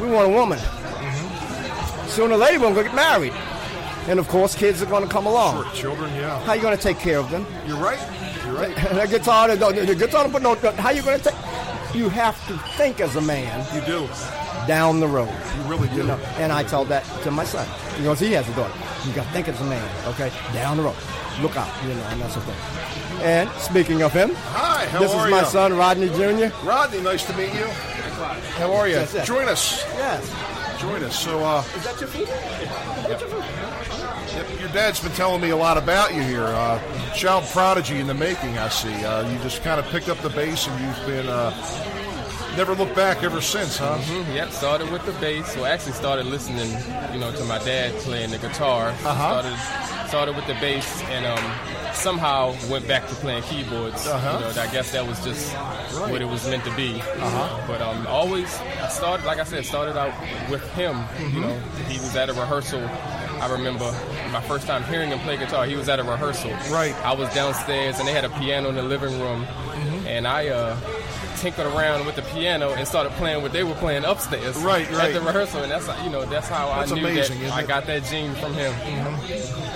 we 0.00 0.08
want 0.08 0.30
a 0.30 0.32
woman. 0.32 0.58
Mm-hmm. 0.60 2.08
Sooner 2.08 2.34
or 2.34 2.38
later, 2.38 2.60
we're 2.60 2.72
going 2.72 2.76
to 2.76 2.82
get 2.84 2.94
married. 2.94 3.32
And 4.08 4.20
of 4.20 4.28
course, 4.28 4.54
kids 4.54 4.80
are 4.80 4.86
going 4.86 5.02
to 5.02 5.08
come 5.08 5.26
along. 5.26 5.64
Sure, 5.64 5.72
children. 5.74 6.14
Yeah, 6.14 6.38
How 6.44 6.52
you 6.52 6.62
going 6.62 6.76
to 6.76 6.82
take 6.82 6.98
care 7.00 7.18
of 7.18 7.28
them? 7.30 7.44
you're 7.66 7.76
right. 7.76 7.98
You're 8.44 8.54
right. 8.54 8.76
the 8.94 9.06
guitar, 9.18 9.48
the, 9.56 9.72
the 9.86 9.94
guitar, 9.96 10.28
but 10.28 10.40
no, 10.42 10.54
how 10.54 10.90
you 10.90 11.02
going 11.02 11.18
to 11.18 11.24
take? 11.30 11.96
You 11.96 12.08
have 12.10 12.36
to 12.46 12.56
think 12.76 13.00
as 13.00 13.16
a 13.16 13.20
man 13.20 13.66
You 13.74 13.80
do. 13.84 14.08
Down 14.70 15.00
the 15.00 15.08
road. 15.08 15.28
You 15.56 15.62
really 15.64 15.88
do. 15.88 15.96
You 15.96 16.02
know, 16.04 16.16
and 16.38 16.52
I 16.52 16.62
tell 16.62 16.84
that 16.84 17.02
to 17.24 17.30
my 17.32 17.42
son 17.42 17.66
because 17.96 18.20
he 18.20 18.30
has 18.34 18.48
a 18.48 18.54
daughter. 18.54 18.72
You 19.04 19.12
got 19.12 19.24
to 19.26 19.32
think 19.32 19.48
as 19.48 19.60
a 19.60 19.64
man, 19.64 20.06
okay? 20.06 20.30
Down 20.52 20.76
the 20.76 20.84
road, 20.84 20.94
look 21.42 21.56
out, 21.56 21.68
you 21.82 21.88
know, 21.92 22.04
and 22.04 22.20
that's 22.20 22.36
the 22.36 22.40
thing. 22.42 22.54
And 23.24 23.50
speaking 23.58 24.02
of 24.02 24.12
him, 24.12 24.30
Hi. 24.32 24.86
How 24.86 25.00
this 25.00 25.12
are 25.12 25.26
is 25.26 25.30
my 25.32 25.40
you? 25.40 25.46
son 25.46 25.76
Rodney 25.76 26.08
Jr. 26.10 26.54
Rodney, 26.64 27.00
nice 27.00 27.24
to 27.26 27.36
meet 27.36 27.52
you. 27.52 27.66
How 28.60 28.72
are 28.74 28.86
you? 28.88 29.04
Join 29.24 29.48
us. 29.48 29.82
Yes. 29.96 30.80
Join 30.80 31.02
us. 31.02 31.18
So, 31.18 31.40
uh, 31.44 31.64
Is 31.76 31.82
that 31.84 32.00
your 32.00 32.08
food? 32.08 32.28
your 34.60 34.68
dad's 34.68 35.00
been 35.00 35.12
telling 35.12 35.40
me 35.40 35.50
a 35.50 35.56
lot 35.56 35.78
about 35.78 36.14
you 36.14 36.22
here. 36.22 36.44
Uh, 36.44 36.78
child 37.14 37.44
prodigy 37.46 37.98
in 37.98 38.06
the 38.06 38.14
making, 38.14 38.56
I 38.56 38.68
see. 38.68 38.94
Uh, 39.04 39.28
you 39.28 39.36
just 39.40 39.64
kind 39.64 39.80
of 39.80 39.86
picked 39.86 40.08
up 40.08 40.18
the 40.18 40.30
bass 40.30 40.68
and 40.68 40.80
you've 40.80 41.06
been 41.06 41.26
uh, 41.28 41.50
never 42.56 42.74
looked 42.74 42.94
back 42.96 43.22
ever 43.22 43.40
since, 43.40 43.78
huh? 43.78 43.98
Mhm, 43.98 44.34
Yep, 44.34 44.50
started 44.52 44.90
with 44.90 45.04
the 45.06 45.12
bass. 45.12 45.52
So 45.54 45.64
I 45.64 45.70
actually 45.70 45.92
started 45.92 46.26
listening, 46.26 46.70
you 47.12 47.18
know, 47.20 47.32
to 47.32 47.44
my 47.44 47.58
dad 47.58 47.94
playing 48.00 48.30
the 48.30 48.38
guitar. 48.38 48.88
Uh-huh. 49.04 49.40
Started 49.40 50.08
started 50.08 50.34
with 50.34 50.46
the 50.48 50.54
bass 50.54 51.02
and 51.10 51.24
um, 51.24 51.44
somehow 51.94 52.52
went 52.68 52.86
back 52.88 53.06
to 53.08 53.14
playing 53.16 53.42
keyboards. 53.44 54.08
Uh-huh. 54.08 54.38
You 54.48 54.54
know, 54.56 54.62
I 54.62 54.66
guess 54.72 54.90
that 54.92 55.06
was 55.06 55.22
just 55.22 55.54
Right. 55.54 56.10
what 56.12 56.20
it 56.20 56.24
was 56.28 56.44
meant 56.48 56.64
to 56.64 56.74
be. 56.74 57.00
Uh-huh. 57.00 57.60
But 57.68 57.80
um, 57.80 58.06
always 58.08 58.58
I 58.82 58.88
started, 58.88 59.24
like 59.24 59.38
I 59.38 59.44
said, 59.44 59.64
started 59.64 59.96
out 59.96 60.12
with 60.50 60.62
him. 60.74 60.94
Mm-hmm. 60.94 61.34
You 61.36 61.40
know, 61.42 61.58
he 61.88 61.98
was 61.98 62.16
at 62.16 62.28
a 62.28 62.32
rehearsal. 62.32 62.82
I 63.40 63.46
remember 63.50 63.86
my 64.32 64.40
first 64.42 64.66
time 64.66 64.82
hearing 64.84 65.10
him 65.10 65.18
play 65.20 65.36
guitar. 65.36 65.64
He 65.64 65.74
was 65.76 65.88
at 65.88 65.98
a 66.00 66.02
rehearsal. 66.02 66.50
Right. 66.70 66.94
I 67.04 67.14
was 67.14 67.32
downstairs 67.32 67.98
and 68.00 68.06
they 68.08 68.12
had 68.12 68.24
a 68.24 68.30
piano 68.30 68.68
in 68.68 68.74
the 68.74 68.82
living 68.82 69.18
room, 69.20 69.46
Mm-hmm. 69.46 69.69
And 70.10 70.26
I 70.26 70.48
uh, 70.48 70.76
tinkered 71.36 71.66
around 71.66 72.04
with 72.06 72.16
the 72.16 72.22
piano 72.22 72.70
and 72.72 72.86
started 72.86 73.12
playing 73.12 73.42
what 73.42 73.52
they 73.52 73.64
were 73.64 73.74
playing 73.74 74.04
upstairs. 74.04 74.56
Right, 74.58 74.90
At 74.90 75.12
the 75.14 75.20
rehearsal, 75.20 75.62
and 75.62 75.70
that's 75.70 75.86
how- 75.86 76.04
you 76.04 76.10
know 76.10 76.24
that's 76.26 76.48
how 76.48 76.66
That's 76.68 76.92
I 76.92 76.94
knew 76.96 77.06
amazing, 77.06 77.40
that 77.40 77.52
I 77.52 77.62
it? 77.62 77.68
got 77.68 77.86
that 77.86 78.04
gene 78.04 78.34
from 78.34 78.52
him. 78.54 78.74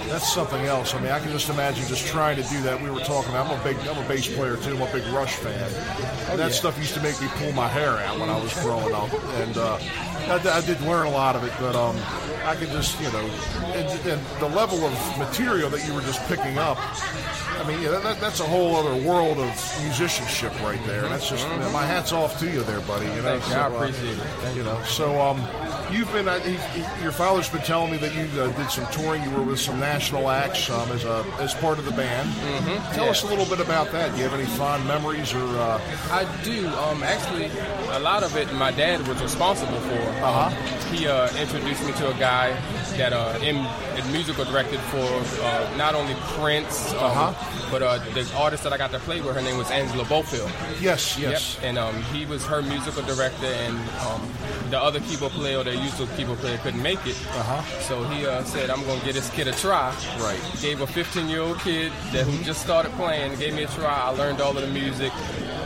That's 0.08 0.32
something 0.32 0.64
else. 0.66 0.94
I 0.94 1.00
mean, 1.00 1.10
I 1.10 1.18
can 1.18 1.32
just 1.32 1.48
imagine 1.48 1.86
just 1.88 2.06
trying 2.06 2.36
to 2.36 2.42
do 2.48 2.60
that. 2.62 2.80
We 2.80 2.90
were 2.90 3.00
talking. 3.00 3.34
I'm 3.34 3.50
a 3.50 3.62
big, 3.64 3.76
I'm 3.88 3.98
a 4.04 4.08
bass 4.08 4.28
player 4.32 4.56
too. 4.56 4.76
I'm 4.76 4.82
a 4.82 4.92
big 4.92 5.04
Rush 5.12 5.34
fan. 5.36 5.70
And 6.30 6.38
that 6.38 6.50
yeah. 6.50 6.54
stuff 6.54 6.78
used 6.78 6.94
to 6.94 7.02
make 7.02 7.20
me 7.20 7.28
pull 7.36 7.52
my 7.52 7.66
hair 7.68 7.98
out 7.98 8.18
when 8.20 8.28
I 8.30 8.40
was 8.40 8.52
growing 8.62 8.94
up, 8.94 9.12
and 9.40 9.56
uh, 9.56 9.78
I, 10.28 10.40
I 10.58 10.60
did 10.60 10.80
learn 10.82 11.06
a 11.06 11.10
lot 11.10 11.34
of 11.36 11.42
it. 11.44 11.52
But 11.58 11.74
um, 11.74 11.96
I 12.44 12.54
could 12.54 12.68
just, 12.70 13.00
you 13.00 13.10
know, 13.12 13.26
and, 13.74 14.08
and 14.08 14.20
the 14.40 14.48
level 14.48 14.84
of 14.84 15.18
material 15.18 15.70
that 15.70 15.84
you 15.86 15.94
were 15.94 16.02
just 16.02 16.20
picking 16.28 16.58
up. 16.58 16.78
I 17.56 17.66
mean, 17.66 17.80
yeah, 17.80 17.98
that, 17.98 18.20
that's 18.20 18.40
a 18.40 18.44
whole 18.44 18.76
other 18.76 18.94
world 19.08 19.38
of 19.38 19.82
musicianship 19.82 20.52
right 20.62 20.82
there. 20.86 21.02
That's 21.02 21.28
just 21.28 21.48
know, 21.48 21.70
my 21.70 21.84
hats 21.86 22.12
off 22.12 22.38
to 22.40 22.50
you 22.50 22.62
there, 22.64 22.80
buddy. 22.80 23.06
You 23.06 23.22
know, 23.22 23.34
you. 23.36 23.54
I 23.54 23.66
uh, 23.66 23.70
appreciate 23.70 24.18
it. 24.18 24.22
Thank 24.42 24.56
you 24.56 24.64
know, 24.64 24.82
so 24.82 25.20
um, 25.20 25.38
you've 25.90 26.12
been. 26.12 26.28
Uh, 26.28 26.38
he, 26.40 26.56
he- 26.80 27.02
your 27.02 27.12
father's 27.12 27.48
been 27.48 27.62
telling 27.62 27.90
me 27.92 27.98
that 27.98 28.14
you 28.14 28.24
uh, 28.40 28.48
did 28.52 28.70
some 28.70 28.86
touring. 28.92 29.22
You 29.22 29.30
were 29.30 29.42
with 29.42 29.60
some 29.60 29.78
national 29.80 30.30
acts 30.30 30.70
um, 30.70 30.90
as 30.92 31.04
a 31.04 31.24
as 31.40 31.54
part 31.54 31.78
of 31.78 31.84
the 31.84 31.90
band. 31.92 32.28
Mm-hmm. 32.30 32.94
Tell 32.94 33.04
yeah. 33.04 33.10
us 33.10 33.22
a 33.22 33.26
little 33.26 33.46
bit 33.46 33.60
about 33.60 33.90
that. 33.92 34.10
Do 34.12 34.18
you 34.18 34.24
have 34.28 34.34
any 34.38 34.46
fond 34.56 34.86
memories 34.86 35.32
or? 35.34 35.44
Uh, 35.44 35.80
I 36.10 36.24
do. 36.44 36.66
Um, 36.68 37.02
actually, 37.02 37.50
a 37.92 37.98
lot 38.00 38.22
of 38.22 38.36
it 38.36 38.52
my 38.54 38.70
dad 38.72 39.06
was 39.08 39.20
responsible 39.22 39.80
for. 39.80 40.00
Um, 40.24 40.34
Uh-huh. 40.34 40.50
He 40.94 41.06
uh, 41.08 41.28
introduced 41.40 41.84
me 41.84 41.92
to 41.94 42.10
a 42.10 42.14
guy 42.18 42.52
that 42.96 43.12
uh, 43.12 43.36
in, 43.42 43.56
in 43.98 44.12
musical 44.12 44.44
directed 44.44 44.78
for 44.92 45.02
uh, 45.42 45.74
not 45.76 45.94
only 45.94 46.14
Prince, 46.38 46.92
um, 46.94 46.98
Uh-huh. 47.10 47.68
but 47.70 47.82
uh, 47.82 47.98
the 48.14 48.24
artist 48.36 48.62
that 48.64 48.72
I 48.72 48.78
got 48.78 48.90
to 48.92 48.98
play 49.00 49.20
with, 49.20 49.34
her 49.34 49.42
name 49.42 49.58
was 49.58 49.70
Angela 49.70 50.04
Bofill. 50.04 50.48
yes, 50.80 51.18
yes. 51.18 51.56
Yep. 51.56 51.64
And 51.68 51.78
um, 51.78 52.02
he 52.14 52.26
was 52.26 52.44
her 52.46 52.62
musical 52.62 53.02
director, 53.02 53.46
and 53.66 53.76
um, 54.06 54.22
the 54.70 54.78
other 54.80 55.00
keyboard 55.00 55.32
player, 55.32 55.62
or 55.74 55.78
the 55.78 55.84
usual 55.84 56.06
keyboard 56.16 56.38
player, 56.38 56.58
couldn't 56.58 56.82
make 56.82 57.04
it. 57.06 57.16
Uh-huh. 57.30 57.62
So 57.80 58.02
he 58.04 58.26
uh, 58.26 58.44
said, 58.44 58.70
"I'm 58.70 58.84
going 58.84 58.98
to 59.00 59.04
give 59.04 59.14
this 59.14 59.30
kid 59.30 59.48
a 59.48 59.52
try." 59.52 59.94
Right. 60.18 60.40
Gave 60.60 60.80
a 60.80 60.86
15 60.86 61.28
year 61.28 61.40
old 61.40 61.58
kid 61.60 61.92
that 62.12 62.24
who 62.26 62.42
just 62.44 62.62
started 62.62 62.92
playing, 62.92 63.38
gave 63.38 63.54
me 63.54 63.64
a 63.64 63.68
try. 63.68 63.92
I 63.92 64.10
learned 64.10 64.40
all 64.40 64.56
of 64.56 64.62
the 64.62 64.72
music. 64.72 65.12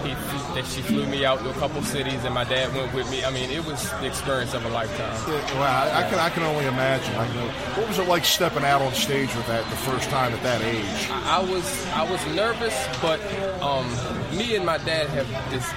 He 0.04 0.14
that 0.54 0.64
she 0.66 0.80
flew 0.82 1.06
me 1.06 1.24
out 1.24 1.38
to 1.40 1.50
a 1.50 1.54
couple 1.54 1.82
cities, 1.82 2.24
and 2.24 2.34
my 2.34 2.44
dad 2.44 2.74
went 2.74 2.94
with 2.94 3.10
me. 3.10 3.24
I 3.24 3.30
mean, 3.30 3.50
it 3.50 3.64
was 3.64 3.90
the 4.00 4.06
experience 4.06 4.54
of 4.54 4.64
a 4.64 4.68
lifetime. 4.68 5.14
Yeah, 5.28 5.54
well, 5.54 5.62
I, 5.62 6.04
I 6.04 6.10
can 6.10 6.18
I 6.18 6.30
can 6.30 6.42
only 6.44 6.66
imagine. 6.66 7.14
I 7.14 7.26
know. 7.34 7.48
What 7.76 7.88
was 7.88 7.98
it 7.98 8.08
like 8.08 8.24
stepping 8.24 8.64
out 8.64 8.80
on 8.80 8.92
stage 8.94 9.34
with 9.34 9.46
that 9.48 9.68
the 9.70 9.76
first 9.76 10.08
time 10.10 10.32
at 10.32 10.42
that 10.42 10.62
age? 10.62 11.10
I 11.10 11.40
was 11.40 11.86
I 11.88 12.08
was 12.10 12.24
nervous, 12.34 12.74
but 13.02 13.20
um, 13.62 13.86
me 14.36 14.56
and 14.56 14.64
my 14.64 14.78
dad 14.78 15.08
have 15.10 15.28
this 15.50 15.68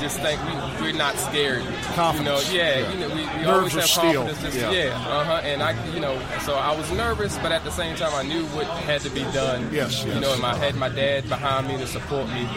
this 0.00 0.18
think 0.18 0.40
We 0.80 0.92
we're 0.92 0.92
not 0.98 1.16
scared. 1.16 1.62
Confidence. 1.94 2.50
You 2.52 2.58
know, 2.58 2.64
yeah, 2.64 2.78
Yeah. 2.80 2.92
You 2.92 2.98
know, 3.00 3.08
we, 3.08 3.14
we 3.20 3.24
Nerves 3.24 3.48
always 3.48 3.72
have 3.74 3.84
steel. 3.84 4.24
confidence. 4.26 4.42
Just, 4.42 4.56
Yeah. 4.58 4.70
yeah. 4.70 4.96
Uh 5.08 5.24
huh. 5.24 5.40
And 5.44 5.62
I, 5.62 5.72
you 5.94 6.00
know, 6.00 6.20
so 6.40 6.54
I 6.54 6.74
was 6.76 6.90
nervous, 6.92 7.36
but 7.38 7.52
at 7.52 7.64
the 7.64 7.70
same 7.70 7.96
time, 7.96 8.12
I 8.14 8.22
knew 8.22 8.44
what 8.46 8.66
had 8.66 9.00
to 9.02 9.10
be 9.10 9.22
done. 9.32 9.68
Yes, 9.72 10.04
You 10.04 10.12
yes. 10.12 10.20
know, 10.22 10.32
and 10.34 10.44
I 10.44 10.56
had 10.56 10.74
my 10.76 10.88
dad 10.88 11.28
behind 11.28 11.68
me 11.68 11.76
to 11.78 11.86
support 11.86 12.28
me. 12.30 12.48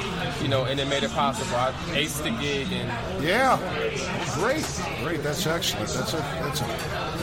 You 0.41 0.47
know, 0.47 0.65
and 0.65 0.79
it 0.79 0.87
made 0.87 1.03
it 1.03 1.11
possible. 1.11 1.55
I 1.55 1.71
aced 1.93 2.23
the 2.23 2.31
gig, 2.31 2.67
and 2.71 2.89
Yeah, 3.23 3.57
great, 4.35 4.65
great. 5.03 5.21
That's 5.23 5.45
excellent. 5.45 5.89
That's 5.89 6.13
a 6.13 6.17
that's 6.17 6.61
a 6.61 6.65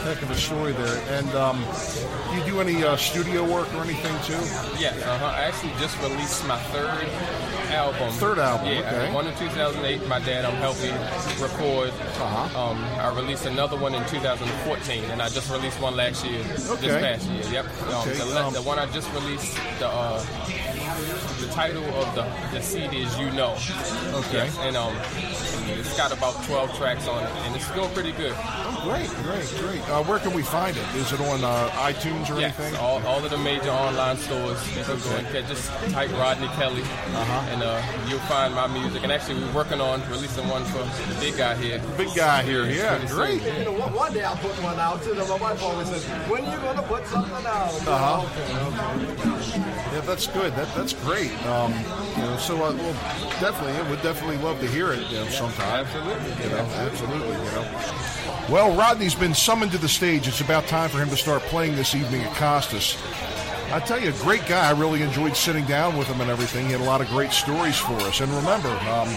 heck 0.04 0.22
of 0.22 0.30
a 0.30 0.34
story 0.36 0.72
there. 0.72 0.98
And 1.18 1.28
um, 1.34 1.64
you 2.34 2.42
do 2.44 2.60
any 2.60 2.82
uh, 2.84 2.96
studio 2.96 3.44
work 3.44 3.72
or 3.74 3.82
anything 3.82 4.14
too? 4.24 4.40
Yeah, 4.80 4.90
uh-huh. 5.04 5.26
I 5.26 5.42
actually 5.44 5.72
just 5.78 6.00
released 6.02 6.46
my 6.46 6.58
third 6.72 6.90
album. 7.72 8.10
Third 8.14 8.38
album, 8.38 8.66
Yeah, 8.68 8.80
okay. 8.80 9.12
one 9.12 9.26
in 9.26 9.34
2008. 9.36 10.06
My 10.10 10.18
dad 10.18 10.44
helped 10.44 10.82
me 10.82 10.90
record. 11.40 11.90
Uh-huh. 11.90 12.60
Um, 12.60 12.84
I 12.98 13.14
released 13.14 13.46
another 13.46 13.76
one 13.76 13.94
in 13.94 14.04
2014, 14.06 15.04
and 15.04 15.22
I 15.22 15.28
just 15.28 15.48
released 15.48 15.80
one 15.80 15.94
last 15.94 16.26
year. 16.26 16.40
Okay. 16.40 16.88
This 16.88 17.00
past 17.00 17.28
year, 17.30 17.44
yep. 17.52 17.64
Um, 17.86 17.94
Okay, 18.08 18.18
the, 18.18 18.44
um, 18.44 18.52
the 18.52 18.62
one 18.62 18.80
I 18.80 18.86
just 18.86 19.08
released, 19.12 19.54
the 19.78 19.86
uh, 19.86 20.18
the 21.40 21.48
title 21.52 21.84
of 21.84 22.14
the, 22.14 22.22
the 22.52 22.60
CD 22.62 23.02
is 23.02 23.18
You 23.18 23.30
Know. 23.32 23.52
Okay. 24.14 24.44
Yes, 24.46 24.58
and 24.60 24.76
um, 24.76 24.94
it's 25.78 25.96
got 25.96 26.12
about 26.12 26.42
12 26.44 26.76
tracks 26.76 27.06
on 27.06 27.22
it, 27.22 27.30
and 27.46 27.56
it's 27.56 27.70
doing 27.72 27.90
pretty 27.90 28.12
good. 28.12 28.34
Great, 28.82 29.08
great, 29.22 29.46
great. 29.60 29.88
Uh, 29.90 30.02
where 30.04 30.18
can 30.18 30.32
we 30.32 30.42
find 30.42 30.76
it? 30.76 30.84
Is 30.96 31.12
it 31.12 31.20
on 31.20 31.44
uh, 31.44 31.68
iTunes 31.70 32.30
or 32.34 32.40
Yes, 32.40 32.58
anything? 32.58 32.76
all, 32.80 33.04
all 33.06 33.22
of 33.24 33.30
the 33.30 33.36
major 33.38 33.70
online 33.70 34.16
stores. 34.16 34.58
You 34.76 34.82
can 34.84 34.98
go 34.98 35.10
and 35.16 35.46
just 35.46 35.68
type 35.92 36.10
Rodney 36.12 36.48
Kelly, 36.58 36.82
Uh-huh. 36.82 37.50
and 37.52 37.62
uh, 37.62 37.82
you'll 38.08 38.18
find 38.20 38.54
my 38.54 38.66
music. 38.66 39.02
And 39.02 39.12
actually, 39.12 39.42
we're 39.44 39.52
working 39.52 39.80
on 39.80 40.00
releasing 40.10 40.48
one 40.48 40.64
for 40.64 40.78
the 40.78 41.20
big 41.20 41.36
guy 41.36 41.54
here. 41.56 41.80
Big 41.96 42.14
guy 42.14 42.42
here. 42.42 42.66
Yeah, 42.66 42.96
pretty 42.96 43.08
soon. 43.08 43.16
great. 43.16 43.58
You 43.58 43.64
know, 43.66 43.72
one, 43.72 43.92
one 43.92 44.12
day 44.14 44.24
I'll 44.24 44.36
put 44.36 44.52
one 44.62 44.78
out 44.78 45.02
too. 45.02 45.14
My 45.14 45.36
wife 45.36 45.62
always 45.62 45.88
says, 45.88 46.04
"When 46.30 46.44
are 46.44 46.52
you 46.54 46.60
going 46.62 46.76
to 46.76 46.82
put 46.82 47.06
something 47.06 47.46
out?" 47.46 47.86
Uh-huh. 47.86 48.26
Okay, 48.26 48.54
okay. 48.66 49.94
Yeah, 49.94 50.00
that's 50.00 50.26
good. 50.28 50.54
That 50.56 50.68
that's 50.80 50.92
great. 51.04 51.30
Um, 51.46 51.72
you 52.16 52.22
know, 52.22 52.36
so 52.38 52.56
uh, 52.56 52.72
well, 52.72 52.92
definitely, 53.40 53.72
I 53.72 53.90
would 53.90 54.02
definitely 54.02 54.38
love 54.38 54.60
to 54.60 54.66
hear 54.66 54.92
it. 54.92 55.06
You 55.10 55.18
know, 55.18 55.26
sometime. 55.26 55.86
Absolutely. 55.86 56.44
You 56.44 56.50
know, 56.50 56.58
absolutely. 56.58 57.28
You 57.28 57.52
know. 57.52 58.44
Well, 58.48 58.76
Rodney's 58.76 59.14
been 59.14 59.34
summoned 59.34 59.72
to 59.72 59.78
the 59.78 59.88
stage. 59.88 60.26
It's 60.26 60.40
about 60.40 60.66
time 60.66 60.88
for 60.88 60.98
him 60.98 61.08
to 61.10 61.16
start 61.16 61.42
playing 61.42 61.76
this 61.76 61.94
evening 61.94 62.22
at 62.22 62.34
Costas. 62.36 62.96
I 63.72 63.78
tell 63.78 64.00
you, 64.00 64.10
a 64.10 64.12
great 64.24 64.46
guy. 64.46 64.68
I 64.68 64.72
really 64.72 65.02
enjoyed 65.02 65.36
sitting 65.36 65.64
down 65.64 65.96
with 65.96 66.08
him 66.08 66.20
and 66.20 66.28
everything. 66.28 66.66
He 66.66 66.72
had 66.72 66.80
a 66.80 66.84
lot 66.84 67.00
of 67.00 67.08
great 67.08 67.30
stories 67.30 67.78
for 67.78 67.94
us. 68.00 68.20
And 68.20 68.32
remember, 68.32 68.68
um, 68.68 69.08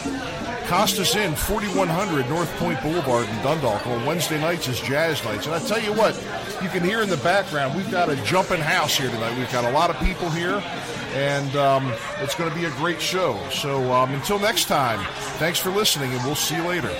Costas 0.67 1.15
Inn, 1.15 1.33
4100 1.33 2.29
North 2.29 2.51
Point 2.57 2.79
Boulevard 2.83 3.27
in 3.27 3.35
Dundalk. 3.37 3.85
On 3.87 4.05
Wednesday 4.05 4.39
nights 4.39 4.67
is 4.67 4.79
Jazz 4.79 5.23
Nights. 5.23 5.47
And 5.47 5.55
I 5.55 5.59
tell 5.59 5.81
you 5.81 5.91
what, 5.93 6.15
you 6.61 6.69
can 6.69 6.83
hear 6.83 7.01
in 7.01 7.09
the 7.09 7.17
background, 7.17 7.75
we've 7.75 7.89
got 7.89 8.09
a 8.09 8.15
jumping 8.17 8.61
house 8.61 8.95
here 8.95 9.09
tonight. 9.09 9.35
We've 9.39 9.51
got 9.51 9.65
a 9.65 9.71
lot 9.71 9.89
of 9.89 9.97
people 9.97 10.29
here, 10.29 10.63
and 11.13 11.55
um, 11.55 11.91
it's 12.19 12.35
going 12.35 12.49
to 12.49 12.55
be 12.55 12.65
a 12.65 12.71
great 12.71 13.01
show. 13.01 13.39
So 13.49 13.91
um, 13.91 14.13
until 14.13 14.37
next 14.37 14.65
time, 14.65 15.03
thanks 15.39 15.57
for 15.57 15.71
listening, 15.71 16.11
and 16.13 16.23
we'll 16.23 16.35
see 16.35 16.55
you 16.55 16.63
later. 16.63 16.95